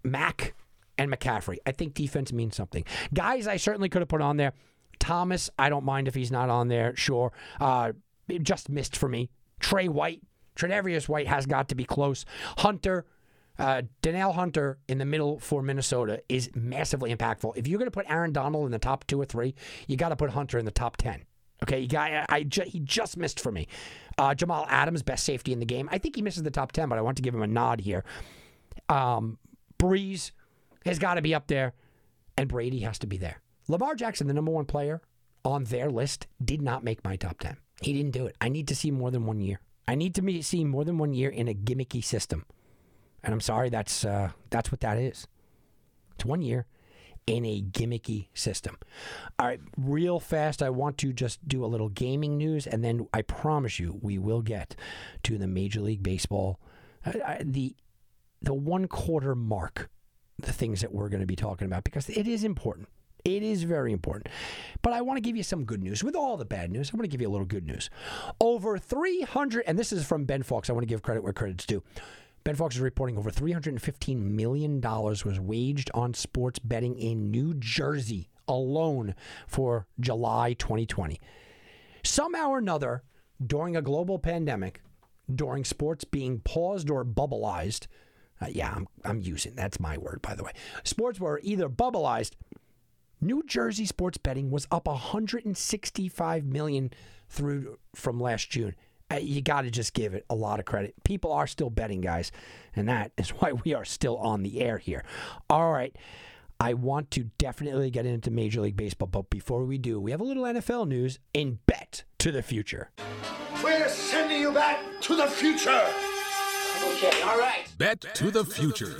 Mack, 0.04 0.54
and 0.98 1.10
McCaffrey. 1.10 1.56
I 1.66 1.72
think 1.72 1.94
defense 1.94 2.32
means 2.32 2.54
something. 2.54 2.84
Guys, 3.14 3.46
I 3.46 3.56
certainly 3.56 3.88
could 3.88 4.02
have 4.02 4.08
put 4.08 4.20
on 4.20 4.36
there. 4.36 4.52
Thomas, 5.00 5.50
I 5.58 5.68
don't 5.68 5.84
mind 5.84 6.06
if 6.06 6.14
he's 6.14 6.30
not 6.30 6.48
on 6.48 6.68
there. 6.68 6.94
Sure. 6.94 7.32
Uh, 7.60 7.92
just 8.42 8.68
missed 8.68 8.96
for 8.96 9.08
me. 9.08 9.30
Trey 9.58 9.88
White, 9.88 10.22
Tre'Davious 10.54 11.08
White 11.08 11.26
has 11.26 11.46
got 11.46 11.68
to 11.70 11.74
be 11.74 11.84
close. 11.84 12.24
Hunter, 12.58 13.06
uh, 13.58 13.82
Danielle 14.02 14.32
Hunter 14.32 14.78
in 14.88 14.98
the 14.98 15.04
middle 15.04 15.38
for 15.40 15.62
Minnesota 15.62 16.22
is 16.28 16.50
massively 16.54 17.14
impactful. 17.14 17.56
If 17.56 17.66
you're 17.66 17.78
going 17.78 17.90
to 17.90 17.94
put 17.94 18.08
Aaron 18.08 18.32
Donald 18.32 18.66
in 18.66 18.72
the 18.72 18.78
top 18.78 19.06
two 19.06 19.20
or 19.20 19.24
three, 19.24 19.54
you 19.88 19.96
got 19.96 20.10
to 20.10 20.16
put 20.16 20.30
Hunter 20.30 20.58
in 20.58 20.64
the 20.64 20.70
top 20.70 20.96
10. 20.96 21.24
Okay, 21.62 21.86
got, 21.86 22.10
I, 22.10 22.26
I 22.30 22.46
he 22.64 22.80
just 22.80 23.16
missed 23.16 23.40
for 23.40 23.52
me. 23.52 23.68
Uh, 24.16 24.34
Jamal 24.34 24.66
Adams, 24.70 25.02
best 25.02 25.24
safety 25.24 25.52
in 25.52 25.60
the 25.60 25.66
game. 25.66 25.88
I 25.92 25.98
think 25.98 26.16
he 26.16 26.22
misses 26.22 26.42
the 26.42 26.50
top 26.50 26.72
10, 26.72 26.88
but 26.88 26.98
I 26.98 27.02
want 27.02 27.16
to 27.16 27.22
give 27.22 27.34
him 27.34 27.42
a 27.42 27.46
nod 27.46 27.80
here. 27.80 28.04
Um, 28.88 29.38
Brees 29.78 30.30
has 30.86 30.98
got 30.98 31.14
to 31.14 31.22
be 31.22 31.34
up 31.34 31.48
there, 31.48 31.74
and 32.38 32.48
Brady 32.48 32.80
has 32.80 32.98
to 33.00 33.06
be 33.06 33.18
there. 33.18 33.42
Lamar 33.68 33.94
Jackson, 33.94 34.26
the 34.26 34.34
number 34.34 34.50
one 34.50 34.64
player 34.64 35.00
on 35.44 35.64
their 35.64 35.90
list, 35.90 36.26
did 36.44 36.62
not 36.62 36.84
make 36.84 37.04
my 37.04 37.16
top 37.16 37.38
10. 37.40 37.56
He 37.82 37.92
didn't 37.92 38.12
do 38.12 38.26
it. 38.26 38.36
I 38.40 38.48
need 38.48 38.68
to 38.68 38.74
see 38.74 38.90
more 38.90 39.10
than 39.10 39.24
one 39.24 39.40
year. 39.40 39.60
I 39.88 39.94
need 39.94 40.14
to 40.16 40.42
see 40.42 40.64
more 40.64 40.84
than 40.84 40.98
one 40.98 41.14
year 41.14 41.30
in 41.30 41.48
a 41.48 41.54
gimmicky 41.54 42.04
system. 42.04 42.44
And 43.22 43.34
I'm 43.34 43.40
sorry, 43.40 43.68
that's 43.70 44.04
uh, 44.04 44.30
that's 44.50 44.70
what 44.70 44.80
that 44.80 44.98
is. 44.98 45.26
It's 46.14 46.24
one 46.24 46.42
year 46.42 46.66
in 47.26 47.44
a 47.44 47.62
gimmicky 47.62 48.28
system. 48.34 48.78
All 49.38 49.46
right, 49.46 49.60
real 49.76 50.20
fast, 50.20 50.62
I 50.62 50.70
want 50.70 50.98
to 50.98 51.12
just 51.12 51.46
do 51.46 51.64
a 51.64 51.66
little 51.66 51.88
gaming 51.88 52.36
news, 52.36 52.66
and 52.66 52.84
then 52.84 53.06
I 53.12 53.22
promise 53.22 53.78
you 53.78 53.98
we 54.02 54.18
will 54.18 54.42
get 54.42 54.74
to 55.24 55.38
the 55.38 55.46
Major 55.46 55.80
League 55.80 56.02
Baseball, 56.02 56.60
uh, 57.06 57.12
uh, 57.24 57.36
the 57.40 57.74
the 58.42 58.54
one 58.54 58.88
quarter 58.88 59.34
mark, 59.34 59.90
the 60.38 60.52
things 60.52 60.80
that 60.80 60.92
we're 60.92 61.10
going 61.10 61.20
to 61.20 61.26
be 61.26 61.36
talking 61.36 61.66
about 61.66 61.84
because 61.84 62.08
it 62.08 62.26
is 62.26 62.42
important. 62.42 62.88
It 63.24 63.42
is 63.42 63.62
very 63.62 63.92
important. 63.92 64.28
But 64.82 64.92
I 64.92 65.02
want 65.02 65.16
to 65.16 65.20
give 65.20 65.36
you 65.36 65.42
some 65.42 65.64
good 65.64 65.82
news. 65.82 66.02
With 66.04 66.16
all 66.16 66.36
the 66.36 66.44
bad 66.44 66.70
news, 66.70 66.90
I 66.92 66.96
want 66.96 67.04
to 67.04 67.08
give 67.08 67.20
you 67.20 67.28
a 67.28 67.30
little 67.30 67.46
good 67.46 67.66
news. 67.66 67.90
Over 68.40 68.78
300, 68.78 69.64
and 69.66 69.78
this 69.78 69.92
is 69.92 70.06
from 70.06 70.24
Ben 70.24 70.42
Fawkes. 70.42 70.70
I 70.70 70.72
want 70.72 70.82
to 70.82 70.88
give 70.88 71.02
credit 71.02 71.22
where 71.22 71.32
credit's 71.32 71.66
due. 71.66 71.82
Ben 72.42 72.54
Fawkes 72.56 72.76
is 72.76 72.80
reporting 72.80 73.18
over 73.18 73.30
$315 73.30 74.16
million 74.16 74.80
was 74.80 75.38
waged 75.38 75.90
on 75.92 76.14
sports 76.14 76.58
betting 76.58 76.98
in 76.98 77.30
New 77.30 77.54
Jersey 77.54 78.30
alone 78.48 79.14
for 79.46 79.86
July 80.00 80.54
2020. 80.54 81.20
Somehow 82.02 82.50
or 82.50 82.58
another, 82.58 83.02
during 83.44 83.76
a 83.76 83.82
global 83.82 84.18
pandemic, 84.18 84.82
during 85.32 85.64
sports 85.64 86.04
being 86.04 86.40
paused 86.40 86.90
or 86.90 87.04
bubbleized, 87.04 87.86
uh, 88.40 88.46
yeah, 88.50 88.72
I'm, 88.74 88.88
I'm 89.04 89.20
using 89.20 89.54
that's 89.54 89.78
my 89.78 89.98
word, 89.98 90.22
by 90.22 90.34
the 90.34 90.42
way. 90.42 90.52
Sports 90.82 91.20
were 91.20 91.40
either 91.42 91.68
bubbleized. 91.68 92.32
New 93.20 93.42
Jersey 93.46 93.84
sports 93.84 94.18
betting 94.18 94.50
was 94.50 94.66
up 94.70 94.86
165 94.86 96.44
million 96.44 96.90
through 97.28 97.78
from 97.94 98.18
last 98.18 98.50
June. 98.50 98.74
Uh, 99.12 99.16
you 99.16 99.42
got 99.42 99.62
to 99.62 99.70
just 99.70 99.92
give 99.92 100.14
it 100.14 100.24
a 100.30 100.34
lot 100.34 100.60
of 100.60 100.64
credit. 100.64 100.94
People 101.04 101.32
are 101.32 101.46
still 101.46 101.68
betting, 101.70 102.00
guys, 102.00 102.30
and 102.74 102.88
that 102.88 103.12
is 103.18 103.30
why 103.30 103.52
we 103.52 103.74
are 103.74 103.84
still 103.84 104.16
on 104.18 104.42
the 104.42 104.60
air 104.60 104.78
here. 104.78 105.04
All 105.48 105.72
right. 105.72 105.94
I 106.62 106.74
want 106.74 107.10
to 107.12 107.24
definitely 107.38 107.90
get 107.90 108.04
into 108.04 108.30
Major 108.30 108.60
League 108.60 108.76
Baseball, 108.76 109.08
but 109.08 109.30
before 109.30 109.64
we 109.64 109.78
do, 109.78 109.98
we 109.98 110.10
have 110.10 110.20
a 110.20 110.24
little 110.24 110.44
NFL 110.44 110.88
news 110.88 111.18
in 111.32 111.58
Bet 111.64 112.04
to 112.18 112.30
the 112.30 112.42
Future. 112.42 112.90
We're 113.64 113.88
sending 113.88 114.42
you 114.42 114.52
back 114.52 114.78
to 115.00 115.16
the 115.16 115.26
future. 115.26 115.82
Okay, 116.84 117.22
all 117.22 117.38
right. 117.38 117.66
Bet 117.78 118.02
to 118.14 118.30
the 118.30 118.44
future. 118.44 118.94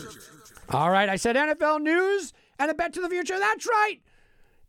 All 0.70 0.90
right, 0.90 1.08
I 1.08 1.16
said 1.16 1.36
NFL 1.36 1.82
news 1.82 2.32
and 2.58 2.70
a 2.70 2.74
bet 2.74 2.94
to 2.94 3.00
the 3.02 3.10
future. 3.10 3.38
That's 3.38 3.66
right. 3.66 3.98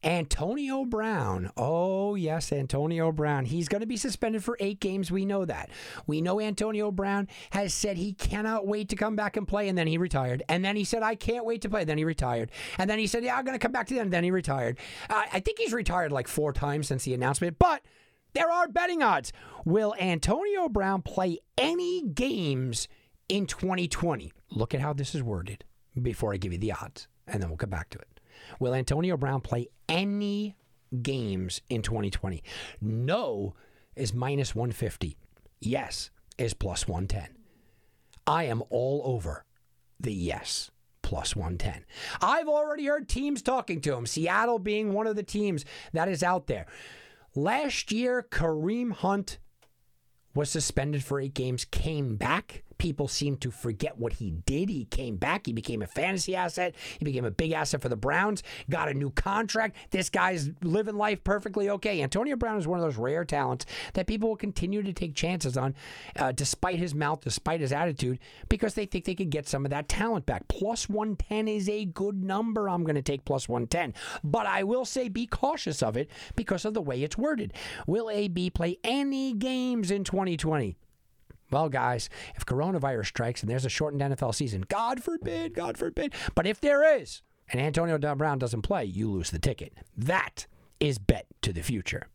Antonio 0.03 0.83
Brown. 0.83 1.51
Oh, 1.55 2.15
yes, 2.15 2.51
Antonio 2.51 3.11
Brown. 3.11 3.45
He's 3.45 3.67
going 3.67 3.81
to 3.81 3.87
be 3.87 3.97
suspended 3.97 4.43
for 4.43 4.57
eight 4.59 4.79
games. 4.79 5.11
We 5.11 5.25
know 5.25 5.45
that. 5.45 5.69
We 6.07 6.21
know 6.21 6.39
Antonio 6.39 6.91
Brown 6.91 7.27
has 7.51 7.73
said 7.73 7.97
he 7.97 8.13
cannot 8.13 8.65
wait 8.65 8.89
to 8.89 8.95
come 8.95 9.15
back 9.15 9.37
and 9.37 9.47
play, 9.47 9.67
and 9.69 9.77
then 9.77 9.87
he 9.87 9.97
retired. 9.97 10.41
And 10.49 10.65
then 10.65 10.75
he 10.75 10.83
said, 10.83 11.03
I 11.03 11.15
can't 11.15 11.45
wait 11.45 11.61
to 11.61 11.69
play. 11.69 11.83
Then 11.83 11.99
he 11.99 12.03
retired. 12.03 12.51
And 12.79 12.89
then 12.89 12.97
he 12.97 13.05
said, 13.05 13.23
Yeah, 13.23 13.37
I'm 13.37 13.45
going 13.45 13.57
to 13.57 13.63
come 13.63 13.71
back 13.71 13.87
to 13.87 13.93
them. 13.93 14.09
Then 14.09 14.23
he 14.23 14.31
retired. 14.31 14.77
I 15.09 15.39
think 15.39 15.59
he's 15.59 15.73
retired 15.73 16.11
like 16.11 16.27
four 16.27 16.51
times 16.51 16.87
since 16.87 17.03
the 17.03 17.13
announcement, 17.13 17.59
but 17.59 17.83
there 18.33 18.49
are 18.49 18.67
betting 18.67 19.03
odds. 19.03 19.31
Will 19.65 19.93
Antonio 19.99 20.69
Brown 20.69 21.01
play 21.01 21.39
any 21.57 22.01
games 22.01 22.87
in 23.29 23.45
2020? 23.45 24.31
Look 24.49 24.73
at 24.73 24.81
how 24.81 24.93
this 24.93 25.13
is 25.13 25.21
worded 25.21 25.65
before 26.01 26.33
I 26.33 26.37
give 26.37 26.53
you 26.53 26.57
the 26.57 26.71
odds, 26.71 27.07
and 27.27 27.41
then 27.41 27.49
we'll 27.49 27.57
come 27.57 27.69
back 27.69 27.89
to 27.91 27.99
it. 27.99 28.20
Will 28.59 28.73
Antonio 28.73 29.17
Brown 29.17 29.41
play 29.41 29.67
any 29.87 30.55
games 31.01 31.61
in 31.69 31.81
2020? 31.81 32.43
No 32.81 33.55
is 33.95 34.13
minus 34.13 34.55
150. 34.55 35.17
Yes 35.59 36.09
is 36.37 36.53
plus 36.53 36.87
110. 36.87 37.35
I 38.27 38.43
am 38.45 38.63
all 38.69 39.01
over 39.05 39.45
the 39.99 40.13
yes 40.13 40.71
plus 41.01 41.35
110. 41.35 41.85
I've 42.21 42.47
already 42.47 42.85
heard 42.85 43.09
teams 43.09 43.41
talking 43.41 43.81
to 43.81 43.93
him, 43.93 44.05
Seattle 44.05 44.59
being 44.59 44.93
one 44.93 45.07
of 45.07 45.15
the 45.15 45.23
teams 45.23 45.65
that 45.93 46.07
is 46.07 46.23
out 46.23 46.47
there. 46.47 46.65
Last 47.35 47.91
year, 47.91 48.25
Kareem 48.29 48.91
Hunt 48.91 49.37
was 50.33 50.49
suspended 50.49 51.03
for 51.03 51.19
eight 51.19 51.33
games, 51.33 51.65
came 51.65 52.15
back. 52.15 52.63
People 52.81 53.07
seem 53.07 53.37
to 53.37 53.51
forget 53.51 53.99
what 53.99 54.13
he 54.13 54.31
did. 54.31 54.67
He 54.67 54.85
came 54.85 55.15
back. 55.15 55.45
He 55.45 55.53
became 55.53 55.83
a 55.83 55.87
fantasy 55.87 56.35
asset. 56.35 56.73
He 56.97 57.05
became 57.05 57.25
a 57.25 57.29
big 57.29 57.51
asset 57.51 57.79
for 57.79 57.89
the 57.89 57.95
Browns. 57.95 58.41
Got 58.71 58.89
a 58.89 58.95
new 58.95 59.11
contract. 59.11 59.75
This 59.91 60.09
guy's 60.09 60.49
living 60.63 60.95
life 60.95 61.23
perfectly 61.23 61.69
okay. 61.69 62.01
Antonio 62.01 62.35
Brown 62.35 62.57
is 62.57 62.67
one 62.67 62.79
of 62.79 62.83
those 62.83 62.97
rare 62.97 63.23
talents 63.23 63.67
that 63.93 64.07
people 64.07 64.29
will 64.29 64.35
continue 64.35 64.81
to 64.81 64.93
take 64.93 65.13
chances 65.13 65.57
on, 65.57 65.75
uh, 66.15 66.31
despite 66.31 66.79
his 66.79 66.95
mouth, 66.95 67.21
despite 67.21 67.61
his 67.61 67.71
attitude, 67.71 68.17
because 68.49 68.73
they 68.73 68.87
think 68.87 69.05
they 69.05 69.13
could 69.13 69.29
get 69.29 69.47
some 69.47 69.63
of 69.63 69.69
that 69.69 69.87
talent 69.87 70.25
back. 70.25 70.47
Plus 70.47 70.89
110 70.89 71.47
is 71.47 71.69
a 71.69 71.85
good 71.85 72.23
number. 72.23 72.67
I'm 72.67 72.83
going 72.83 72.95
to 72.95 73.03
take 73.03 73.25
plus 73.25 73.47
110. 73.47 73.93
But 74.23 74.47
I 74.47 74.63
will 74.63 74.85
say 74.85 75.07
be 75.07 75.27
cautious 75.27 75.83
of 75.83 75.97
it 75.97 76.09
because 76.35 76.65
of 76.65 76.73
the 76.73 76.81
way 76.81 77.03
it's 77.03 77.15
worded. 77.15 77.53
Will 77.85 78.09
AB 78.09 78.49
play 78.49 78.79
any 78.83 79.33
games 79.33 79.91
in 79.91 80.03
2020? 80.03 80.77
Well, 81.51 81.69
guys, 81.69 82.09
if 82.35 82.45
coronavirus 82.45 83.07
strikes 83.07 83.41
and 83.41 83.49
there's 83.49 83.65
a 83.65 83.69
shortened 83.69 84.01
NFL 84.01 84.35
season, 84.35 84.65
God 84.69 85.03
forbid, 85.03 85.53
God 85.53 85.77
forbid. 85.77 86.13
But 86.33 86.47
if 86.47 86.61
there 86.61 86.97
is, 86.97 87.21
and 87.51 87.59
Antonio 87.59 87.97
Brown 87.97 88.39
doesn't 88.39 88.61
play, 88.61 88.85
you 88.85 89.09
lose 89.09 89.31
the 89.31 89.39
ticket. 89.39 89.73
That 89.97 90.47
is 90.79 90.97
bet 90.97 91.27
to 91.41 91.51
the 91.53 91.61
future. 91.61 92.07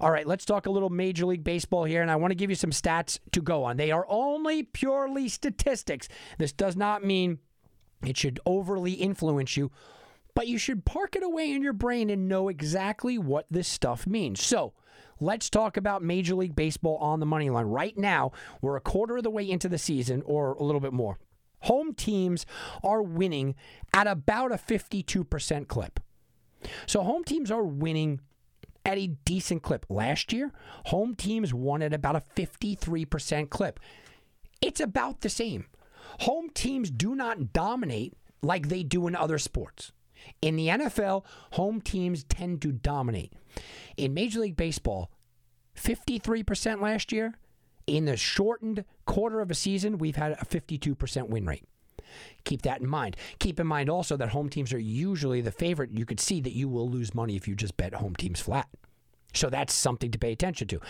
All 0.00 0.10
right, 0.10 0.26
let's 0.26 0.44
talk 0.44 0.66
a 0.66 0.70
little 0.70 0.90
Major 0.90 1.26
League 1.26 1.42
Baseball 1.42 1.84
here, 1.84 2.00
and 2.00 2.10
I 2.10 2.16
want 2.16 2.30
to 2.30 2.36
give 2.36 2.50
you 2.50 2.56
some 2.56 2.70
stats 2.70 3.18
to 3.32 3.42
go 3.42 3.64
on. 3.64 3.76
They 3.76 3.90
are 3.90 4.06
only 4.08 4.62
purely 4.62 5.28
statistics. 5.28 6.08
This 6.38 6.52
does 6.52 6.76
not 6.76 7.04
mean 7.04 7.38
it 8.06 8.16
should 8.16 8.38
overly 8.46 8.92
influence 8.92 9.56
you, 9.56 9.72
but 10.34 10.46
you 10.46 10.58
should 10.58 10.84
park 10.84 11.16
it 11.16 11.24
away 11.24 11.50
in 11.50 11.62
your 11.62 11.72
brain 11.72 12.10
and 12.10 12.28
know 12.28 12.48
exactly 12.48 13.18
what 13.18 13.46
this 13.50 13.66
stuff 13.66 14.06
means. 14.06 14.40
So, 14.40 14.74
Let's 15.20 15.50
talk 15.50 15.76
about 15.76 16.02
Major 16.02 16.34
League 16.34 16.54
Baseball 16.54 16.96
on 16.98 17.20
the 17.20 17.26
money 17.26 17.50
line. 17.50 17.66
Right 17.66 17.96
now, 17.96 18.32
we're 18.60 18.76
a 18.76 18.80
quarter 18.80 19.16
of 19.16 19.24
the 19.24 19.30
way 19.30 19.48
into 19.48 19.68
the 19.68 19.78
season, 19.78 20.22
or 20.24 20.52
a 20.52 20.62
little 20.62 20.80
bit 20.80 20.92
more. 20.92 21.18
Home 21.62 21.92
teams 21.92 22.46
are 22.84 23.02
winning 23.02 23.56
at 23.92 24.06
about 24.06 24.52
a 24.52 24.56
52% 24.56 25.66
clip. 25.66 26.00
So, 26.86 27.02
home 27.02 27.24
teams 27.24 27.50
are 27.50 27.64
winning 27.64 28.20
at 28.84 28.98
a 28.98 29.08
decent 29.24 29.62
clip. 29.62 29.86
Last 29.88 30.32
year, 30.32 30.52
home 30.86 31.14
teams 31.14 31.52
won 31.52 31.82
at 31.82 31.92
about 31.92 32.16
a 32.16 32.22
53% 32.36 33.50
clip. 33.50 33.80
It's 34.60 34.80
about 34.80 35.20
the 35.20 35.28
same. 35.28 35.66
Home 36.20 36.50
teams 36.50 36.90
do 36.90 37.14
not 37.14 37.52
dominate 37.52 38.14
like 38.42 38.68
they 38.68 38.82
do 38.82 39.06
in 39.06 39.14
other 39.14 39.38
sports. 39.38 39.92
In 40.42 40.56
the 40.56 40.68
NFL, 40.68 41.24
home 41.52 41.80
teams 41.80 42.24
tend 42.24 42.62
to 42.62 42.72
dominate. 42.72 43.32
In 43.96 44.14
Major 44.14 44.40
League 44.40 44.56
Baseball, 44.56 45.10
53% 45.76 46.80
last 46.80 47.12
year. 47.12 47.34
In 47.86 48.04
the 48.04 48.16
shortened 48.16 48.84
quarter 49.06 49.40
of 49.40 49.50
a 49.50 49.54
season, 49.54 49.96
we've 49.96 50.16
had 50.16 50.32
a 50.32 50.44
52% 50.44 51.28
win 51.28 51.46
rate. 51.46 51.64
Keep 52.44 52.62
that 52.62 52.80
in 52.80 52.86
mind. 52.86 53.16
Keep 53.38 53.60
in 53.60 53.66
mind 53.66 53.88
also 53.88 54.16
that 54.16 54.30
home 54.30 54.48
teams 54.48 54.72
are 54.72 54.78
usually 54.78 55.40
the 55.40 55.50
favorite. 55.50 55.90
You 55.90 56.04
could 56.04 56.20
see 56.20 56.40
that 56.42 56.54
you 56.54 56.68
will 56.68 56.88
lose 56.88 57.14
money 57.14 57.36
if 57.36 57.48
you 57.48 57.54
just 57.54 57.76
bet 57.76 57.94
home 57.94 58.14
teams 58.14 58.40
flat. 58.40 58.68
So 59.34 59.48
that's 59.50 59.74
something 59.74 60.10
to 60.10 60.18
pay 60.18 60.32
attention 60.32 60.68
to. 60.68 60.80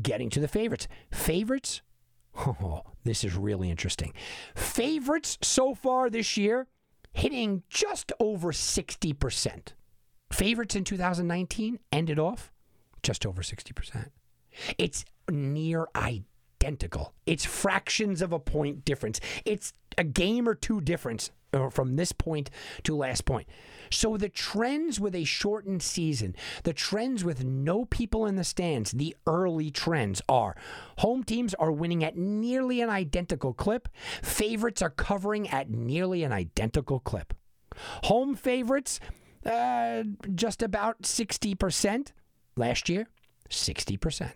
Getting 0.00 0.30
to 0.30 0.40
the 0.40 0.48
favorites. 0.48 0.88
Favorites? 1.10 1.82
Oh, 2.36 2.82
this 3.02 3.24
is 3.24 3.34
really 3.34 3.68
interesting. 3.68 4.12
Favorites 4.54 5.38
so 5.42 5.74
far 5.74 6.08
this 6.08 6.36
year 6.36 6.68
hitting 7.12 7.62
just 7.68 8.12
over 8.20 8.52
60%. 8.52 9.68
Favorites 10.30 10.74
in 10.74 10.84
2019 10.84 11.78
ended 11.92 12.18
off 12.18 12.52
just 13.02 13.24
over 13.24 13.42
60%. 13.42 14.10
It's 14.76 15.04
near 15.30 15.86
identical. 15.96 17.14
It's 17.26 17.44
fractions 17.44 18.22
of 18.22 18.32
a 18.32 18.38
point 18.38 18.84
difference. 18.84 19.20
It's 19.44 19.72
a 19.96 20.04
game 20.04 20.48
or 20.48 20.54
two 20.54 20.80
difference 20.80 21.30
or 21.52 21.70
from 21.70 21.96
this 21.96 22.12
point 22.12 22.50
to 22.84 22.96
last 22.96 23.24
point. 23.24 23.48
So 23.90 24.16
the 24.16 24.28
trends 24.28 25.00
with 25.00 25.14
a 25.14 25.24
shortened 25.24 25.82
season, 25.82 26.34
the 26.64 26.72
trends 26.72 27.24
with 27.24 27.44
no 27.44 27.86
people 27.86 28.26
in 28.26 28.36
the 28.36 28.44
stands, 28.44 28.92
the 28.92 29.16
early 29.26 29.70
trends 29.70 30.20
are 30.28 30.56
home 30.98 31.24
teams 31.24 31.54
are 31.54 31.72
winning 31.72 32.04
at 32.04 32.16
nearly 32.16 32.80
an 32.80 32.90
identical 32.90 33.54
clip, 33.54 33.88
favorites 34.22 34.82
are 34.82 34.90
covering 34.90 35.48
at 35.48 35.70
nearly 35.70 36.22
an 36.22 36.32
identical 36.32 37.00
clip. 37.00 37.34
Home 38.04 38.34
favorites, 38.34 39.00
uh, 39.46 40.02
just 40.34 40.62
about 40.62 41.02
60%. 41.02 42.12
Last 42.56 42.88
year, 42.88 43.06
60%. 43.48 44.32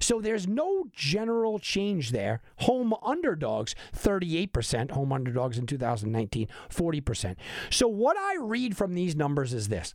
So 0.00 0.20
there's 0.20 0.46
no 0.46 0.86
general 0.92 1.58
change 1.58 2.10
there. 2.10 2.40
Home 2.60 2.94
underdogs, 3.02 3.74
38%. 3.96 4.90
Home 4.92 5.12
underdogs 5.12 5.58
in 5.58 5.66
2019, 5.66 6.48
40%. 6.70 7.36
So 7.70 7.88
what 7.88 8.16
I 8.16 8.36
read 8.40 8.76
from 8.76 8.94
these 8.94 9.16
numbers 9.16 9.52
is 9.52 9.68
this 9.68 9.94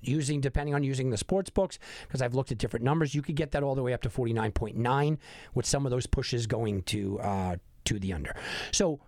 Using, 0.00 0.40
depending 0.40 0.76
on 0.76 0.84
using 0.84 1.10
the 1.10 1.16
sports 1.16 1.50
books, 1.50 1.80
because 2.06 2.22
I've 2.22 2.34
looked 2.34 2.52
at 2.52 2.58
different 2.58 2.84
numbers, 2.84 3.16
you 3.16 3.22
could 3.22 3.34
get 3.34 3.50
that 3.52 3.64
all 3.64 3.74
the 3.74 3.82
way 3.82 3.92
up 3.92 4.02
to 4.02 4.08
49.9 4.08 5.18
with 5.54 5.66
some 5.66 5.86
of 5.86 5.90
those 5.90 6.06
pushes 6.06 6.46
going 6.46 6.82
to 6.84 7.18
uh, 7.18 7.56
to 7.84 7.98
the 7.98 8.12
under. 8.12 8.36
So 8.70 9.00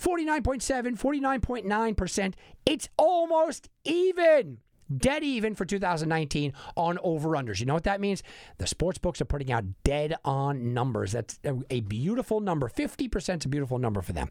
49.7, 0.00 0.98
49.9%. 0.98 2.34
It's 2.64 2.88
almost 2.96 3.68
even 3.84 4.58
dead 4.96 5.22
even 5.22 5.54
for 5.54 5.64
2019 5.64 6.52
on 6.76 6.98
over 7.02 7.30
unders. 7.30 7.60
You 7.60 7.66
know 7.66 7.74
what 7.74 7.84
that 7.84 8.00
means? 8.00 8.22
The 8.58 8.66
sports 8.66 8.98
books 8.98 9.20
are 9.20 9.26
putting 9.26 9.52
out 9.52 9.64
dead 9.84 10.14
on 10.24 10.74
numbers. 10.74 11.12
That's 11.12 11.38
a, 11.44 11.80
beautiful 11.80 12.40
number. 12.40 12.68
50% 12.68 13.38
is 13.38 13.44
a 13.44 13.48
beautiful 13.48 13.78
number 13.78 14.02
for 14.02 14.12
them. 14.12 14.28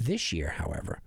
This 0.00 0.32
year, 0.32 0.54
however, 0.56 1.00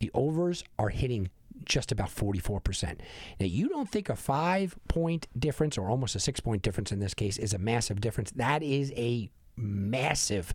the 0.00 0.10
overs 0.14 0.64
are 0.78 0.90
hitting 0.90 1.30
just 1.64 1.92
about 1.92 2.08
44%. 2.08 2.98
Now, 3.38 3.46
you 3.46 3.68
don't 3.68 3.88
think 3.88 4.08
a 4.08 4.16
five 4.16 4.76
point 4.88 5.28
difference 5.38 5.78
or 5.78 5.88
almost 5.88 6.16
a 6.16 6.20
six 6.20 6.40
point 6.40 6.62
difference 6.62 6.90
in 6.92 6.98
this 6.98 7.14
case 7.14 7.38
is 7.38 7.54
a 7.54 7.58
massive 7.58 8.00
difference. 8.00 8.30
That 8.32 8.62
is 8.62 8.92
a 8.96 9.30
massive 9.56 10.54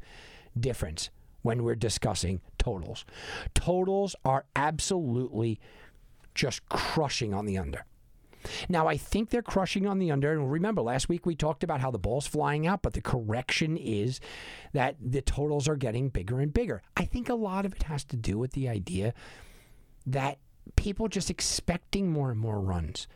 difference 0.60 1.10
when 1.44 1.64
we're 1.64 1.76
discussing 1.76 2.42
totals. 2.58 3.06
Totals 3.54 4.16
are 4.26 4.46
absolutely 4.56 5.60
just 6.38 6.68
crushing 6.70 7.34
on 7.34 7.46
the 7.46 7.58
under. 7.58 7.86
Now, 8.70 8.88
I 8.88 8.96
think 8.96 9.30
they're 9.30 9.42
crushing 9.42 9.88
on 9.88 10.00
the 10.00 10.12
under. 10.12 10.32
And 10.32 10.50
remember, 10.50 10.82
last 10.82 11.10
week 11.10 11.26
we 11.26 11.36
talked 11.36 11.64
about 11.64 11.82
how 11.82 11.92
the 11.92 12.00
ball's 12.00 12.28
flying 12.28 12.66
out, 12.66 12.82
but 12.82 12.94
the 12.94 13.02
correction 13.02 13.76
is 13.76 14.22
that 14.74 14.96
the 15.02 15.22
totals 15.22 15.68
are 15.68 15.76
getting 15.76 16.10
bigger 16.10 16.40
and 16.40 16.54
bigger. 16.54 16.82
I 16.96 17.06
think 17.06 17.28
a 17.28 17.36
lot 17.36 17.66
of 17.66 17.74
it 17.74 17.84
has 17.84 18.06
to 18.06 18.16
do 18.16 18.38
with 18.38 18.54
the 18.54 18.70
idea 18.70 19.14
that 20.06 20.38
people 20.76 21.08
just 21.08 21.30
expecting 21.30 22.12
more 22.12 22.32
and 22.32 22.40
more 22.40 22.62
runs. 22.62 23.08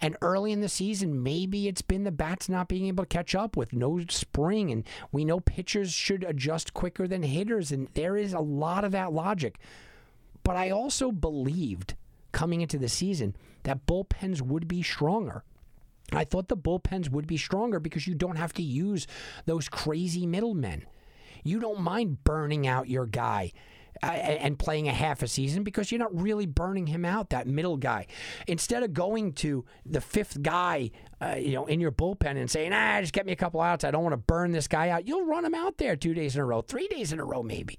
And 0.00 0.16
early 0.22 0.52
in 0.52 0.60
the 0.60 0.68
season, 0.68 1.22
maybe 1.22 1.68
it's 1.68 1.82
been 1.82 2.04
the 2.04 2.12
bats 2.12 2.48
not 2.48 2.68
being 2.68 2.86
able 2.86 3.04
to 3.04 3.08
catch 3.08 3.34
up 3.34 3.56
with 3.56 3.72
no 3.72 4.00
spring. 4.08 4.70
And 4.70 4.84
we 5.10 5.24
know 5.24 5.40
pitchers 5.40 5.92
should 5.92 6.24
adjust 6.24 6.74
quicker 6.74 7.08
than 7.08 7.22
hitters. 7.22 7.72
And 7.72 7.88
there 7.94 8.16
is 8.16 8.32
a 8.32 8.40
lot 8.40 8.84
of 8.84 8.92
that 8.92 9.12
logic. 9.12 9.58
But 10.44 10.56
I 10.56 10.70
also 10.70 11.10
believed 11.10 11.94
coming 12.32 12.60
into 12.60 12.78
the 12.78 12.88
season 12.88 13.36
that 13.64 13.86
bullpens 13.86 14.42
would 14.42 14.66
be 14.66 14.82
stronger. 14.82 15.44
I 16.12 16.24
thought 16.24 16.48
the 16.48 16.56
bullpens 16.56 17.10
would 17.10 17.26
be 17.26 17.36
stronger 17.36 17.80
because 17.80 18.06
you 18.06 18.14
don't 18.14 18.36
have 18.36 18.52
to 18.54 18.62
use 18.62 19.06
those 19.46 19.68
crazy 19.68 20.26
middlemen. 20.26 20.84
You 21.44 21.58
don't 21.58 21.80
mind 21.80 22.24
burning 22.24 22.66
out 22.66 22.88
your 22.88 23.06
guy 23.06 23.52
uh, 24.02 24.06
and 24.06 24.58
playing 24.58 24.88
a 24.88 24.92
half 24.92 25.22
a 25.22 25.28
season 25.28 25.62
because 25.62 25.90
you're 25.90 25.98
not 25.98 26.20
really 26.20 26.46
burning 26.46 26.86
him 26.86 27.04
out, 27.04 27.30
that 27.30 27.46
middle 27.46 27.76
guy. 27.76 28.06
Instead 28.46 28.82
of 28.82 28.92
going 28.92 29.32
to 29.32 29.64
the 29.86 30.00
fifth 30.00 30.42
guy, 30.42 30.90
uh, 31.20 31.36
you 31.38 31.52
know, 31.52 31.66
in 31.66 31.80
your 31.80 31.92
bullpen 31.92 32.36
and 32.36 32.50
saying, 32.50 32.72
"Ah, 32.72 33.00
just 33.00 33.12
get 33.12 33.26
me 33.26 33.32
a 33.32 33.36
couple 33.36 33.60
outs. 33.60 33.84
I 33.84 33.90
don't 33.90 34.02
want 34.02 34.14
to 34.14 34.18
burn 34.18 34.52
this 34.52 34.68
guy 34.68 34.88
out." 34.88 35.06
You'll 35.06 35.26
run 35.26 35.44
him 35.44 35.54
out 35.54 35.78
there 35.78 35.96
two 35.96 36.14
days 36.14 36.34
in 36.34 36.40
a 36.40 36.44
row, 36.44 36.62
three 36.62 36.88
days 36.88 37.12
in 37.12 37.20
a 37.20 37.24
row, 37.24 37.42
maybe. 37.42 37.78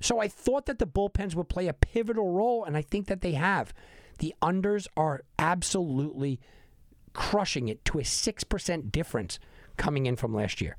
So 0.00 0.20
I 0.20 0.28
thought 0.28 0.66
that 0.66 0.78
the 0.78 0.86
bullpens 0.86 1.34
would 1.34 1.48
play 1.48 1.66
a 1.66 1.72
pivotal 1.72 2.30
role, 2.30 2.64
and 2.64 2.76
I 2.76 2.82
think 2.82 3.06
that 3.06 3.20
they 3.20 3.32
have. 3.32 3.72
The 4.18 4.34
unders 4.42 4.86
are 4.96 5.22
absolutely 5.38 6.40
crushing 7.12 7.68
it 7.68 7.84
to 7.86 7.98
a 7.98 8.02
6% 8.02 8.92
difference 8.92 9.38
coming 9.76 10.06
in 10.06 10.16
from 10.16 10.34
last 10.34 10.60
year. 10.60 10.76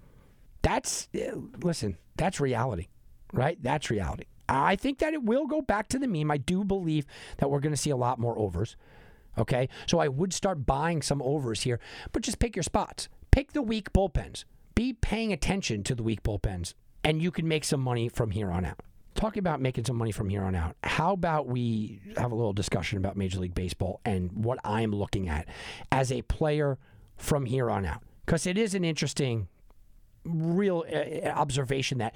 That's, 0.62 1.08
uh, 1.16 1.38
listen, 1.62 1.98
that's 2.16 2.40
reality, 2.40 2.88
right? 3.34 3.58
That's 3.62 3.90
reality. 3.90 4.26
I 4.48 4.76
think 4.76 5.00
that 5.00 5.14
it 5.14 5.24
will 5.24 5.48
go 5.48 5.62
back 5.62 5.90
to 5.90 6.00
the 6.00 6.08
meme. 6.08 6.32
I 6.32 6.38
do 6.38 6.64
believe 6.64 7.06
that 7.38 7.50
we're 7.50 7.60
going 7.60 7.74
to 7.74 7.78
see 7.78 7.92
a 7.92 7.98
lot 7.98 8.20
more 8.20 8.38
overs. 8.38 8.76
Okay. 9.38 9.70
So 9.86 10.00
I 10.00 10.08
would 10.08 10.34
start 10.34 10.66
buying 10.66 11.02
some 11.02 11.22
overs 11.22 11.62
here, 11.62 11.80
but 12.12 12.24
just 12.24 12.40
pick 12.40 12.56
your 12.56 12.64
spots. 12.64 13.10
Pick 13.32 13.54
the 13.54 13.62
weak 13.62 13.94
bullpens. 13.94 14.44
Be 14.76 14.94
paying 14.94 15.32
attention 15.32 15.84
to 15.84 15.96
the 15.96 16.04
weak 16.04 16.24
bullpens, 16.24 16.74
and 17.04 17.22
you 17.22 17.32
can 17.32 17.48
make 17.48 17.64
some 17.64 17.82
money 17.82 18.10
from 18.10 18.32
here 18.32 18.50
on 18.50 18.66
out 18.66 18.80
talking 19.16 19.40
about 19.40 19.62
making 19.62 19.86
some 19.86 19.96
money 19.96 20.12
from 20.12 20.30
here 20.30 20.44
on 20.44 20.56
out, 20.56 20.76
how 20.84 21.14
about 21.14 21.48
we 21.48 22.00
have 22.18 22.32
a 22.32 22.36
little 22.36 22.54
discussion 22.54 22.98
about 22.98 23.18
Major 23.18 23.40
League 23.40 23.56
Baseball 23.56 24.00
and 24.06 24.32
what 24.32 24.60
I'm 24.64 24.92
looking 24.92 25.28
at 25.30 25.48
as 25.92 26.12
a 26.12 26.22
player 26.24 26.78
from 27.18 27.46
here 27.46 27.70
on 27.70 27.86
out? 27.86 28.02
Because 28.26 28.46
it 28.46 28.58
is 28.58 28.76
an 28.76 28.84
interesting, 28.84 29.48
real 30.24 30.86
uh, 30.94 31.28
observation 31.30 31.98
that 31.98 32.14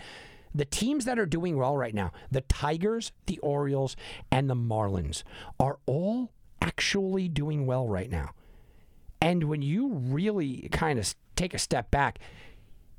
the 0.56 0.66
teams 0.66 1.06
that 1.06 1.18
are 1.18 1.26
doing 1.26 1.58
well 1.58 1.76
right 1.76 1.96
now, 1.96 2.12
the 2.32 2.42
Tigers, 2.42 3.12
the 3.26 3.40
Orioles, 3.40 3.96
and 4.32 4.50
the 4.50 4.56
Marlins, 4.56 5.24
are 5.60 5.80
all 5.86 6.32
actually 6.62 7.28
doing 7.28 7.66
well 7.66 7.88
right 7.88 8.10
now. 8.10 8.32
And 9.20 9.46
when 9.46 9.62
you 9.62 9.88
really 9.88 10.70
kind 10.72 11.00
of 11.00 11.16
take 11.36 11.54
a 11.54 11.60
step 11.60 11.90
back, 11.90 12.20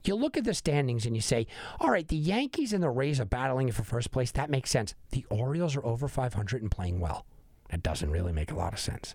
you 0.09 0.14
look 0.14 0.36
at 0.36 0.44
the 0.44 0.55
standings 0.55 1.07
and 1.07 1.14
you 1.14 1.22
say, 1.22 1.46
all 1.80 1.90
right, 1.90 2.07
the 2.07 2.16
Yankees 2.16 2.72
and 2.72 2.82
the 2.82 2.90
Rays 2.90 3.20
are 3.20 3.24
battling 3.24 3.70
for 3.72 3.82
first 3.82 4.11
place. 4.11 4.30
That 4.32 4.50
makes 4.50 4.70
sense. 4.70 4.94
The 5.11 5.24
Orioles 5.30 5.76
are 5.76 5.84
over 5.84 6.09
500 6.09 6.62
and 6.62 6.70
playing 6.70 7.00
well. 7.00 7.26
That 7.70 7.82
doesn't 7.82 8.11
really 8.11 8.32
make 8.32 8.50
a 8.52 8.57
lot 8.57 8.72
of 8.72 8.78
sense. 8.78 9.14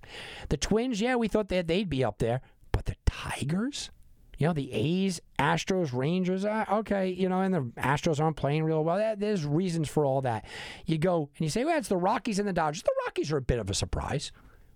The 0.50 0.58
Twins, 0.58 1.00
yeah, 1.00 1.16
we 1.16 1.28
thought 1.28 1.50
that 1.50 1.68
they'd 1.68 1.90
be 1.90 2.04
up 2.04 2.18
there, 2.18 2.42
but 2.72 2.86
the 2.86 2.96
Tigers, 3.06 3.92
you 4.38 4.48
know, 4.48 4.54
the 4.54 4.72
A's, 4.72 5.22
Astros, 5.38 5.94
Rangers, 5.94 6.46
uh, 6.46 6.66
okay, 6.72 7.10
you 7.10 7.30
know, 7.30 7.42
and 7.42 7.54
the 7.54 7.62
Astros 7.78 8.20
aren't 8.20 8.38
playing 8.38 8.64
real 8.64 8.84
well. 8.84 9.16
There's 9.18 9.46
reasons 9.46 9.88
for 9.90 10.06
all 10.06 10.22
that. 10.22 10.46
You 10.86 10.98
go 10.98 11.30
and 11.38 11.46
you 11.46 11.50
say, 11.50 11.64
well, 11.64 11.78
it's 11.78 11.90
the 11.90 11.98
Rockies 11.98 12.40
and 12.40 12.48
the 12.48 12.54
Dodgers. 12.54 12.84
The 12.84 12.96
Rockies 13.06 13.32
are 13.32 13.38
a 13.38 13.42
bit 13.42 13.60
of 13.60 13.70
a 13.70 13.74
surprise. 13.74 14.32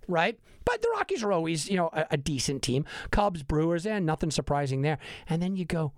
right? 0.08 0.40
But 0.66 0.82
the 0.82 0.90
Rockies 0.96 1.24
are 1.24 1.32
always, 1.32 1.70
you 1.70 1.78
know, 1.78 1.90
a, 1.94 2.06
a 2.12 2.18
decent 2.18 2.62
team. 2.62 2.86
Cubs, 3.12 3.44
Brewers, 3.44 3.86
and 3.86 4.06
nothing 4.06 4.32
surprising 4.32 4.82
there. 4.82 4.98
And 5.28 5.42
then 5.42 5.56
you 5.56 5.66
go 5.66 5.94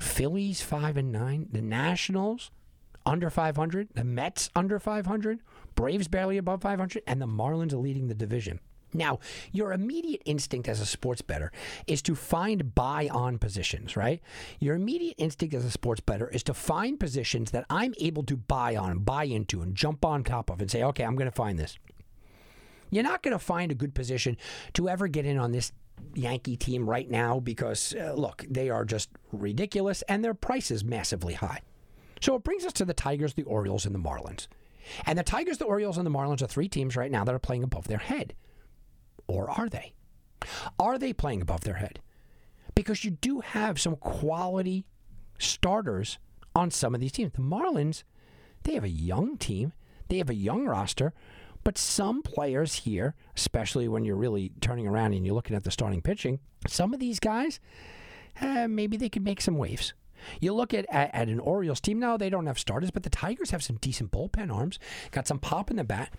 Phillies 0.00 0.62
five 0.62 0.96
and 0.96 1.12
nine, 1.12 1.48
the 1.52 1.62
Nationals 1.62 2.50
under 3.06 3.30
500, 3.30 3.88
the 3.94 4.04
Mets 4.04 4.50
under 4.54 4.78
500, 4.78 5.40
Braves 5.74 6.08
barely 6.08 6.36
above 6.36 6.62
500, 6.62 7.02
and 7.06 7.20
the 7.20 7.26
Marlins 7.26 7.72
are 7.72 7.78
leading 7.78 8.08
the 8.08 8.14
division. 8.14 8.60
Now, 8.92 9.20
your 9.52 9.72
immediate 9.72 10.22
instinct 10.24 10.68
as 10.68 10.80
a 10.80 10.86
sports 10.86 11.22
bettor 11.22 11.52
is 11.86 12.02
to 12.02 12.14
find 12.16 12.74
buy 12.74 13.08
on 13.08 13.38
positions, 13.38 13.96
right? 13.96 14.20
Your 14.58 14.74
immediate 14.74 15.14
instinct 15.16 15.54
as 15.54 15.64
a 15.64 15.70
sports 15.70 16.00
bettor 16.00 16.28
is 16.28 16.42
to 16.44 16.54
find 16.54 16.98
positions 16.98 17.52
that 17.52 17.66
I'm 17.70 17.94
able 17.98 18.24
to 18.24 18.36
buy 18.36 18.74
on, 18.74 18.98
buy 18.98 19.24
into, 19.24 19.62
and 19.62 19.76
jump 19.76 20.04
on 20.04 20.24
top 20.24 20.50
of 20.50 20.60
and 20.60 20.70
say, 20.70 20.82
okay, 20.82 21.04
I'm 21.04 21.14
going 21.14 21.30
to 21.30 21.34
find 21.34 21.58
this. 21.58 21.78
You're 22.90 23.04
not 23.04 23.22
going 23.22 23.32
to 23.32 23.38
find 23.38 23.70
a 23.70 23.76
good 23.76 23.94
position 23.94 24.36
to 24.72 24.88
ever 24.88 25.06
get 25.06 25.24
in 25.24 25.38
on 25.38 25.52
this 25.52 25.72
Yankee 26.14 26.56
team 26.56 26.88
right 26.88 27.08
now 27.10 27.40
because, 27.40 27.94
uh, 27.94 28.14
look, 28.16 28.44
they 28.48 28.70
are 28.70 28.84
just 28.84 29.10
ridiculous 29.32 30.02
and 30.02 30.24
their 30.24 30.34
price 30.34 30.70
is 30.70 30.84
massively 30.84 31.34
high. 31.34 31.60
So 32.20 32.34
it 32.34 32.44
brings 32.44 32.64
us 32.64 32.72
to 32.74 32.84
the 32.84 32.94
Tigers, 32.94 33.34
the 33.34 33.44
Orioles, 33.44 33.86
and 33.86 33.94
the 33.94 33.98
Marlins. 33.98 34.46
And 35.06 35.18
the 35.18 35.22
Tigers, 35.22 35.58
the 35.58 35.64
Orioles, 35.64 35.96
and 35.96 36.06
the 36.06 36.10
Marlins 36.10 36.42
are 36.42 36.46
three 36.46 36.68
teams 36.68 36.96
right 36.96 37.10
now 37.10 37.24
that 37.24 37.34
are 37.34 37.38
playing 37.38 37.62
above 37.62 37.88
their 37.88 37.98
head. 37.98 38.34
Or 39.26 39.50
are 39.50 39.68
they? 39.68 39.94
Are 40.78 40.98
they 40.98 41.12
playing 41.12 41.42
above 41.42 41.62
their 41.62 41.74
head? 41.74 42.00
Because 42.74 43.04
you 43.04 43.10
do 43.10 43.40
have 43.40 43.80
some 43.80 43.96
quality 43.96 44.86
starters 45.38 46.18
on 46.54 46.70
some 46.70 46.94
of 46.94 47.00
these 47.00 47.12
teams. 47.12 47.32
The 47.32 47.40
Marlins, 47.40 48.02
they 48.62 48.74
have 48.74 48.84
a 48.84 48.88
young 48.88 49.36
team, 49.36 49.72
they 50.08 50.18
have 50.18 50.30
a 50.30 50.34
young 50.34 50.66
roster, 50.66 51.12
but 51.64 51.76
some 51.76 52.22
players 52.22 52.74
here, 52.74 53.14
especially 53.36 53.88
when 53.88 54.04
you're 54.04 54.16
really 54.16 54.52
turning 54.60 54.86
around 54.86 55.12
and 55.12 55.24
you're 55.26 55.34
looking 55.34 55.56
at 55.56 55.64
the 55.64 55.70
starting 55.70 56.00
pitching, 56.00 56.40
some 56.66 56.94
of 56.94 57.00
these 57.00 57.20
guys, 57.20 57.60
eh, 58.40 58.66
maybe 58.66 58.96
they 58.96 59.08
could 59.08 59.24
make 59.24 59.40
some 59.40 59.56
waves. 59.58 59.92
You 60.40 60.54
look 60.54 60.74
at, 60.74 60.86
at, 60.90 61.14
at 61.14 61.28
an 61.28 61.40
Orioles 61.40 61.80
team 61.80 61.98
now; 61.98 62.16
they 62.16 62.30
don't 62.30 62.46
have 62.46 62.58
starters, 62.58 62.90
but 62.90 63.02
the 63.02 63.10
Tigers 63.10 63.50
have 63.50 63.62
some 63.62 63.76
decent 63.76 64.10
bullpen 64.10 64.54
arms, 64.54 64.78
got 65.10 65.26
some 65.26 65.38
pop 65.38 65.70
in 65.70 65.76
the 65.76 65.84
bat. 65.84 66.12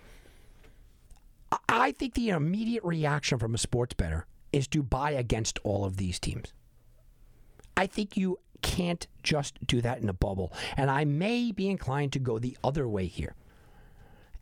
I- 1.68 1.92
think 1.92 2.14
the 2.14 2.30
immediate 2.30 2.82
reaction 2.84 3.38
from 3.38 3.54
a 3.54 3.58
sports 3.58 3.94
bettor 3.94 4.26
is 4.52 4.66
to 4.68 4.82
buy 4.82 5.12
against 5.12 5.58
all 5.62 5.84
of 5.84 5.98
these 5.98 6.18
teams. 6.18 6.52
I 7.76 7.86
think 7.86 8.16
you 8.16 8.38
can't 8.62 9.06
just 9.22 9.66
do 9.66 9.80
that 9.82 10.00
in 10.00 10.08
a 10.08 10.14
bubble, 10.14 10.52
and 10.76 10.90
I 10.90 11.04
may 11.04 11.52
be 11.52 11.68
inclined 11.68 12.12
to 12.12 12.18
go 12.18 12.38
the 12.38 12.56
other 12.64 12.88
way 12.88 13.06
here 13.06 13.34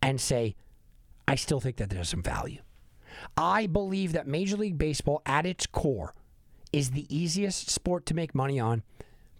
and 0.03 0.21
say 0.21 0.55
I 1.31 1.37
still 1.37 1.61
think 1.61 1.77
that 1.77 1.91
there's 1.91 2.09
some 2.09 2.25
value. 2.25 2.61
I 3.37 3.69
believe 3.69 4.15
that 4.15 4.27
Major 4.27 4.57
League 4.57 4.79
Baseball, 4.79 5.23
at 5.25 5.47
its 5.47 5.65
core, 5.65 6.13
is 6.73 6.91
the 6.91 7.07
easiest 7.09 7.71
sport 7.71 8.05
to 8.07 8.15
make 8.15 8.35
money 8.35 8.59
on 8.59 8.83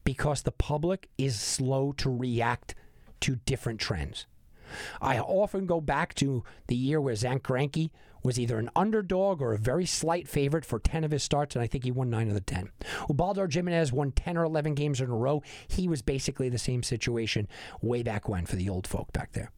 because 0.05 0.43
the 0.43 0.53
public 0.53 1.09
is 1.19 1.41
slow 1.41 1.91
to 1.95 2.09
react 2.09 2.77
to 3.23 3.41
different 3.45 3.81
trends. 3.81 4.27
I 5.01 5.19
often 5.19 5.67
go 5.67 5.81
back 5.81 6.15
to 6.15 6.45
the 6.69 6.77
year 6.77 7.01
where 7.01 7.17
Zack 7.17 7.43
Greinke 7.43 7.91
was 8.23 8.39
either 8.39 8.61
an 8.61 8.71
underdog 8.77 9.43
or 9.43 9.53
a 9.53 9.59
very 9.59 9.85
slight 9.85 10.29
favorite 10.29 10.65
for 10.65 10.79
10 10.79 11.03
of 11.03 11.11
his 11.11 11.25
starts, 11.25 11.57
and 11.57 11.63
I 11.65 11.67
think 11.67 11.83
he 11.83 11.91
won 11.91 12.09
9 12.09 12.29
of 12.29 12.35
the 12.35 12.41
10. 12.41 12.71
Ubaldo 13.09 13.49
Jimenez 13.49 13.93
won 13.93 14.13
10 14.13 14.37
or 14.37 14.45
11 14.45 14.77
games 14.77 15.01
in 15.01 15.11
a 15.11 15.17
row. 15.17 15.43
He 15.67 15.89
was 15.89 16.03
basically 16.03 16.49
the 16.51 16.57
same 16.57 16.85
situation 16.85 17.49
way 17.83 18.05
back 18.05 18.29
when 18.29 18.47
for 18.47 18.55
the 18.55 18.69
old 18.69 18.87
folk 18.87 19.13
back 19.13 19.33
there. 19.33 19.51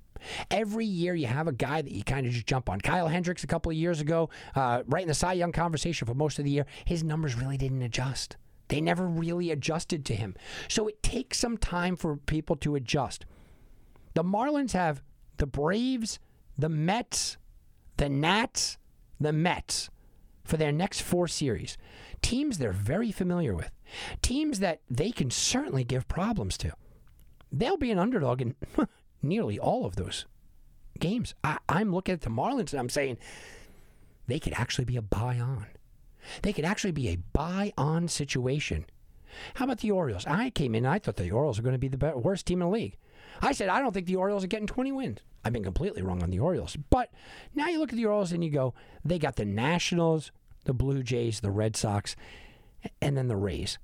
Every 0.50 0.86
year 0.86 1.14
you 1.14 1.26
have 1.26 1.48
a 1.48 1.52
guy 1.52 1.82
that 1.82 1.92
you 1.92 2.02
kind 2.04 2.26
of 2.26 2.32
just 2.32 2.46
jump 2.46 2.68
on. 2.68 2.80
Kyle 2.80 3.08
Hendricks 3.08 3.44
a 3.44 3.46
couple 3.46 3.70
of 3.70 3.76
years 3.76 4.00
ago, 4.00 4.30
uh, 4.54 4.82
right 4.86 5.02
in 5.02 5.08
the 5.08 5.14
Cy 5.14 5.34
Young 5.34 5.52
conversation 5.52 6.06
for 6.06 6.14
most 6.14 6.38
of 6.38 6.44
the 6.44 6.50
year, 6.50 6.66
his 6.84 7.02
numbers 7.02 7.36
really 7.36 7.56
didn't 7.56 7.82
adjust. 7.82 8.36
They 8.68 8.80
never 8.80 9.06
really 9.06 9.50
adjusted 9.50 10.04
to 10.06 10.14
him. 10.14 10.34
So 10.68 10.88
it 10.88 11.02
takes 11.02 11.38
some 11.38 11.58
time 11.58 11.96
for 11.96 12.16
people 12.16 12.56
to 12.56 12.74
adjust. 12.74 13.26
The 14.14 14.24
Marlins 14.24 14.72
have 14.72 15.02
the 15.36 15.46
Braves, 15.46 16.18
the 16.56 16.68
Mets, 16.68 17.36
the 17.96 18.08
Nats, 18.08 18.78
the 19.20 19.32
Mets 19.32 19.90
for 20.44 20.56
their 20.56 20.72
next 20.72 21.02
four 21.02 21.28
series. 21.28 21.76
Teams 22.20 22.58
they're 22.58 22.72
very 22.72 23.12
familiar 23.12 23.54
with. 23.54 23.70
Teams 24.22 24.60
that 24.60 24.80
they 24.90 25.10
can 25.10 25.30
certainly 25.30 25.84
give 25.84 26.08
problems 26.08 26.56
to. 26.58 26.72
They'll 27.50 27.76
be 27.76 27.90
an 27.90 27.98
underdog 27.98 28.40
in 28.40 28.54
nearly 29.22 29.58
all 29.58 29.84
of 29.86 29.96
those 29.96 30.26
games. 30.98 31.34
I, 31.42 31.58
I'm 31.68 31.94
looking 31.94 32.12
at 32.12 32.22
the 32.22 32.30
Marlins 32.30 32.72
and 32.72 32.80
I'm 32.80 32.88
saying 32.88 33.18
they 34.26 34.38
could 34.38 34.54
actually 34.54 34.84
be 34.84 34.96
a 34.96 35.02
buy 35.02 35.38
on. 35.38 35.66
They 36.42 36.52
could 36.52 36.64
actually 36.64 36.92
be 36.92 37.08
a 37.08 37.18
buy 37.32 37.72
on 37.76 38.08
situation. 38.08 38.86
How 39.54 39.64
about 39.64 39.78
the 39.78 39.90
Orioles? 39.90 40.26
I 40.26 40.50
came 40.50 40.74
in, 40.74 40.86
I 40.86 40.98
thought 40.98 41.16
the 41.16 41.30
Orioles 41.30 41.58
are 41.58 41.62
going 41.62 41.74
to 41.74 41.78
be 41.78 41.88
the 41.88 41.96
be- 41.96 42.12
worst 42.14 42.46
team 42.46 42.62
in 42.62 42.68
the 42.68 42.72
league. 42.72 42.96
I 43.40 43.52
said, 43.52 43.68
I 43.68 43.80
don't 43.80 43.92
think 43.92 44.06
the 44.06 44.16
Orioles 44.16 44.44
are 44.44 44.48
getting 44.48 44.66
20 44.66 44.92
wins. 44.92 45.18
I've 45.44 45.52
been 45.52 45.64
completely 45.64 46.02
wrong 46.02 46.22
on 46.22 46.30
the 46.30 46.38
Orioles. 46.38 46.76
But 46.90 47.10
now 47.54 47.68
you 47.68 47.78
look 47.78 47.90
at 47.90 47.96
the 47.96 48.06
Orioles 48.06 48.32
and 48.32 48.44
you 48.44 48.50
go, 48.50 48.74
they 49.04 49.18
got 49.18 49.36
the 49.36 49.44
Nationals, 49.44 50.30
the 50.64 50.74
Blue 50.74 51.02
Jays, 51.02 51.40
the 51.40 51.50
Red 51.50 51.76
Sox, 51.76 52.14
and 53.00 53.16
then 53.16 53.28
the 53.28 53.36
Rays. 53.36 53.78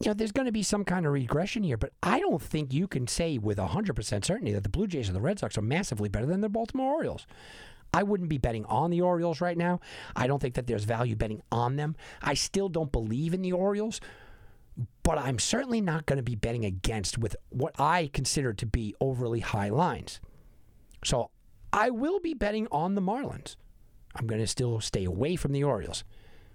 You 0.00 0.10
know, 0.10 0.14
there's 0.14 0.32
going 0.32 0.46
to 0.46 0.52
be 0.52 0.64
some 0.64 0.84
kind 0.84 1.06
of 1.06 1.12
regression 1.12 1.62
here, 1.62 1.76
but 1.76 1.92
I 2.02 2.18
don't 2.18 2.42
think 2.42 2.72
you 2.72 2.88
can 2.88 3.06
say 3.06 3.38
with 3.38 3.58
100% 3.58 4.24
certainty 4.24 4.52
that 4.52 4.64
the 4.64 4.68
Blue 4.68 4.88
Jays 4.88 5.08
and 5.08 5.16
the 5.16 5.20
Red 5.20 5.38
Sox 5.38 5.56
are 5.56 5.62
massively 5.62 6.08
better 6.08 6.26
than 6.26 6.40
the 6.40 6.48
Baltimore 6.48 6.92
Orioles. 6.94 7.26
I 7.92 8.02
wouldn't 8.02 8.28
be 8.28 8.38
betting 8.38 8.64
on 8.64 8.90
the 8.90 9.02
Orioles 9.02 9.40
right 9.40 9.56
now. 9.56 9.78
I 10.16 10.26
don't 10.26 10.42
think 10.42 10.54
that 10.54 10.66
there's 10.66 10.82
value 10.82 11.14
betting 11.14 11.42
on 11.52 11.76
them. 11.76 11.94
I 12.20 12.34
still 12.34 12.68
don't 12.68 12.90
believe 12.90 13.34
in 13.34 13.42
the 13.42 13.52
Orioles, 13.52 14.00
but 15.04 15.16
I'm 15.16 15.38
certainly 15.38 15.80
not 15.80 16.06
going 16.06 16.16
to 16.16 16.24
be 16.24 16.34
betting 16.34 16.64
against 16.64 17.18
with 17.18 17.36
what 17.50 17.78
I 17.78 18.10
consider 18.12 18.52
to 18.52 18.66
be 18.66 18.96
overly 19.00 19.40
high 19.40 19.68
lines. 19.68 20.20
So 21.04 21.30
I 21.72 21.90
will 21.90 22.18
be 22.18 22.34
betting 22.34 22.66
on 22.72 22.96
the 22.96 23.00
Marlins. 23.00 23.54
I'm 24.16 24.26
going 24.26 24.40
to 24.40 24.46
still 24.48 24.80
stay 24.80 25.04
away 25.04 25.36
from 25.36 25.52
the 25.52 25.62
Orioles, 25.62 26.02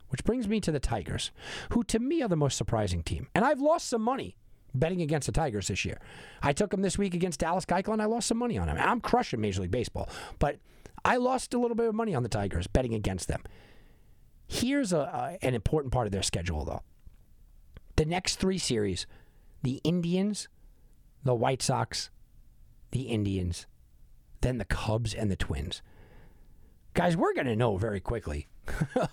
which 0.09 0.23
brings 0.23 0.47
me 0.47 0.59
to 0.61 0.71
the 0.71 0.79
Tigers, 0.79 1.31
who 1.71 1.83
to 1.85 1.99
me 1.99 2.21
are 2.21 2.27
the 2.27 2.35
most 2.35 2.57
surprising 2.57 3.03
team. 3.03 3.27
And 3.33 3.45
I've 3.45 3.61
lost 3.61 3.87
some 3.87 4.01
money 4.01 4.35
betting 4.73 5.01
against 5.01 5.25
the 5.25 5.31
Tigers 5.31 5.67
this 5.67 5.85
year. 5.85 5.99
I 6.41 6.53
took 6.53 6.71
them 6.71 6.81
this 6.81 6.97
week 6.97 7.13
against 7.13 7.39
Dallas 7.39 7.65
Keuchel, 7.65 7.93
and 7.93 8.01
I 8.01 8.05
lost 8.05 8.27
some 8.27 8.37
money 8.37 8.57
on 8.57 8.67
them. 8.67 8.77
I'm 8.79 9.01
crushing 9.01 9.41
Major 9.41 9.61
League 9.61 9.71
Baseball, 9.71 10.09
but 10.37 10.57
I 11.03 11.17
lost 11.17 11.53
a 11.53 11.59
little 11.59 11.75
bit 11.75 11.87
of 11.87 11.95
money 11.95 12.13
on 12.13 12.23
the 12.23 12.29
Tigers 12.29 12.67
betting 12.67 12.93
against 12.93 13.27
them. 13.27 13.43
Here's 14.47 14.93
a, 14.93 15.37
an 15.41 15.53
important 15.53 15.93
part 15.93 16.07
of 16.07 16.11
their 16.11 16.23
schedule, 16.23 16.65
though. 16.65 16.81
The 17.95 18.05
next 18.05 18.37
three 18.37 18.57
series 18.57 19.05
the 19.61 19.81
Indians, 19.83 20.47
the 21.23 21.35
White 21.35 21.61
Sox, 21.61 22.09
the 22.91 23.03
Indians, 23.03 23.67
then 24.41 24.57
the 24.57 24.65
Cubs 24.65 25.13
and 25.13 25.29
the 25.29 25.35
Twins. 25.35 25.81
Guys, 26.93 27.15
we're 27.15 27.33
going 27.33 27.47
to 27.47 27.55
know 27.55 27.77
very 27.77 27.99
quickly 27.99 28.47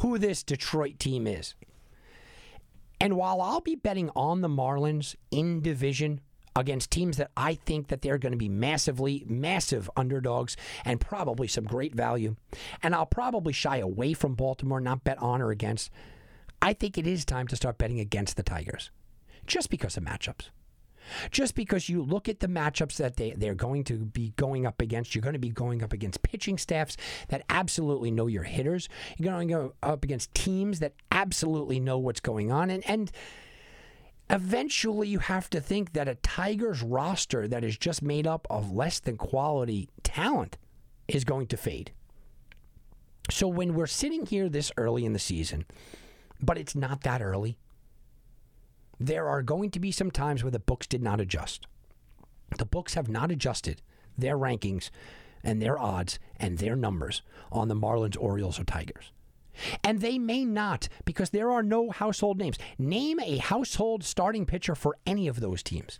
who 0.00 0.18
this 0.18 0.42
Detroit 0.42 0.98
team 0.98 1.26
is. 1.26 1.54
And 3.00 3.16
while 3.16 3.40
I'll 3.40 3.60
be 3.60 3.74
betting 3.74 4.10
on 4.14 4.42
the 4.42 4.48
Marlins 4.48 5.16
in 5.30 5.62
division 5.62 6.20
against 6.54 6.90
teams 6.90 7.16
that 7.16 7.30
I 7.36 7.54
think 7.54 7.88
that 7.88 8.02
they're 8.02 8.18
going 8.18 8.32
to 8.32 8.38
be 8.38 8.48
massively 8.48 9.24
massive 9.26 9.88
underdogs 9.96 10.56
and 10.84 11.00
probably 11.00 11.48
some 11.48 11.64
great 11.64 11.94
value, 11.94 12.36
and 12.82 12.94
I'll 12.94 13.06
probably 13.06 13.52
shy 13.52 13.78
away 13.78 14.12
from 14.12 14.34
Baltimore, 14.34 14.80
not 14.80 15.04
bet 15.04 15.18
on 15.18 15.40
or 15.40 15.50
against. 15.50 15.90
I 16.60 16.74
think 16.74 16.98
it 16.98 17.06
is 17.06 17.24
time 17.24 17.46
to 17.48 17.56
start 17.56 17.78
betting 17.78 18.00
against 18.00 18.36
the 18.36 18.42
Tigers 18.42 18.90
just 19.46 19.70
because 19.70 19.96
of 19.96 20.04
matchups. 20.04 20.50
Just 21.30 21.54
because 21.54 21.88
you 21.88 22.02
look 22.02 22.28
at 22.28 22.40
the 22.40 22.48
matchups 22.48 22.96
that 22.96 23.16
they, 23.16 23.32
they're 23.32 23.54
going 23.54 23.84
to 23.84 23.94
be 23.94 24.32
going 24.36 24.66
up 24.66 24.80
against, 24.80 25.14
you're 25.14 25.22
going 25.22 25.34
to 25.34 25.38
be 25.38 25.50
going 25.50 25.82
up 25.82 25.92
against 25.92 26.22
pitching 26.22 26.58
staffs 26.58 26.96
that 27.28 27.44
absolutely 27.48 28.10
know 28.10 28.26
your 28.26 28.44
hitters. 28.44 28.88
You're 29.16 29.32
going 29.32 29.48
to 29.48 29.54
go 29.54 29.74
up 29.82 30.04
against 30.04 30.34
teams 30.34 30.80
that 30.80 30.94
absolutely 31.12 31.80
know 31.80 31.98
what's 31.98 32.20
going 32.20 32.50
on. 32.52 32.70
And, 32.70 32.88
and 32.88 33.10
eventually 34.28 35.08
you 35.08 35.18
have 35.18 35.50
to 35.50 35.60
think 35.60 35.92
that 35.92 36.08
a 36.08 36.14
Tigers 36.16 36.82
roster 36.82 37.48
that 37.48 37.64
is 37.64 37.76
just 37.76 38.02
made 38.02 38.26
up 38.26 38.46
of 38.48 38.72
less 38.72 39.00
than 39.00 39.16
quality 39.16 39.88
talent 40.02 40.56
is 41.08 41.24
going 41.24 41.48
to 41.48 41.56
fade. 41.56 41.92
So 43.30 43.46
when 43.48 43.74
we're 43.74 43.86
sitting 43.86 44.26
here 44.26 44.48
this 44.48 44.72
early 44.76 45.04
in 45.04 45.12
the 45.12 45.18
season, 45.18 45.64
but 46.40 46.58
it's 46.58 46.74
not 46.74 47.02
that 47.02 47.20
early, 47.20 47.58
there 49.00 49.26
are 49.26 49.42
going 49.42 49.70
to 49.70 49.80
be 49.80 49.90
some 49.90 50.10
times 50.10 50.44
where 50.44 50.50
the 50.50 50.58
books 50.58 50.86
did 50.86 51.02
not 51.02 51.20
adjust. 51.20 51.66
The 52.58 52.66
books 52.66 52.94
have 52.94 53.08
not 53.08 53.32
adjusted 53.32 53.80
their 54.18 54.36
rankings 54.36 54.90
and 55.42 55.62
their 55.62 55.80
odds 55.80 56.18
and 56.36 56.58
their 56.58 56.76
numbers 56.76 57.22
on 57.50 57.68
the 57.68 57.74
Marlins, 57.74 58.16
Orioles, 58.20 58.60
or 58.60 58.64
Tigers. 58.64 59.10
And 59.82 60.00
they 60.00 60.18
may 60.18 60.44
not 60.44 60.88
because 61.04 61.30
there 61.30 61.50
are 61.50 61.62
no 61.62 61.90
household 61.90 62.38
names. 62.38 62.58
Name 62.78 63.18
a 63.20 63.38
household 63.38 64.04
starting 64.04 64.44
pitcher 64.44 64.74
for 64.74 64.96
any 65.06 65.28
of 65.28 65.40
those 65.40 65.62
teams. 65.62 65.98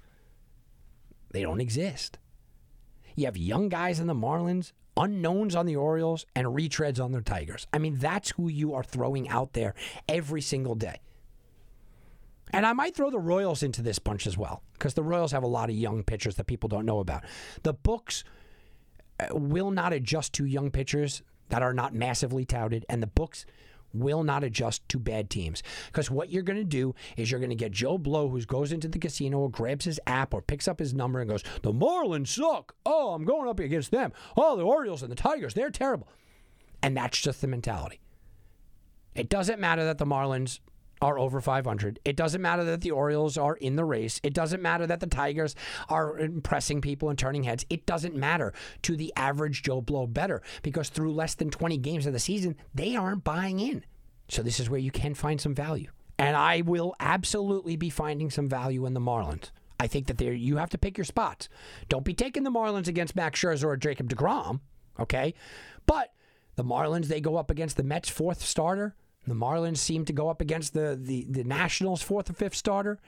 They 1.32 1.42
don't 1.42 1.60
exist. 1.60 2.18
You 3.16 3.26
have 3.26 3.36
young 3.36 3.68
guys 3.68 3.98
in 3.98 4.06
the 4.08 4.14
Marlins, 4.14 4.72
unknowns 4.96 5.54
on 5.54 5.66
the 5.66 5.76
Orioles, 5.76 6.26
and 6.34 6.48
retreads 6.48 7.02
on 7.02 7.12
the 7.12 7.22
Tigers. 7.22 7.66
I 7.72 7.78
mean, 7.78 7.96
that's 7.96 8.30
who 8.30 8.48
you 8.48 8.74
are 8.74 8.84
throwing 8.84 9.28
out 9.28 9.54
there 9.54 9.74
every 10.08 10.42
single 10.42 10.74
day. 10.74 11.00
And 12.52 12.66
I 12.66 12.72
might 12.72 12.96
throw 12.96 13.10
the 13.10 13.18
Royals 13.18 13.62
into 13.62 13.82
this 13.82 13.98
bunch 13.98 14.26
as 14.26 14.36
well, 14.36 14.62
because 14.74 14.94
the 14.94 15.02
Royals 15.02 15.32
have 15.32 15.42
a 15.42 15.48
lot 15.48 15.70
of 15.70 15.76
young 15.76 16.02
pitchers 16.02 16.36
that 16.36 16.46
people 16.46 16.68
don't 16.68 16.86
know 16.86 16.98
about. 16.98 17.24
The 17.62 17.72
books 17.72 18.24
uh, 19.18 19.26
will 19.32 19.70
not 19.70 19.92
adjust 19.92 20.32
to 20.34 20.44
young 20.44 20.70
pitchers 20.70 21.22
that 21.48 21.62
are 21.62 21.74
not 21.74 21.94
massively 21.94 22.44
touted, 22.44 22.86
and 22.88 23.02
the 23.02 23.06
books 23.06 23.46
will 23.92 24.22
not 24.22 24.44
adjust 24.44 24.88
to 24.88 24.98
bad 24.98 25.30
teams. 25.30 25.62
Because 25.86 26.10
what 26.10 26.30
you're 26.30 26.42
going 26.42 26.58
to 26.58 26.64
do 26.64 26.94
is 27.16 27.30
you're 27.30 27.40
going 27.40 27.50
to 27.50 27.56
get 27.56 27.72
Joe 27.72 27.98
Blow, 27.98 28.28
who 28.28 28.40
goes 28.42 28.72
into 28.72 28.88
the 28.88 28.98
casino 28.98 29.40
or 29.40 29.50
grabs 29.50 29.84
his 29.84 30.00
app 30.06 30.32
or 30.32 30.42
picks 30.42 30.68
up 30.68 30.78
his 30.78 30.94
number 30.94 31.20
and 31.20 31.28
goes, 31.28 31.42
The 31.62 31.72
Marlins 31.72 32.28
suck. 32.28 32.74
Oh, 32.86 33.14
I'm 33.14 33.24
going 33.24 33.48
up 33.48 33.58
against 33.58 33.90
them. 33.90 34.12
Oh, 34.36 34.56
the 34.56 34.62
Orioles 34.62 35.02
and 35.02 35.10
the 35.10 35.16
Tigers, 35.16 35.54
they're 35.54 35.70
terrible. 35.70 36.08
And 36.82 36.96
that's 36.96 37.20
just 37.20 37.40
the 37.40 37.46
mentality. 37.46 38.00
It 39.14 39.28
doesn't 39.28 39.60
matter 39.60 39.84
that 39.84 39.98
the 39.98 40.06
Marlins 40.06 40.60
are 41.00 41.18
over 41.18 41.40
500. 41.40 41.98
It 42.04 42.16
doesn't 42.16 42.42
matter 42.42 42.64
that 42.64 42.80
the 42.82 42.90
Orioles 42.90 43.36
are 43.36 43.56
in 43.56 43.76
the 43.76 43.84
race. 43.84 44.20
It 44.22 44.34
doesn't 44.34 44.62
matter 44.62 44.86
that 44.86 45.00
the 45.00 45.06
Tigers 45.06 45.54
are 45.88 46.18
impressing 46.18 46.80
people 46.80 47.08
and 47.08 47.18
turning 47.18 47.44
heads. 47.44 47.64
It 47.70 47.86
doesn't 47.86 48.14
matter 48.14 48.52
to 48.82 48.96
the 48.96 49.12
average 49.16 49.62
Joe 49.62 49.80
Blow 49.80 50.06
better 50.06 50.42
because 50.62 50.88
through 50.88 51.12
less 51.12 51.34
than 51.34 51.50
20 51.50 51.78
games 51.78 52.06
of 52.06 52.12
the 52.12 52.18
season, 52.18 52.56
they 52.74 52.96
aren't 52.96 53.24
buying 53.24 53.60
in. 53.60 53.84
So 54.28 54.42
this 54.42 54.60
is 54.60 54.70
where 54.70 54.80
you 54.80 54.90
can 54.90 55.14
find 55.14 55.40
some 55.40 55.54
value. 55.54 55.90
And 56.18 56.36
I 56.36 56.60
will 56.60 56.94
absolutely 57.00 57.76
be 57.76 57.90
finding 57.90 58.30
some 58.30 58.48
value 58.48 58.84
in 58.84 58.94
the 58.94 59.00
Marlins. 59.00 59.50
I 59.80 59.86
think 59.86 60.08
that 60.08 60.18
there 60.18 60.34
you 60.34 60.58
have 60.58 60.68
to 60.70 60.78
pick 60.78 60.98
your 60.98 61.06
spots. 61.06 61.48
Don't 61.88 62.04
be 62.04 62.12
taking 62.12 62.42
the 62.42 62.50
Marlins 62.50 62.86
against 62.86 63.16
Max 63.16 63.40
Scherzer 63.40 63.64
or 63.64 63.78
Jacob 63.78 64.10
DeGrom, 64.10 64.60
okay? 64.98 65.32
But 65.86 66.12
the 66.56 66.64
Marlins, 66.64 67.06
they 67.06 67.22
go 67.22 67.36
up 67.36 67.50
against 67.50 67.78
the 67.78 67.82
Mets' 67.82 68.10
fourth 68.10 68.42
starter. 68.42 68.94
The 69.26 69.34
Marlins 69.34 69.78
seem 69.78 70.04
to 70.06 70.12
go 70.12 70.28
up 70.28 70.40
against 70.40 70.72
the, 70.72 70.98
the, 71.00 71.26
the 71.28 71.44
Nationals' 71.44 72.02
fourth 72.02 72.30
or 72.30 72.32
fifth 72.32 72.56
starter. 72.56 72.98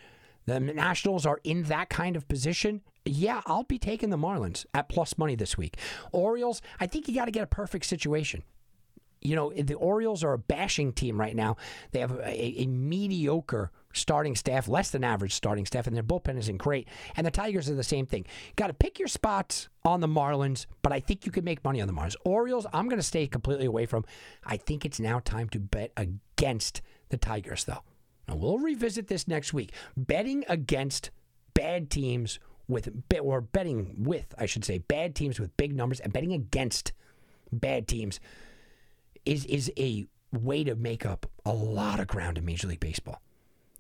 The 0.47 0.61
Nationals 0.61 1.25
are 1.25 1.41
in 1.45 1.65
that 1.65 1.89
kind 1.89 2.17
of 2.17 2.29
position. 2.29 2.83
Yeah, 3.05 3.43
I'll 3.47 3.63
be 3.65 3.79
taking 3.79 4.11
the 4.11 4.19
Marlins 4.19 4.67
at 4.75 4.89
plus 4.89 5.17
money 5.17 5.35
this 5.35 5.57
week. 5.57 5.77
Orioles, 6.13 6.61
I 6.81 6.87
think 6.87 7.09
you 7.09 7.15
got 7.15 7.27
to 7.27 7.31
get 7.31 7.45
a 7.45 7.49
perfect 7.49 7.87
situation. 7.87 8.43
You 9.23 9.37
know, 9.37 9.53
the 9.53 9.75
Orioles 9.75 10.25
are 10.25 10.33
a 10.33 10.39
bashing 10.39 10.93
team 10.93 11.19
right 11.19 11.35
now. 11.35 11.57
They 11.93 12.01
have 12.01 12.13
a, 12.13 12.63
a 12.63 12.67
mediocre 12.67 13.71
starting 13.93 14.35
staff, 14.35 14.69
less 14.69 14.91
than 14.91 15.05
average 15.05 15.35
starting 15.35 15.67
staff, 15.67 15.87
and 15.87 15.95
their 15.95 16.03
bullpen 16.03 16.39
isn't 16.39 16.57
great. 16.57 16.89
And 17.17 17.27
the 17.27 17.31
Tigers 17.31 17.69
are 17.71 17.75
the 17.75 17.83
same 17.83 18.07
thing. 18.07 18.27
Got 18.57 18.69
to 18.69 18.75
pick 18.75 18.99
your 18.99 19.09
spots 19.09 19.69
on 19.85 20.01
the 20.01 20.09
Marlins, 20.09 20.67
but 20.83 20.93
I 20.93 21.01
think 21.01 21.27
you 21.27 21.33
can 21.33 21.45
make 21.45 21.63
money 21.65 21.81
on 21.81 21.89
the 21.89 21.95
Marlins. 21.95 22.17
Orioles, 22.25 22.67
I'm 22.73 22.89
going 22.89 22.99
to 22.99 23.07
stay 23.07 23.27
completely 23.27 23.67
away 23.67 23.87
from. 23.87 24.05
I 24.45 24.57
think 24.57 24.85
it's 24.85 25.01
now 25.01 25.21
time 25.21 25.49
to 25.51 25.59
bet 25.59 25.93
against 25.97 26.83
the 27.11 27.17
Tigers, 27.17 27.65
though. 27.65 27.83
Now, 28.29 28.37
we'll 28.37 28.59
revisit 28.59 29.09
this 29.09 29.29
next 29.29 29.53
week. 29.53 29.73
Betting 29.97 30.45
against 30.49 31.11
bad 31.55 31.91
teams 31.91 32.39
with, 32.69 32.89
or 33.21 33.41
betting 33.41 33.97
with, 33.99 34.35
I 34.39 34.47
should 34.47 34.65
say, 34.65 34.79
bad 34.79 35.15
teams 35.15 35.39
with 35.39 35.57
big 35.57 35.75
numbers 35.75 36.01
and 36.01 36.13
betting 36.13 36.33
against 36.33 36.93
bad 37.53 37.87
teams 37.87 38.21
is 39.25 39.45
is 39.47 39.73
a 39.79 40.07
way 40.33 40.65
to 40.65 40.75
make 40.75 41.05
up 41.05 41.27
a 41.45 41.53
lot 41.53 42.01
of 42.01 42.07
ground 42.07 42.39
in 42.39 42.45
Major 42.45 42.67
League 42.67 42.81
Baseball. 42.81 43.21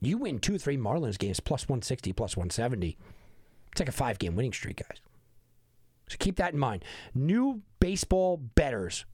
You 0.00 0.18
win 0.18 0.40
two, 0.40 0.58
three 0.58 0.76
Marlins 0.76 1.18
games 1.18 1.40
plus 1.40 1.68
160, 1.68 2.12
plus 2.12 2.36
170. 2.36 2.96
It's 3.70 3.80
like 3.80 3.88
a 3.88 3.92
five 3.92 4.18
game 4.18 4.34
winning 4.34 4.52
streak, 4.52 4.76
guys. 4.76 5.00
So 6.08 6.16
keep 6.18 6.36
that 6.36 6.52
in 6.52 6.58
mind. 6.58 6.84
New 7.14 7.62
baseball 7.80 8.36
betters. 8.36 9.06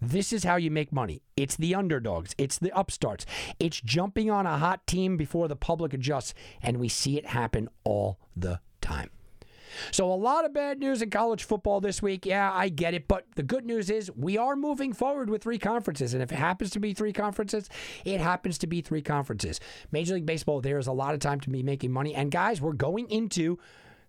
This 0.00 0.32
is 0.32 0.42
how 0.42 0.56
you 0.56 0.70
make 0.70 0.92
money. 0.92 1.22
It's 1.36 1.54
the 1.54 1.76
underdogs, 1.76 2.34
it's 2.36 2.58
the 2.58 2.76
upstarts, 2.76 3.24
it's 3.60 3.80
jumping 3.80 4.32
on 4.32 4.46
a 4.46 4.58
hot 4.58 4.84
team 4.88 5.16
before 5.16 5.46
the 5.46 5.54
public 5.54 5.94
adjusts, 5.94 6.34
and 6.60 6.78
we 6.78 6.88
see 6.88 7.16
it 7.16 7.26
happen 7.26 7.68
all 7.84 8.18
the 8.36 8.58
time. 8.80 9.10
So, 9.90 10.12
a 10.12 10.14
lot 10.14 10.44
of 10.44 10.52
bad 10.52 10.78
news 10.78 11.02
in 11.02 11.10
college 11.10 11.44
football 11.44 11.80
this 11.80 12.02
week. 12.02 12.26
Yeah, 12.26 12.50
I 12.52 12.68
get 12.68 12.94
it. 12.94 13.08
But 13.08 13.26
the 13.34 13.42
good 13.42 13.64
news 13.64 13.90
is 13.90 14.10
we 14.16 14.38
are 14.38 14.56
moving 14.56 14.92
forward 14.92 15.30
with 15.30 15.42
three 15.42 15.58
conferences. 15.58 16.14
And 16.14 16.22
if 16.22 16.32
it 16.32 16.36
happens 16.36 16.70
to 16.70 16.80
be 16.80 16.94
three 16.94 17.12
conferences, 17.12 17.68
it 18.04 18.20
happens 18.20 18.58
to 18.58 18.66
be 18.66 18.80
three 18.80 19.02
conferences. 19.02 19.60
Major 19.90 20.14
League 20.14 20.26
Baseball, 20.26 20.60
there 20.60 20.78
is 20.78 20.86
a 20.86 20.92
lot 20.92 21.14
of 21.14 21.20
time 21.20 21.40
to 21.40 21.50
be 21.50 21.62
making 21.62 21.92
money. 21.92 22.14
And 22.14 22.30
guys, 22.30 22.60
we're 22.60 22.72
going 22.72 23.10
into 23.10 23.58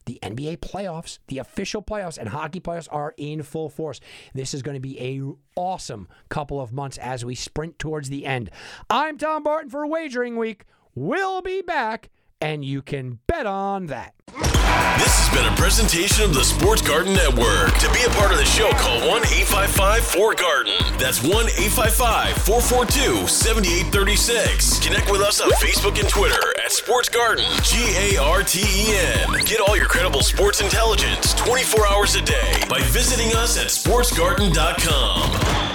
the 0.05 0.19
NBA 0.21 0.57
playoffs, 0.57 1.19
the 1.27 1.37
official 1.37 1.81
playoffs, 1.81 2.17
and 2.17 2.29
hockey 2.29 2.59
playoffs 2.59 2.87
are 2.91 3.13
in 3.17 3.43
full 3.43 3.69
force. 3.69 3.99
This 4.33 4.53
is 4.53 4.61
going 4.61 4.75
to 4.75 4.81
be 4.81 4.99
a 4.99 5.21
awesome 5.55 6.07
couple 6.29 6.59
of 6.59 6.73
months 6.73 6.97
as 6.97 7.23
we 7.23 7.35
sprint 7.35 7.79
towards 7.79 8.09
the 8.09 8.25
end. 8.25 8.49
I'm 8.89 9.17
Tom 9.17 9.43
Barton 9.43 9.69
for 9.69 9.85
Wagering 9.87 10.37
Week. 10.37 10.65
We'll 10.95 11.41
be 11.41 11.61
back, 11.61 12.09
and 12.43 12.63
you 12.65 12.81
can 12.81 13.19
bet 13.25 13.45
on 13.45 13.85
that. 13.87 14.13
This 14.99 15.15
has 15.15 15.29
been 15.33 15.45
a 15.51 15.55
presentation 15.55 16.25
of 16.25 16.33
the 16.33 16.43
Sports 16.43 16.81
Garten 16.81 17.13
Network. 17.13 17.71
To 17.79 17.89
be 17.93 18.03
a 18.03 18.09
part 18.19 18.33
of 18.33 18.37
the 18.37 18.43
show, 18.43 18.69
call 18.71 18.99
1 18.99 19.23
855 19.23 20.03
4 20.03 20.35
Garten. 20.35 20.73
That's 20.99 21.23
1 21.23 21.31
855 21.31 22.35
442 22.43 23.27
7836. 23.27 24.85
Connect 24.85 25.09
with 25.09 25.21
us 25.21 25.39
on 25.39 25.49
Facebook 25.63 25.97
and 25.97 26.09
Twitter 26.09 26.53
at 26.63 26.73
Sports 26.73 27.07
Garden, 27.07 27.45
G 27.63 27.79
A 27.95 28.17
R 28.19 28.43
T 28.43 28.59
E 28.59 28.97
N. 29.23 29.31
Get 29.45 29.61
all 29.61 29.77
your 29.77 29.87
credible 29.87 30.21
sports 30.21 30.59
intelligence 30.59 31.33
24 31.35 31.87
hours 31.87 32.15
a 32.15 32.21
day 32.21 32.61
by 32.67 32.81
visiting 32.91 33.33
us 33.35 33.57
at 33.57 33.67
sportsgarten.com. 33.67 35.72